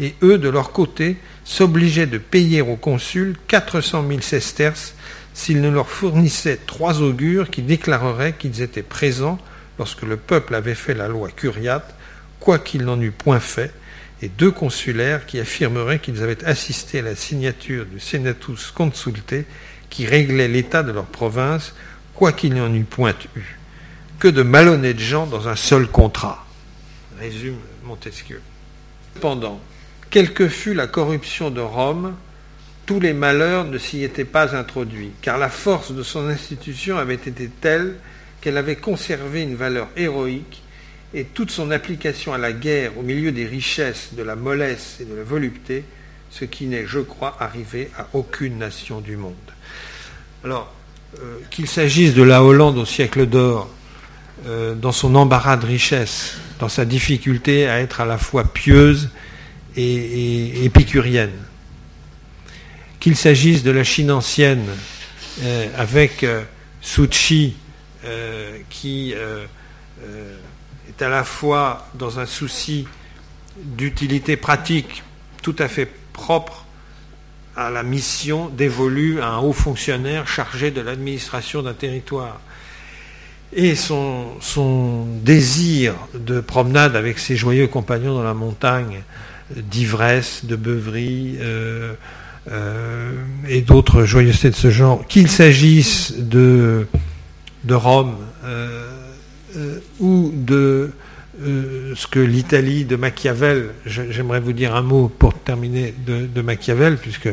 et 0.00 0.16
eux, 0.22 0.38
de 0.38 0.48
leur 0.48 0.72
côté, 0.72 1.16
s'obligeaient 1.44 2.06
de 2.06 2.18
payer 2.18 2.62
au 2.62 2.74
consul 2.74 3.36
400 3.46 4.04
000 4.08 4.20
sesterces 4.20 4.94
s'ils 5.32 5.60
ne 5.60 5.70
leur 5.70 5.88
fournissaient 5.88 6.58
trois 6.66 7.02
augures 7.02 7.50
qui 7.50 7.62
déclareraient 7.62 8.34
qu'ils 8.36 8.62
étaient 8.62 8.82
présents 8.82 9.38
lorsque 9.78 10.02
le 10.02 10.16
peuple 10.16 10.56
avait 10.56 10.74
fait 10.74 10.94
la 10.94 11.06
loi 11.06 11.28
curiate, 11.30 11.94
quoiqu'il 12.40 12.84
n'en 12.84 13.00
eût 13.00 13.10
point 13.10 13.40
fait, 13.40 13.72
et 14.20 14.28
deux 14.28 14.50
consulaires 14.50 15.26
qui 15.26 15.38
affirmeraient 15.38 16.00
qu'ils 16.00 16.22
avaient 16.22 16.44
assisté 16.44 16.98
à 16.98 17.02
la 17.02 17.14
signature 17.14 17.86
du 17.86 18.00
Senatus 18.00 18.70
Consulte 18.72 19.46
qui 19.90 20.06
réglait 20.06 20.48
l'état 20.48 20.82
de 20.82 20.92
leur 20.92 21.06
province, 21.06 21.74
quoiqu'il 22.14 22.54
n'y 22.54 22.60
en 22.60 22.72
eût 22.74 22.84
point 22.84 23.14
eu 23.36 23.58
que 24.18 24.28
de 24.28 24.42
malhonnêtes 24.42 24.98
gens 24.98 25.26
dans 25.26 25.48
un 25.48 25.56
seul 25.56 25.86
contrat. 25.86 26.44
Résume 27.20 27.58
Montesquieu. 27.84 28.42
Cependant, 29.14 29.60
quelle 30.10 30.34
que 30.34 30.48
fût 30.48 30.74
la 30.74 30.86
corruption 30.86 31.50
de 31.50 31.60
Rome, 31.60 32.16
tous 32.86 33.00
les 33.00 33.12
malheurs 33.12 33.64
ne 33.64 33.78
s'y 33.78 34.02
étaient 34.02 34.24
pas 34.24 34.56
introduits, 34.56 35.12
car 35.22 35.38
la 35.38 35.48
force 35.48 35.92
de 35.92 36.02
son 36.02 36.28
institution 36.28 36.98
avait 36.98 37.14
été 37.14 37.48
telle 37.60 37.96
qu'elle 38.40 38.56
avait 38.56 38.76
conservé 38.76 39.42
une 39.42 39.54
valeur 39.54 39.88
héroïque, 39.96 40.62
et 41.14 41.24
toute 41.24 41.50
son 41.50 41.70
application 41.70 42.32
à 42.32 42.38
la 42.38 42.52
guerre 42.52 42.96
au 42.98 43.02
milieu 43.02 43.32
des 43.32 43.46
richesses, 43.46 44.10
de 44.12 44.22
la 44.22 44.36
mollesse 44.36 44.98
et 45.00 45.04
de 45.04 45.14
la 45.14 45.24
volupté, 45.24 45.84
ce 46.30 46.44
qui 46.44 46.66
n'est, 46.66 46.86
je 46.86 47.00
crois, 47.00 47.36
arrivé 47.40 47.90
à 47.96 48.08
aucune 48.12 48.58
nation 48.58 49.00
du 49.00 49.16
monde. 49.16 49.34
Alors, 50.44 50.74
euh, 51.20 51.38
qu'il 51.50 51.66
s'agisse 51.66 52.14
de 52.14 52.22
la 52.22 52.44
Hollande 52.44 52.76
au 52.76 52.84
siècle 52.84 53.26
d'or, 53.26 53.70
euh, 54.46 54.76
dans 54.76 54.92
son 54.92 55.16
embarras 55.16 55.56
de 55.56 55.66
richesse, 55.66 56.36
dans 56.60 56.68
sa 56.68 56.84
difficulté 56.84 57.68
à 57.68 57.80
être 57.80 58.00
à 58.00 58.04
la 58.04 58.18
fois 58.18 58.44
pieuse 58.44 59.10
et, 59.76 60.64
épicurienne. 60.64 61.32
Qu'il 63.00 63.16
s'agisse 63.16 63.64
de 63.64 63.72
la 63.72 63.82
Chine 63.82 64.12
ancienne 64.12 64.64
euh, 65.42 65.66
avec 65.76 66.22
euh, 66.22 66.42
Suchi 66.80 67.56
qui 68.70 69.12
est 70.98 71.04
à 71.04 71.08
la 71.08 71.24
fois 71.24 71.86
dans 71.94 72.18
un 72.18 72.26
souci 72.26 72.86
d'utilité 73.56 74.36
pratique 74.36 75.02
tout 75.42 75.56
à 75.58 75.68
fait 75.68 75.88
propre 76.12 76.64
à 77.56 77.70
la 77.70 77.82
mission 77.82 78.48
dévolue 78.48 79.20
à 79.20 79.28
un 79.28 79.38
haut 79.38 79.52
fonctionnaire 79.52 80.28
chargé 80.28 80.70
de 80.70 80.80
l'administration 80.80 81.62
d'un 81.62 81.74
territoire. 81.74 82.40
Et 83.52 83.74
son, 83.74 85.06
désir 85.22 85.94
de 86.14 86.40
promenade 86.40 86.94
avec 86.94 87.18
ses 87.18 87.34
joyeux 87.34 87.66
compagnons 87.66 88.14
dans 88.14 88.22
la 88.22 88.34
montagne, 88.34 89.02
d'ivresse, 89.56 90.44
de 90.44 90.56
beuverie 90.56 91.36
euh, 91.40 91.94
euh, 92.50 93.12
et 93.48 93.62
d'autres 93.62 94.04
joyeusetés 94.04 94.50
de 94.50 94.54
ce 94.54 94.70
genre, 94.70 95.06
qu'il 95.08 95.30
s'agisse 95.30 96.12
de, 96.16 96.86
de 97.64 97.74
Rome 97.74 98.16
euh, 98.44 98.87
ou 100.00 100.32
de 100.34 100.90
ce 101.42 102.06
que 102.06 102.18
l'Italie 102.20 102.84
de 102.84 102.96
Machiavel, 102.96 103.70
j'aimerais 103.86 104.40
vous 104.40 104.52
dire 104.52 104.74
un 104.74 104.82
mot 104.82 105.08
pour 105.08 105.34
terminer 105.34 105.94
de, 106.06 106.42
Machiavel, 106.42 106.96
puisque 106.96 107.30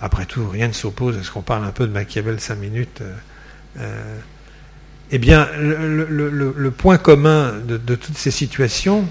après 0.00 0.26
tout, 0.26 0.48
rien 0.48 0.68
ne 0.68 0.72
s'oppose 0.72 1.16
à 1.18 1.22
ce 1.22 1.30
qu'on 1.30 1.42
parle 1.42 1.64
un 1.64 1.70
peu 1.70 1.86
de 1.86 1.92
Machiavel 1.92 2.40
cinq 2.40 2.56
minutes. 2.56 3.02
Eh 5.14 5.18
bien, 5.18 5.46
le, 5.58 6.70
point 6.70 6.96
commun 6.96 7.52
de, 7.68 7.94
toutes 7.94 8.16
ces 8.16 8.30
situations 8.30 9.06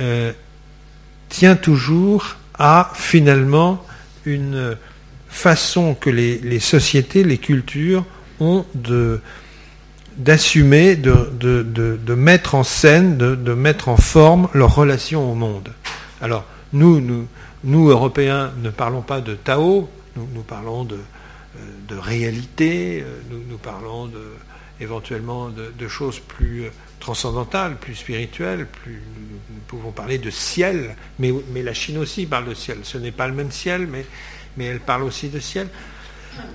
euh, 0.00 0.32
tient 1.28 1.54
toujours 1.54 2.36
à 2.58 2.90
finalement 2.94 3.86
une 4.24 4.76
façon 5.28 5.94
que 5.94 6.10
les, 6.10 6.58
sociétés, 6.58 7.22
les 7.22 7.38
cultures 7.38 8.04
ont 8.40 8.66
de 8.74 9.20
d'assumer, 10.18 10.96
de, 10.96 12.14
mettre 12.14 12.54
en 12.54 12.64
scène, 12.64 13.16
de, 13.16 13.54
mettre 13.54 13.88
en 13.88 13.96
forme 13.96 14.48
leur 14.52 14.74
relation 14.74 15.30
au 15.30 15.34
monde. 15.34 15.70
Alors, 16.20 16.44
nous, 16.72 17.00
nous, 17.00 17.26
nous, 17.64 17.88
Européens, 17.88 18.52
ne 18.62 18.70
parlons 18.70 19.02
pas 19.02 19.20
de 19.20 19.34
Tao, 19.34 19.88
nous, 20.16 20.42
parlons 20.42 20.84
de, 20.84 20.98
de 21.88 21.96
réalité, 21.96 23.02
euh, 23.06 23.20
nous, 23.30 23.40
nous 23.48 23.58
parlons 23.58 24.10
éventuellement 24.80 25.48
de, 25.48 25.88
choses 25.88 26.18
plus 26.18 26.64
euh, 26.64 26.70
transcendantales, 27.00 27.76
plus 27.76 27.94
spirituelles, 27.94 28.66
plus, 28.66 29.00
nous, 29.50 29.60
pouvons 29.66 29.92
parler 29.92 30.18
de 30.18 30.30
ciel, 30.30 30.96
mais, 31.18 31.32
la 31.54 31.74
Chine 31.74 31.98
aussi 31.98 32.26
parle 32.26 32.48
de 32.48 32.54
ciel. 32.54 32.78
Ce 32.82 32.98
n'est 32.98 33.12
pas 33.12 33.28
le 33.28 33.34
même 33.34 33.52
ciel, 33.52 33.86
mais 34.56 34.64
elle 34.64 34.80
parle 34.80 35.04
aussi 35.04 35.28
de 35.28 35.38
ciel. 35.38 35.68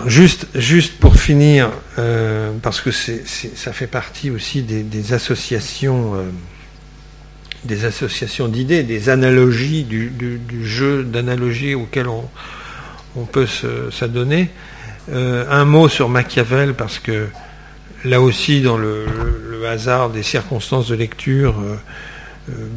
Juste, 0.05 0.47
juste 0.55 0.99
pour 0.99 1.15
finir, 1.15 1.69
euh, 1.97 2.51
parce 2.61 2.81
que 2.81 2.91
ça 2.91 3.71
fait 3.71 3.87
partie 3.87 4.31
aussi 4.31 4.61
des, 4.61 5.13
associations, 5.13 6.15
euh, 6.15 6.23
des 7.63 7.85
associations 7.85 8.47
d'idées, 8.47 8.83
des 8.83 9.09
analogies, 9.09 9.83
du, 9.83 10.11
jeu 10.63 11.03
d'analogies 11.03 11.75
auquel 11.75 12.07
on, 12.07 13.25
peut 13.25 13.47
s'adonner. 13.91 14.49
un 15.11 15.65
mot 15.65 15.87
sur 15.87 16.09
Machiavel, 16.09 16.73
parce 16.73 16.99
que 16.99 17.27
là 18.05 18.21
aussi, 18.21 18.61
dans 18.61 18.77
le, 18.77 19.05
hasard 19.65 20.09
des 20.09 20.23
circonstances 20.23 20.89
de 20.89 20.95
lecture, 20.95 21.55
euh, 21.59 21.75
euh, 22.49 22.67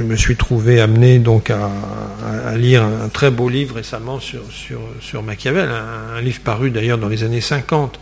je 0.00 0.04
me 0.06 0.16
suis 0.16 0.36
trouvé 0.36 0.80
amené 0.80 1.18
donc 1.18 1.50
à, 1.50 2.56
lire 2.56 2.82
un, 2.82 3.10
très 3.10 3.30
beau 3.30 3.50
livre 3.50 3.74
récemment 3.74 4.18
sur, 4.18 5.22
Machiavel, 5.22 5.68
un, 5.68 6.22
livre 6.22 6.40
paru 6.40 6.70
d'ailleurs 6.70 6.96
dans 6.96 7.08
les 7.08 7.22
années 7.22 7.42
50 7.42 8.00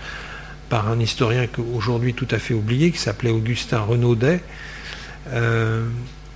par 0.69 0.89
un 0.89 1.01
historien 1.01 1.47
aujourd'hui 1.75 2.15
tout 2.15 2.29
à 2.31 2.39
fait 2.39 2.55
oublié, 2.55 2.93
qui 2.93 2.99
s'appelait 2.99 3.33
Augustin 3.33 3.81
Renaudet, 3.81 4.41
euh, 5.33 5.89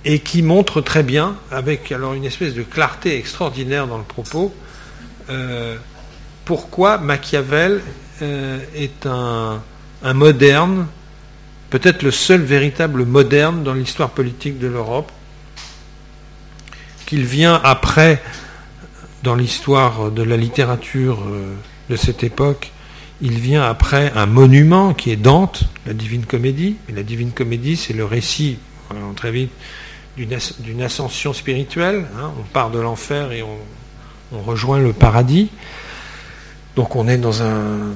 et 0.03 0.19
qui 0.19 0.41
montre 0.41 0.81
très 0.81 1.01
bien, 1.01 1.37
avec 1.49 1.93
alors 1.93 2.13
une 2.13 2.25
espèce 2.25 2.55
de 2.55 2.63
clarté 2.63 3.17
extraordinaire 3.17 3.87
dans 3.87 3.97
le 3.97 4.03
propos, 4.03 4.53
pourquoi 6.43 6.97
Machiavel 6.97 7.79
euh, 8.21 8.59
est 8.75 9.05
un, 9.05 9.61
moderne 10.13 10.87
peut-être 11.69 12.03
le 12.03 12.11
seul 12.11 12.41
véritable 12.41 13.05
moderne 13.05 13.63
dans 13.63 13.73
l'histoire 13.73 14.09
politique 14.09 14.59
de 14.59 14.67
l'Europe, 14.67 15.09
qu'il 17.03 17.25
vient 17.25 17.59
après, 17.63 18.21
dans 19.23 19.35
l'histoire 19.35 20.11
de 20.11 20.23
la 20.23 20.37
littérature 20.37 21.23
euh, 21.25 21.55
de 21.89 21.95
cette 21.95 22.23
époque, 22.23 22.71
il 23.21 23.39
vient 23.39 23.63
après 23.63 24.11
un 24.15 24.25
monument 24.25 24.93
qui 24.93 25.11
est 25.11 25.15
Dante, 25.15 25.63
la 25.85 25.93
Divine 25.93 26.25
Comédie. 26.25 26.75
Et 26.89 26.91
la 26.91 27.03
Divine 27.03 27.31
Comédie, 27.31 27.77
c'est 27.77 27.93
le 27.93 28.03
récit, 28.03 28.57
très 29.15 29.31
vite, 29.31 29.51
d'une 30.17 30.81
ascension 30.81 31.33
spirituelle. 31.33 32.05
Hein. 32.19 32.31
On 32.37 32.43
part 32.43 32.69
de 32.69 32.79
l'enfer 32.79 33.31
et 33.31 33.43
on, 33.43 33.57
rejoint 34.41 34.79
le 34.79 34.93
paradis. 34.93 35.49
Donc 36.75 36.95
on 36.95 37.07
est 37.07 37.19
dans 37.19 37.43
un, 37.43 37.93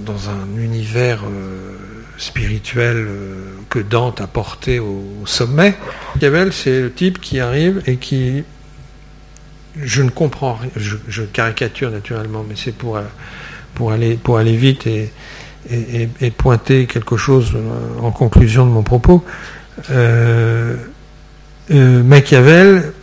univers 0.55 1.24
euh, 1.24 1.76
spirituel 2.20 2.97
euh, 2.97 3.55
que 3.70 3.80
Dante 3.80 4.22
a 4.22 4.28
porté 4.28 4.78
au, 4.78 5.03
sommet. 5.26 5.76
C'est 6.51 6.82
le 6.82 6.91
type 6.93 7.20
qui 7.20 7.39
arrive 7.39 7.82
et 7.86 7.97
qui... 7.97 8.43
Je 9.82 10.01
ne 10.01 10.09
comprends 10.09 10.53
rien, 10.53 10.71
je, 10.75 11.23
caricature 11.23 11.91
naturellement, 11.91 12.45
mais 12.47 12.55
c'est 12.55 12.71
pour, 12.71 12.97
euh, 12.97 13.03
pour, 13.75 13.91
aller, 13.91 14.15
pour 14.15 14.38
aller 14.38 14.55
vite 14.55 14.88
et, 14.88 15.11
et, 15.69 16.32
pointer 16.32 16.86
quelque 16.86 17.17
chose 17.17 17.55
en 18.01 18.11
conclusion 18.11 18.65
de 18.65 18.71
mon 18.71 18.84
propos. 18.84 19.23
Euh, 19.89 20.78
Machiavel, 21.69 22.93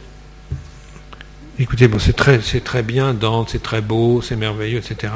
écoutez, 1.59 1.87
bon, 1.87 1.99
c'est 1.99 2.15
très, 2.15 2.39
très 2.39 2.83
bien, 2.83 3.13
Dante, 3.13 3.51
c'est 3.51 3.63
très 3.63 3.83
beau, 3.83 4.23
c'est 4.23 4.37
merveilleux, 4.37 4.79
etc. 4.79 5.13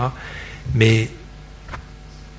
Mais 0.74 1.08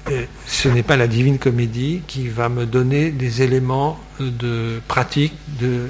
euh, 0.09 0.23
ce 0.45 0.69
n'est 0.69 0.83
pas 0.83 0.97
la 0.97 1.07
divine 1.07 1.39
comédie 1.39 2.01
qui 2.07 2.27
va 2.27 2.47
me 2.49 2.65
donner 2.65 3.09
des 3.09 3.41
éléments 3.41 3.99
de 4.19 4.79
pratique, 4.87 5.33
de, 5.59 5.87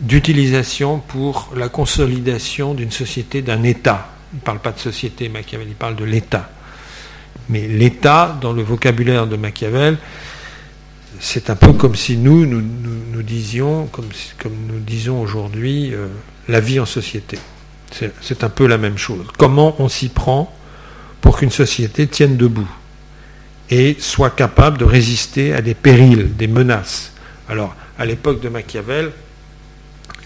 d'utilisation 0.00 0.98
pour 0.98 1.52
la 1.56 1.68
consolidation 1.68 2.74
d'une 2.74 2.90
société, 2.90 3.42
d'un 3.42 3.62
État. 3.62 4.08
Il 4.32 4.36
ne 4.36 4.40
parle 4.40 4.58
pas 4.58 4.72
de 4.72 4.80
société, 4.80 5.28
Machiavel, 5.28 5.68
il 5.68 5.74
parle 5.74 5.96
de 5.96 6.04
l'État. 6.04 6.50
Mais 7.48 7.68
l'État, 7.68 8.36
dans 8.40 8.52
le 8.52 8.62
vocabulaire 8.62 9.26
de 9.26 9.36
Machiavel, 9.36 9.98
c'est 11.20 11.50
un 11.50 11.56
peu 11.56 11.72
comme 11.72 11.94
si 11.94 12.16
nous, 12.16 12.44
nous, 12.46 13.22
disions, 13.22 13.86
comme, 13.86 14.08
nous 14.68 14.80
disons 14.80 15.20
aujourd'hui, 15.20 15.94
euh, 15.94 16.08
la 16.48 16.60
vie 16.60 16.80
en 16.80 16.86
société. 16.86 17.38
C'est 18.20 18.42
un 18.42 18.48
peu 18.48 18.66
la 18.66 18.76
même 18.76 18.98
chose. 18.98 19.24
Comment 19.38 19.76
on 19.78 19.88
s'y 19.88 20.08
prend 20.08 20.52
pour 21.20 21.38
qu'une 21.38 21.52
société 21.52 22.08
tienne 22.08 22.36
debout 22.36 22.68
et 23.70 23.96
soit 24.00 24.30
capable 24.30 24.78
de 24.78 24.84
résister 24.84 25.54
à 25.54 25.62
des 25.62 25.74
périls, 25.74 26.34
des 26.34 26.48
menaces? 26.48 27.12
Alors, 27.48 27.76
à 27.96 28.04
l'époque 28.04 28.40
de 28.40 28.48
Machiavel, 28.48 29.12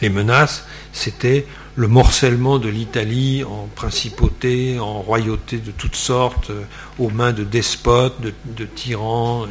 les 0.01 0.09
menaces, 0.09 0.67
c'était 0.93 1.47
le 1.79 1.87
morcellement 1.87 2.59
de 2.59 2.69
l'Italie 2.69 3.45
en 3.45 3.69
principauté, 3.75 4.81
en 4.81 5.01
royauté 5.01 5.59
de 5.59 5.71
toutes 5.71 5.95
sortes, 5.95 6.51
euh, 6.51 6.65
aux 6.99 7.09
mains 7.09 7.33
de 7.33 7.45
despotes, 7.45 8.21
de, 8.21 8.65
tyrans, 8.65 9.47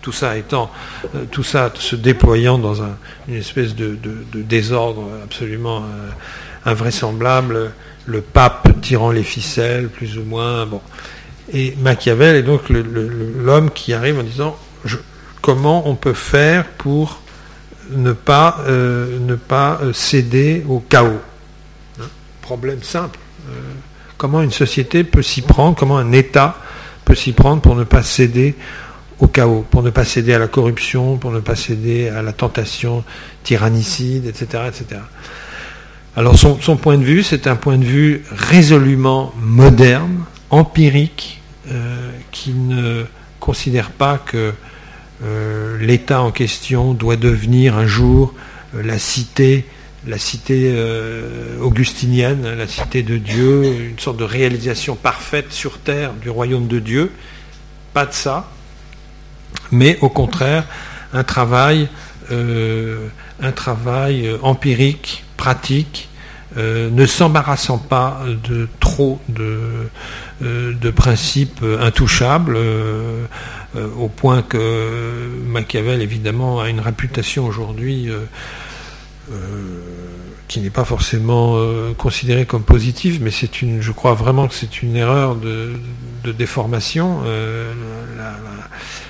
tout 0.00 0.12
ça 0.12 0.36
étant, 0.36 0.70
euh, 1.16 1.24
tout 1.30 1.42
ça 1.42 1.72
se 1.74 1.96
déployant 1.96 2.56
dans 2.56 2.82
une 3.26 3.34
espèce 3.34 3.74
de, 3.74 3.98
désordre 4.32 5.08
absolument 5.24 5.78
euh, 5.78 6.70
invraisemblable, 6.70 7.72
le 8.06 8.20
pape 8.20 8.80
tirant 8.80 9.10
les 9.10 9.24
ficelles, 9.24 9.88
plus 9.88 10.18
ou 10.18 10.22
moins. 10.22 10.68
Et 11.52 11.74
Machiavel 11.80 12.36
est 12.36 12.42
donc 12.42 12.68
l'homme 12.68 13.70
qui 13.70 13.92
arrive 13.92 14.20
en 14.20 14.22
disant 14.22 14.56
comment 15.42 15.88
on 15.88 15.96
peut 15.96 16.14
faire 16.14 16.64
pour 16.64 17.20
ne 17.90 18.12
pas, 18.12 18.58
euh, 18.66 19.18
ne 19.20 19.34
pas 19.34 19.80
céder 19.92 20.64
au 20.68 20.80
chaos. 20.80 21.20
Hein, 22.00 22.04
problème 22.42 22.82
simple. 22.82 23.18
comment 24.16 24.42
une 24.42 24.52
société 24.52 25.04
peut 25.04 25.22
s'y 25.22 25.42
prendre, 25.42 25.76
comment 25.76 25.98
un 25.98 26.12
État 26.12 26.58
peut 27.04 27.14
s'y 27.14 27.32
prendre 27.32 27.62
pour 27.62 27.76
ne 27.76 27.84
pas 27.84 28.02
céder 28.02 28.54
au 29.18 29.26
chaos, 29.26 29.64
pour 29.70 29.82
ne 29.82 29.90
pas 29.90 30.04
céder 30.04 30.34
à 30.34 30.38
la 30.38 30.48
corruption, 30.48 31.16
pour 31.16 31.30
ne 31.30 31.40
pas 31.40 31.56
céder 31.56 32.08
à 32.08 32.22
la 32.22 32.32
tentation 32.32 33.04
tyrannicide, 33.42 34.26
etc. 34.26 34.64
etc. 34.68 35.00
Alors 36.16 36.36
son, 36.36 36.76
point 36.76 36.98
de 36.98 37.04
vue, 37.04 37.22
c'est 37.22 37.46
un 37.46 37.56
point 37.56 37.78
de 37.78 37.84
vue 37.84 38.24
résolument 38.30 39.32
moderne, 39.40 40.24
empirique, 40.50 41.40
euh, 41.70 42.10
qui 42.32 42.52
ne 42.52 43.04
considère 43.38 43.90
pas 43.90 44.18
que 44.18 44.36
euh, 44.36 44.52
l'État 45.80 46.22
en 46.22 46.30
question 46.30 46.94
doit 46.94 47.16
devenir 47.16 47.76
un 47.76 47.86
jour 47.86 48.34
euh, 48.74 48.82
la 48.82 48.98
cité, 48.98 49.64
la 50.06 50.18
cité 50.18 50.72
augustinienne, 51.60 52.54
la 52.56 52.68
cité 52.68 53.02
de 53.02 53.16
Dieu, 53.16 53.64
une 53.90 53.98
sorte 53.98 54.16
de 54.16 54.24
réalisation 54.24 54.94
parfaite 54.94 55.52
sur 55.52 55.78
terre 55.78 56.12
du 56.14 56.30
royaume 56.30 56.68
de 56.68 56.78
Dieu. 56.78 57.10
Pas 57.92 58.06
de 58.06 58.12
ça 58.12 58.48
mais 59.70 59.98
au 60.00 60.08
contraire 60.08 60.64
un 61.12 61.24
travail, 61.24 61.88
euh, 62.30 63.08
euh, 63.42 64.38
empirique, 64.42 65.24
pratique, 65.36 66.08
euh, 66.56 66.90
ne 66.90 67.06
s'embarrassant 67.06 67.78
pas 67.78 68.20
de 68.26 68.68
trop 68.80 69.20
de 69.28 70.90
principes 70.90 71.64
intouchables, 71.80 72.58
au 73.76 74.08
point 74.08 74.42
que 74.42 75.28
Machiavel 75.46 76.00
évidemment 76.00 76.60
a 76.60 76.70
une 76.70 76.80
réputation 76.80 77.46
aujourd'hui 77.46 78.10
qui 80.48 80.60
n'est 80.60 80.70
pas 80.70 80.84
forcément 80.84 81.58
considérée 81.98 82.46
comme 82.46 82.62
positive, 82.62 83.20
mais 83.22 83.30
c'est 83.30 83.60
une, 83.60 83.82
je 83.82 83.92
crois 83.92 84.14
vraiment 84.14 84.48
que 84.48 84.54
c'est 84.54 84.82
une 84.82 84.96
erreur 84.96 85.36
de, 85.36 85.74
déformation. 86.32 87.20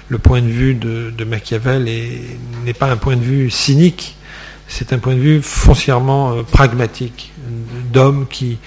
Le 0.08 0.18
point 0.18 0.42
de 0.42 0.48
vue 0.48 0.74
de, 0.74 1.24
Machiavel 1.24 1.84
n'est 2.64 2.74
pas 2.74 2.90
un 2.90 2.96
point 2.96 3.16
de 3.16 3.22
vue 3.22 3.50
cynique, 3.50 4.16
c'est 4.68 4.92
un 4.92 4.98
point 4.98 5.14
de 5.14 5.20
vue 5.20 5.42
foncièrement 5.42 6.32
euh, 6.32 6.42
pragmatique, 6.42 7.32
d'homme 7.90 8.26
qui 8.28 8.58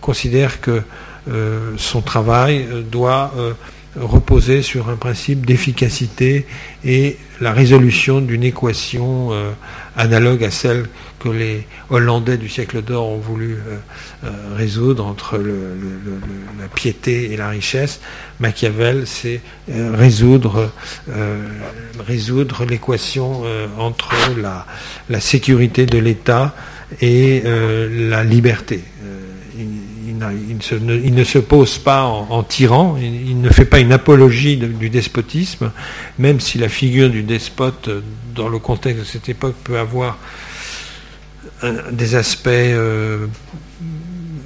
considère 0.00 0.60
que 0.60 0.82
euh, 1.28 1.72
son 1.76 2.02
travail 2.02 2.66
euh, 2.70 3.52
reposer 3.98 4.62
sur 4.62 4.88
un 4.88 4.96
principe 4.96 5.46
d'efficacité 5.46 6.46
et 6.84 7.16
la 7.40 7.52
résolution 7.52 8.20
d'une 8.20 8.44
équation 8.44 9.30
analogue 9.96 10.44
à 10.44 10.50
celle 10.50 10.86
que 11.18 11.28
les 11.28 11.66
Hollandais 11.90 12.36
du 12.36 12.48
siècle 12.48 12.82
d'or 12.82 13.08
ont 13.08 13.18
voulu 13.18 13.54
euh, 13.54 13.76
euh, 14.24 14.30
résoudre 14.56 15.06
entre 15.06 15.38
la 15.38 16.68
piété 16.74 17.32
et 17.32 17.36
la 17.36 17.48
richesse. 17.48 18.00
Machiavel, 18.40 19.06
c'est 19.06 19.40
euh, 19.70 19.94
résoudre, 19.96 20.70
résoudre 22.06 22.64
l'équation 22.64 23.44
entre 23.78 24.14
la, 24.38 25.20
sécurité 25.20 25.86
de 25.86 25.98
l'État 25.98 26.54
et 27.00 27.42
la 27.44 28.24
liberté. 28.24 28.82
Il, 30.48 31.14
ne, 31.14 31.24
se 31.24 31.38
pose 31.38 31.78
pas 31.78 32.04
en, 32.04 32.42
tyran, 32.42 32.96
il, 33.00 33.40
ne 33.40 33.50
fait 33.50 33.64
pas 33.64 33.80
une 33.80 33.92
apologie 33.92 34.56
du 34.56 34.90
despotisme, 34.90 35.72
même 36.18 36.40
si 36.40 36.58
la 36.58 36.68
figure 36.68 37.10
du 37.10 37.22
despote, 37.22 37.90
dans 38.34 38.48
le 38.48 38.58
contexte 38.58 39.00
de 39.00 39.04
cette 39.04 39.28
époque, 39.28 39.54
peut 39.64 39.78
avoir 39.78 40.18
des 41.90 42.14
aspects, 42.14 42.48
euh, 42.48 43.26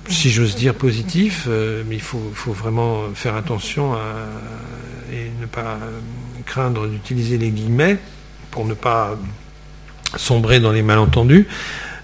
si 0.09 0.31
j'ose 0.31 0.55
dire, 0.55 0.75
positifs, 0.75 1.47
euh, 1.49 1.83
mais 1.89 1.97
il 1.97 2.03
faut, 2.03 2.33
vraiment 2.47 3.03
faire 3.15 3.37
attention 3.37 3.95
et 5.13 5.31
ne 5.41 5.47
pas 5.47 5.79
craindre 6.47 6.87
d'utiliser 6.87 7.39
les 7.39 7.51
guillemets 7.51 7.99
pour 8.51 8.65
ne 8.65 8.75
pas 8.75 9.17
sombrer 10.17 10.61
dans 10.61 10.73
les 10.73 10.83
malentendus. 10.83 11.47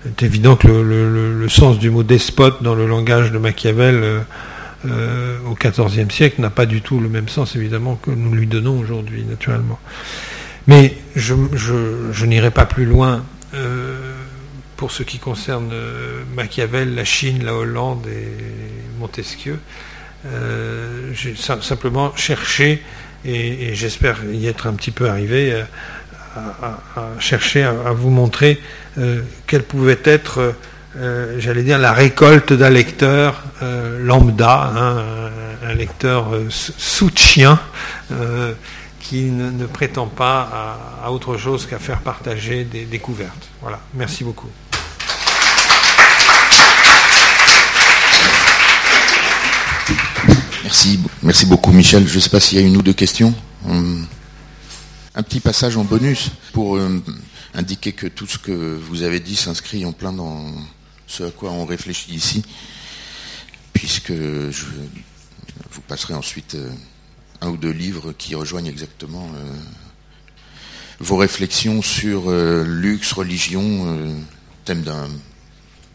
C'est 0.07 0.27
évident 0.27 0.57
que 0.57 0.69
le, 0.69 1.49
sens 1.49 1.79
du 1.79 1.91
mot 1.91 2.03
despote 2.03 2.63
dans 2.63 2.75
le 2.75 2.87
langage 2.87 3.33
de 3.33 3.39
Machiavel 3.39 4.25
euh, 4.85 5.39
au 5.47 5.55
XIVe 5.55 6.11
siècle 6.11 6.41
n'a 6.41 6.51
pas 6.51 6.67
du 6.67 6.81
tout 6.81 7.01
le 7.01 7.09
même 7.09 7.29
sens, 7.29 7.57
évidemment, 7.57 7.97
que 7.97 8.11
nous 8.11 8.33
lui 8.35 8.47
donnons 8.47 8.79
aujourd'hui, 8.79 9.25
naturellement. 9.25 9.79
Mais 10.67 10.97
je, 11.15 11.35
n'irai 12.25 12.51
pas 12.51 12.67
plus 12.67 12.85
loin 12.85 13.25
pour 14.77 14.91
ce 14.91 15.03
qui 15.03 15.19
concerne 15.19 15.71
euh, 15.73 16.23
Machiavel, 16.35 16.95
la 16.95 17.05
Chine, 17.05 17.45
la 17.45 17.55
Hollande 17.55 18.07
et 18.07 18.29
Montesquieu. 18.99 19.59
Euh, 20.27 21.11
j'ai 21.15 21.35
simplement 21.35 22.15
cherché, 22.15 22.83
et, 23.25 23.75
j'espère 23.75 24.19
y 24.31 24.47
être 24.47 24.67
un 24.67 24.75
petit 24.75 24.91
peu 24.91 25.09
arrivé, 25.09 25.65
euh, 26.37 26.41
à, 26.97 27.21
chercher 27.21 27.63
à, 27.63 27.93
vous 27.93 28.11
montrer 28.11 28.61
quelle 29.47 29.63
pouvait 29.63 29.99
être, 30.05 30.55
j'allais 31.39 31.63
dire, 31.63 31.79
la 31.79 31.93
récolte 31.93 32.53
d'un 32.53 32.71
lecteur 32.71 33.45
lambda, 34.01 34.73
hein, 34.75 35.31
un, 35.67 35.75
lecteur 35.75 36.31
sous 36.49 37.11
chien 37.15 37.61
qui 39.01 39.31
ne, 39.31 39.67
prétend 39.67 40.07
pas 40.07 40.81
à, 41.05 41.11
autre 41.13 41.37
chose 41.37 41.67
qu'à 41.67 41.79
faire 41.79 42.01
partager 42.01 42.65
des 42.65 42.87
découvertes. 42.87 43.49
Voilà, 43.61 43.79
merci 43.95 44.25
beaucoup. 44.25 44.49
Merci, 50.65 50.99
merci 51.23 51.47
beaucoup 51.47 51.71
Michel. 51.71 52.09
Je 52.09 52.17
ne 52.17 52.21
sais 52.21 52.29
pas 52.29 52.41
s'il 52.41 52.59
y 52.59 52.61
a 52.61 52.67
une 52.67 52.77
ou 52.77 52.83
deux 52.83 52.93
questions. 52.93 53.33
Un 55.19 55.23
petit 55.23 55.41
passage 55.41 55.79
en 55.79 55.85
bonus 55.85 56.29
pour 56.53 56.77
euh, 56.77 57.03
indiquer 57.55 57.93
que 57.93 58.07
tout 58.07 58.27
ce 58.27 58.37
que 58.37 58.53
vous 58.53 59.01
avez 59.01 59.19
dit 59.19 59.35
s'inscrit 59.35 59.87
en 59.87 59.93
plein 59.93 60.13
dans 60.13 60.45
ce 61.07 61.23
à 61.25 61.31
quoi 61.31 61.53
on 61.53 61.65
réfléchit 61.65 62.13
ici, 62.13 62.45
puisque 63.73 64.13
je 64.13 64.65
vous 65.71 65.81
passerai 65.89 66.13
ensuite 66.13 66.57
euh, 66.57 66.69
un 67.41 67.49
ou 67.49 67.57
deux 67.57 67.71
livres 67.71 68.13
qui 68.13 68.35
rejoignent 68.35 68.69
exactement 68.69 69.31
euh, 69.37 69.55
vos 71.01 71.17
réflexions 71.17 71.81
sur 71.81 72.31
luxe, 72.31 73.13
religion, 73.13 74.15
thème 74.67 74.83
d'un 74.83 75.09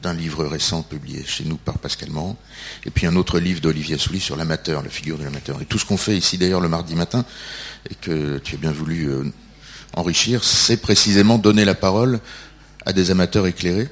d'un 0.02 0.14
livre 0.14 0.46
récent 0.46 0.82
publié 0.82 1.24
chez 1.26 1.44
nous 1.44 1.58
par 1.58 1.78
Pascal 1.78 2.10
Morand, 2.10 2.38
et 2.86 2.90
puis 2.90 3.06
un 3.06 3.16
autre 3.16 3.40
livre 3.40 3.62
d'Olivier 3.62 3.98
Souli 3.98 4.20
sur 4.20 4.36
l'amateur, 4.36 4.82
la 4.82 4.90
figure 4.90 5.18
de 5.18 5.24
l'amateur. 5.24 5.62
Et 5.62 5.66
tout 5.66 5.78
ce 5.78 5.86
qu'on 5.86 5.98
fait 5.98 6.18
ici 6.18 6.38
d'ailleurs 6.38 6.62
le 6.62 6.70
mardi 6.70 6.96
matin, 6.96 7.26
et 7.90 7.96
que 7.96 8.40
tu 8.40 8.56
as 8.56 8.58
bien 8.58 8.72
voulu 8.72 9.10
euh, 9.10 9.24
enrichir, 9.94 10.44
c'est 10.44 10.78
précisément 10.78 11.38
donner 11.38 11.66
la 11.66 11.76
parole 11.76 12.20
à 12.86 12.94
des 12.94 13.12
amateurs 13.12 13.46
éclairés 13.48 13.90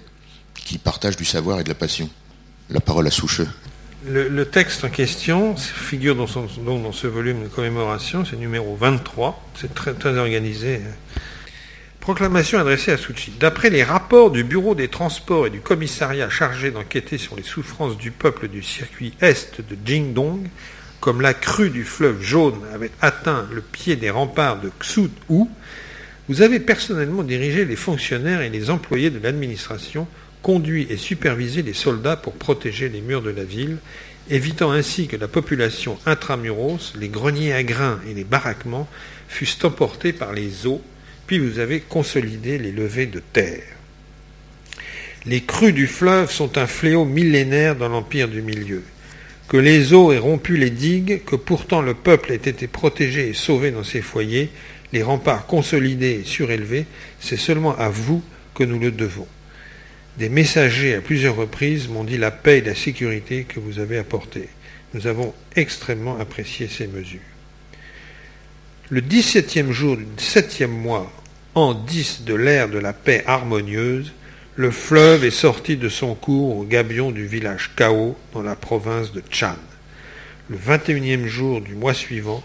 qui 0.56 0.78
partagent 0.78 1.18
du 1.18 1.26
savoir 1.26 1.60
et 1.60 1.64
de 1.64 1.70
la 1.70 1.76
passion. 1.76 2.10
La 2.70 2.80
parole 2.80 3.08
à 3.08 3.12
Soucheux. 3.12 3.48
Le, 4.08 4.46
texte 4.46 4.86
en 4.86 4.90
question 4.90 5.58
figure 5.58 6.16
dans, 6.16 6.28
ce 6.28 7.08
volume 7.08 7.44
de 7.44 7.48
commémoration, 7.50 8.24
c'est 8.24 8.38
numéro 8.38 8.76
23, 8.76 9.44
c'est 9.60 9.74
très, 9.74 9.94
très 9.94 10.18
organisé. 10.18 10.80
Proclamation 12.00 12.60
adressée 12.60 12.92
à 12.92 12.98
Souchi. 12.98 13.34
D'après 13.40 13.70
les 13.70 13.84
rapports 13.84 14.32
du 14.32 14.44
Bureau 14.44 14.74
des 14.74 14.88
Transports 14.88 15.48
et 15.48 15.50
du 15.50 15.60
commissariat 15.60 16.30
chargé 16.30 16.72
d'enquêter 16.72 17.18
sur 17.18 17.36
les 17.36 17.44
souffrances 17.44 17.98
du 17.98 18.12
peuple 18.12 18.48
du 18.48 18.64
circuit 18.64 19.14
est 19.22 19.62
de 19.62 19.78
Jingdong, 19.86 20.48
comme 21.02 21.22
la 21.22 21.34
crue 21.34 21.70
du 21.70 21.84
fleuve 21.84 22.22
jaune 22.22 22.62
avait 22.74 22.92
atteint 23.02 23.48
le 23.52 23.62
pied 23.62 23.96
des 23.96 24.10
remparts 24.10 24.62
de 24.62 24.72
Xut-Hu, 24.80 25.46
vous 26.30 26.42
avez 26.42 26.60
personnellement 26.60 27.24
dirigé 27.24 27.66
les 27.66 27.76
fonctionnaires 27.76 28.42
et 28.42 28.50
les 28.50 28.70
employés 28.70 29.10
de 29.10 29.20
l'administration, 29.20 30.08
conduit 30.42 30.88
et 30.90 30.98
supervisé 30.98 31.64
les 31.64 31.74
soldats 31.74 32.16
pour 32.16 32.34
protéger 32.34 32.88
les 32.88 33.02
murs 33.02 33.24
de 33.24 33.32
la 33.32 33.44
ville, 33.44 33.78
évitant 34.30 34.72
ainsi 34.72 35.08
que 35.08 35.18
la 35.18 35.28
population 35.28 35.98
intramuros, 36.06 36.94
les 36.98 37.10
greniers 37.10 37.54
à 37.54 37.64
grains 37.64 38.00
et 38.08 38.14
les 38.14 38.24
baraquements 38.24 38.88
fussent 39.28 39.64
emportés 39.64 40.14
par 40.14 40.32
les 40.34 40.66
eaux 40.66 40.82
puis 41.30 41.38
vous 41.38 41.60
avez 41.60 41.80
consolidé 41.80 42.58
les 42.58 42.72
levées 42.72 43.06
de 43.06 43.20
terre. 43.20 43.62
Les 45.28 45.42
crues 45.42 45.74
du 45.74 45.86
fleuve 45.86 46.32
sont 46.32 46.58
un 46.58 46.66
fléau 46.66 47.06
millénaire 47.06 47.76
dans 47.76 47.88
l'Empire 47.88 48.30
du 48.30 48.42
Milieu. 48.42 48.82
Que 49.48 49.58
les 49.58 49.94
eaux 49.94 50.12
aient 50.12 50.18
rompu 50.18 50.58
les 50.58 50.72
digues, 50.72 51.24
que 51.26 51.36
pourtant 51.36 51.84
le 51.84 51.94
peuple 51.94 52.32
ait 52.32 52.50
été 52.50 52.66
protégé 52.66 53.30
et 53.30 53.34
sauvé 53.36 53.70
dans 53.70 53.84
ses 53.84 54.02
foyers, 54.02 54.50
les 54.92 55.04
remparts 55.04 55.46
consolidés 55.46 56.22
et 56.22 56.28
surélevés, 56.28 56.88
c'est 57.20 57.38
seulement 57.38 57.78
à 57.78 57.90
vous 57.90 58.24
que 58.56 58.64
nous 58.64 58.80
le 58.80 58.90
devons. 58.90 59.28
Des 60.18 60.30
messagers 60.30 60.96
à 60.96 61.02
plusieurs 61.02 61.36
reprises 61.36 61.90
m'ont 61.90 62.06
dit 62.06 62.18
la 62.18 62.32
paix 62.32 62.58
et 62.58 62.62
la 62.62 62.74
sécurité 62.74 63.44
que 63.44 63.60
vous 63.60 63.78
avez 63.78 64.00
apportées. 64.00 64.50
Nous 64.96 65.06
avons 65.06 65.36
extrêmement 65.56 66.18
apprécié 66.18 66.68
ces 66.68 66.88
mesures. 66.88 67.20
Le 68.92 69.02
dix-septième 69.02 69.72
jour 69.72 69.98
du 69.98 70.06
septième 70.18 70.72
mois 70.72 71.12
en 71.54 71.76
10 71.76 72.24
de 72.24 72.34
l'ère 72.34 72.70
de 72.70 72.80
la 72.80 72.92
paix 72.92 73.24
harmonieuse, 73.28 74.14
le 74.56 74.72
fleuve 74.72 75.24
est 75.26 75.30
sorti 75.30 75.78
de 75.78 75.90
son 75.90 76.16
cours 76.16 76.58
au 76.58 76.64
gabion 76.64 77.12
du 77.12 77.28
village 77.28 77.70
Kao 77.76 78.18
dans 78.34 78.42
la 78.42 78.56
province 78.56 79.12
de 79.12 79.22
Chan. 79.30 79.58
Le 80.50 80.58
21e 80.58 81.28
jour 81.28 81.62
du 81.62 81.76
mois 81.76 81.94
suivant, 81.94 82.44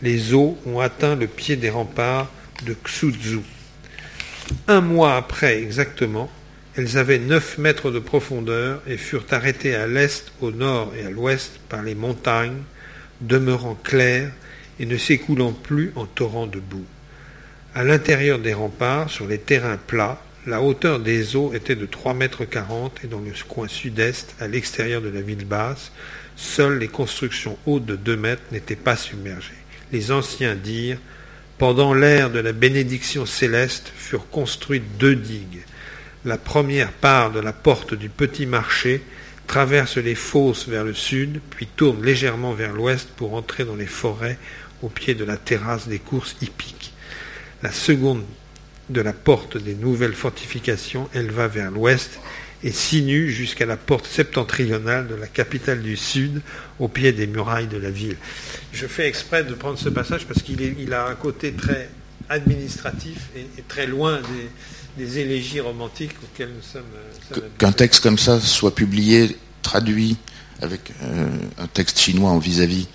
les 0.00 0.32
eaux 0.32 0.56
ont 0.64 0.80
atteint 0.80 1.14
le 1.14 1.26
pied 1.26 1.56
des 1.56 1.68
remparts 1.68 2.30
de 2.64 2.74
Xuzhu. 2.82 3.40
Un 4.68 4.80
mois 4.80 5.16
après 5.16 5.58
exactement, 5.58 6.30
elles 6.74 6.96
avaient 6.96 7.18
9 7.18 7.58
mètres 7.58 7.90
de 7.90 7.98
profondeur 7.98 8.80
et 8.86 8.96
furent 8.96 9.26
arrêtées 9.30 9.74
à 9.74 9.86
l'est, 9.86 10.32
au 10.40 10.52
nord 10.52 10.94
et 10.98 11.04
à 11.04 11.10
l'ouest 11.10 11.60
par 11.68 11.82
les 11.82 11.94
montagnes, 11.94 12.62
demeurant 13.20 13.74
claires 13.74 14.32
et 14.80 14.86
ne 14.86 14.96
s'écoulant 14.96 15.52
plus 15.52 15.92
en 15.96 16.06
torrents 16.06 16.46
de 16.46 16.60
boue. 16.60 16.84
À 17.74 17.84
l'intérieur 17.84 18.38
des 18.38 18.52
remparts, 18.52 19.10
sur 19.10 19.26
les 19.26 19.38
terrains 19.38 19.78
plats, 19.78 20.22
la 20.46 20.60
hauteur 20.60 20.98
des 20.98 21.36
eaux 21.36 21.52
était 21.54 21.76
de 21.76 21.86
3,40 21.86 22.16
mètres 22.16 22.42
et 23.04 23.06
dans 23.06 23.20
le 23.20 23.32
coin 23.48 23.68
sud-est, 23.68 24.34
à 24.40 24.48
l'extérieur 24.48 25.00
de 25.00 25.08
la 25.08 25.20
ville 25.20 25.44
basse, 25.44 25.92
seules 26.36 26.78
les 26.78 26.88
constructions 26.88 27.56
hautes 27.66 27.86
de 27.86 27.96
2 27.96 28.16
mètres 28.16 28.42
n'étaient 28.50 28.76
pas 28.76 28.96
submergées. 28.96 29.52
Les 29.92 30.10
anciens 30.10 30.56
dirent 30.56 30.98
Pendant 31.58 31.94
l'ère 31.94 32.30
de 32.30 32.40
la 32.40 32.52
bénédiction 32.52 33.24
céleste 33.24 33.92
furent 33.96 34.28
construites 34.30 34.98
deux 34.98 35.14
digues. 35.14 35.62
La 36.24 36.38
première 36.38 36.92
part 36.92 37.30
de 37.30 37.40
la 37.40 37.52
porte 37.52 37.94
du 37.94 38.08
petit 38.08 38.46
marché 38.46 39.02
traverse 39.46 39.96
les 39.98 40.14
fosses 40.14 40.68
vers 40.68 40.84
le 40.84 40.94
sud, 40.94 41.40
puis 41.50 41.66
tourne 41.66 42.04
légèrement 42.04 42.52
vers 42.52 42.72
l'ouest 42.72 43.08
pour 43.16 43.34
entrer 43.34 43.64
dans 43.64 43.76
les 43.76 43.86
forêts 43.86 44.38
au 44.82 44.88
pied 44.88 45.14
de 45.14 45.24
la 45.24 45.36
terrasse 45.36 45.88
des 45.88 45.98
courses 45.98 46.36
hippiques. 46.40 46.92
La 47.62 47.72
seconde 47.72 48.24
de 48.88 49.00
la 49.00 49.12
porte 49.12 49.56
des 49.56 49.74
nouvelles 49.74 50.14
fortifications, 50.14 51.08
elle 51.14 51.30
va 51.30 51.48
vers 51.48 51.70
l'ouest 51.70 52.18
et 52.64 52.72
sinue 52.72 53.30
jusqu'à 53.30 53.66
la 53.66 53.76
porte 53.76 54.06
septentrionale 54.06 55.08
de 55.08 55.14
la 55.14 55.26
capitale 55.26 55.82
du 55.82 55.96
Sud, 55.96 56.42
au 56.78 56.88
pied 56.88 57.12
des 57.12 57.26
murailles 57.26 57.66
de 57.66 57.76
la 57.76 57.90
ville. 57.90 58.16
Je 58.72 58.86
fais 58.86 59.08
exprès 59.08 59.44
de 59.44 59.54
prendre 59.54 59.78
ce 59.78 59.88
passage 59.88 60.26
parce 60.26 60.42
qu'il 60.42 60.94
a 60.94 61.06
un 61.06 61.14
côté 61.14 61.52
très 61.52 61.88
administratif 62.28 63.18
et, 63.36 63.46
très 63.66 63.86
loin 63.86 64.20
des, 64.20 64.48
élégies 64.98 65.60
romantiques 65.60 66.14
auxquelles 66.22 66.50
nous 66.54 66.62
sommes. 66.62 66.82
Euh, 67.36 67.40
qu'un 67.58 67.72
texte 67.72 68.02
comme 68.02 68.18
ça 68.18 68.40
soit 68.40 68.74
publié, 68.74 69.36
traduit 69.62 70.16
avec 70.60 70.92
euh, 71.02 71.26
un 71.58 71.66
texte 71.66 71.98
chinois 71.98 72.30
en 72.30 72.38
vis-à-vis 72.38 72.86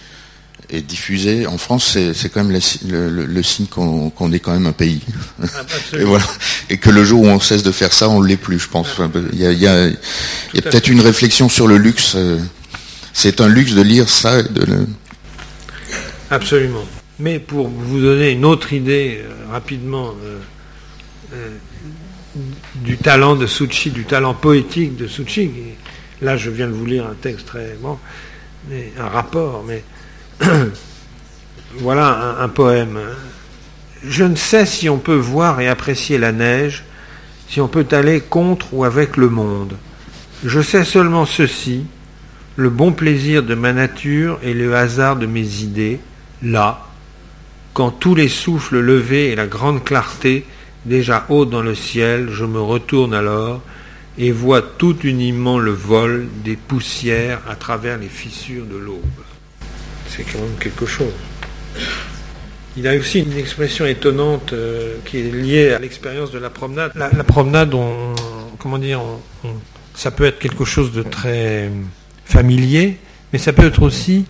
et 0.69 0.81
diffusé 0.81 1.47
en 1.47 1.57
France, 1.57 1.97
c'est 2.13 2.29
quand 2.29 2.43
même 2.43 2.59
le, 2.85 3.43
signe 3.43 3.67
qu'on 3.67 4.31
est 4.33 4.39
quand 4.39 4.51
même 4.51 4.65
un 4.65 4.73
pays. 4.73 5.01
Ah, 5.41 5.45
et, 5.93 6.03
voilà. 6.03 6.25
et 6.69 6.77
que 6.77 6.89
le 6.89 7.03
jour 7.05 7.21
où 7.21 7.27
on 7.27 7.39
cesse 7.39 7.63
de 7.63 7.71
faire 7.71 7.93
ça, 7.93 8.09
on 8.09 8.21
ne 8.21 8.27
l'est 8.27 8.37
plus, 8.37 8.59
je 8.59 8.67
pense. 8.67 8.87
Il 9.33 9.39
y 9.39 9.67
a, 9.67 9.89
peut-être 10.53 10.89
une 10.89 10.99
réflexion 10.99 11.47
sur 11.47 11.67
le 11.67 11.77
luxe. 11.77 12.13
Euh, 12.15 12.39
c'est 13.13 13.39
un 13.39 13.47
luxe 13.47 13.73
de 13.73 13.81
lire 13.81 14.09
ça. 14.09 14.43
De 14.43 14.87
Absolument. 16.29 16.83
Mais 17.19 17.39
pour 17.39 17.67
vous 17.69 18.01
donner 18.01 18.31
une 18.31 18.45
autre 18.45 18.73
idée 18.73 19.21
euh, 19.23 19.51
rapidement 19.51 20.13
euh, 21.33 21.49
du 22.75 22.97
talent 22.97 23.35
de 23.35 23.47
Suchi, 23.47 23.91
du 23.91 24.05
talent 24.05 24.33
poétique 24.33 24.95
de 24.95 25.07
Suchi, 25.07 25.51
là 26.21 26.37
je 26.37 26.49
viens 26.49 26.67
de 26.67 26.73
vous 26.73 26.85
lire 26.85 27.05
un 27.05 27.15
texte 27.15 27.47
très 27.47 27.77
bon, 27.81 27.97
un 28.71 29.07
rapport, 29.07 29.63
mais 29.65 29.83
voilà 31.75 32.37
un, 32.39 32.49
poème. 32.49 32.99
Je 34.03 34.23
ne 34.23 34.35
sais 34.35 34.65
si 34.65 34.89
on 34.89 34.97
peut 34.97 35.15
voir 35.15 35.59
et 35.61 35.67
apprécier 35.67 36.17
la 36.17 36.31
neige, 36.31 36.83
si 37.47 37.61
on 37.61 37.67
peut 37.67 37.87
aller 37.91 38.21
contre 38.21 38.73
ou 38.73 38.83
avec 38.83 39.17
le 39.17 39.29
monde. 39.29 39.77
Je 40.43 40.61
sais 40.61 40.83
seulement 40.83 41.25
ceci, 41.25 41.85
le 42.55 42.69
bon 42.69 42.91
plaisir 42.91 43.43
de 43.43 43.55
ma 43.55 43.73
nature 43.73 44.39
et 44.43 44.53
le 44.53 44.75
hasard 44.75 45.15
de 45.15 45.25
mes 45.25 45.61
idées, 45.61 45.99
là, 46.41 46.87
quand 47.73 47.91
tous 47.91 48.15
les 48.15 48.27
souffles 48.27 48.79
levés 48.79 49.29
et 49.29 49.35
la 49.35 49.47
grande 49.47 49.83
clarté 49.83 50.45
déjà 50.87 51.25
haute 51.29 51.49
dans 51.49 51.61
le 51.61 51.75
ciel, 51.75 52.29
je 52.31 52.45
me 52.45 52.59
retourne 52.59 53.13
alors 53.13 53.61
et 54.17 54.31
vois 54.31 54.61
tout 54.61 54.97
uniment 55.03 55.59
le 55.59 55.71
vol 55.71 56.27
des 56.43 56.55
poussières 56.55 57.41
à 57.47 57.55
travers 57.55 57.97
les 57.97 58.09
fissures 58.09 58.65
de 58.65 58.77
l'aube 58.77 59.03
c'est 60.17 60.23
quand 60.23 60.39
même 60.39 60.55
quelque 60.59 60.85
chose. 60.85 61.13
Il 62.75 62.87
a 62.87 62.95
aussi 62.95 63.19
une 63.19 63.37
expression 63.37 63.85
étonnante 63.85 64.53
euh, 64.53 64.97
qui 65.05 65.19
est 65.19 65.31
liée 65.31 65.71
à 65.71 65.79
l'expérience 65.79 66.31
de 66.31 66.39
la 66.39 66.49
promenade. 66.49 66.91
La, 66.95 67.09
promenade, 67.23 67.75
comment 68.59 68.77
dire, 68.77 69.01
ça 69.95 70.11
peut 70.11 70.25
être 70.25 70.39
quelque 70.39 70.65
chose 70.65 70.91
de 70.91 71.01
très 71.01 71.71
familier, 72.25 72.97
mais 73.33 73.39
ça 73.39 73.53
peut 73.53 73.65
être 73.65 73.81
aussi, 73.81 74.25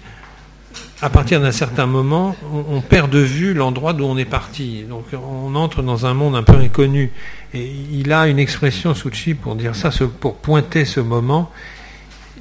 à 1.01 1.09
partir 1.09 1.39
d'un 1.41 1.51
certain 1.51 1.85
moment, 1.85 2.35
on, 2.69 2.81
perd 2.81 3.11
de 3.11 3.19
vue 3.19 3.53
l'endroit 3.53 3.93
d'où 3.93 4.05
on 4.05 4.17
est 4.17 4.25
parti. 4.25 4.83
Donc 4.89 5.05
on 5.13 5.53
entre 5.55 5.83
dans 5.83 6.05
un 6.05 6.13
monde 6.13 6.35
un 6.35 6.43
peu 6.43 6.55
inconnu. 6.55 7.11
Et 7.53 7.71
il 7.91 8.11
a 8.11 8.27
une 8.27 8.39
expression, 8.39 8.95
Suchi, 8.95 9.35
pour 9.35 9.55
dire 9.55 9.75
ça, 9.75 9.91
pour 10.19 10.37
pointer 10.37 10.85
ce 10.85 10.99
moment 10.99 11.51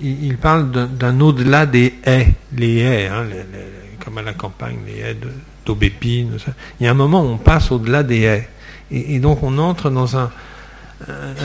il, 0.03 0.37
parle 0.37 0.71
d'un 0.71 1.21
au-delà 1.21 1.67
des 1.67 1.95
haies, 2.05 2.35
les 2.53 2.79
haies, 2.79 3.07
hein, 3.09 3.25
comme 4.05 4.19
à 4.19 4.23
la 4.23 4.35
campagne, 4.35 4.79
les 4.87 5.01
haies 5.01 5.17
d'aubépine. 5.65 6.37
Il 6.81 6.85
y 6.85 6.87
a 6.87 6.91
un 6.91 6.95
moment 6.95 7.23
où 7.23 7.29
on 7.29 7.39
passe 7.39 7.71
au-delà 7.71 8.03
des 8.03 8.23
haies. 8.23 8.49
Et, 8.91 9.19
donc 9.19 9.43
on 9.43 9.59
entre 9.59 9.91
dans 9.91 10.17
un, 10.17 10.31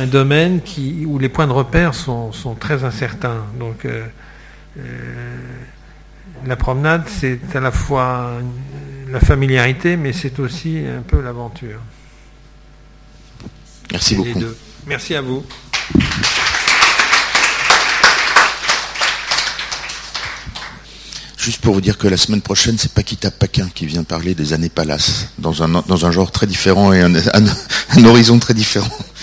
domaine 0.08 0.62
où 1.06 1.20
les 1.20 1.30
points 1.30 1.48
de 1.48 1.52
repère 1.52 1.94
sont, 1.94 2.32
sont 2.32 2.56
très 2.56 2.84
incertains. 2.84 3.44
Donc 3.60 3.86
euh, 3.86 4.06
euh, 4.78 5.38
la 6.46 6.56
promenade, 6.56 7.04
c'est 7.08 7.40
à 7.56 7.60
la 7.60 7.72
fois 7.72 8.32
la 9.10 9.20
familiarité, 9.20 9.98
mais 9.98 10.14
c'est 10.14 10.40
aussi 10.40 10.80
un 10.80 11.02
peu 11.02 11.22
l'aventure. 11.22 11.80
Merci 13.92 14.16
beaucoup. 14.16 14.40
Merci 14.88 15.16
à 15.16 15.22
vous. 15.22 15.44
Juste 21.38 21.62
pour 21.62 21.74
vous 21.74 21.82
dire 21.82 21.98
que 21.98 22.08
la 22.08 22.18
semaine 22.18 22.42
prochaine, 22.42 22.78
c'est 22.78 22.94
Paquita 22.94 23.32
Paquin 23.32 23.68
qui 23.74 23.88
vient 23.88 24.04
parler 24.04 24.36
des 24.36 24.54
années 24.54 24.70
Palace, 24.70 25.28
dans 25.40 25.64
un, 25.64 25.70
dans 25.70 26.06
un 26.06 26.12
genre 26.12 26.32
très 26.32 26.46
différent 26.46 26.94
et 26.94 27.02
un, 27.02 27.14
un 27.16 28.06
horizon 28.06 28.38
très 28.38 28.54
différent. 28.54 28.96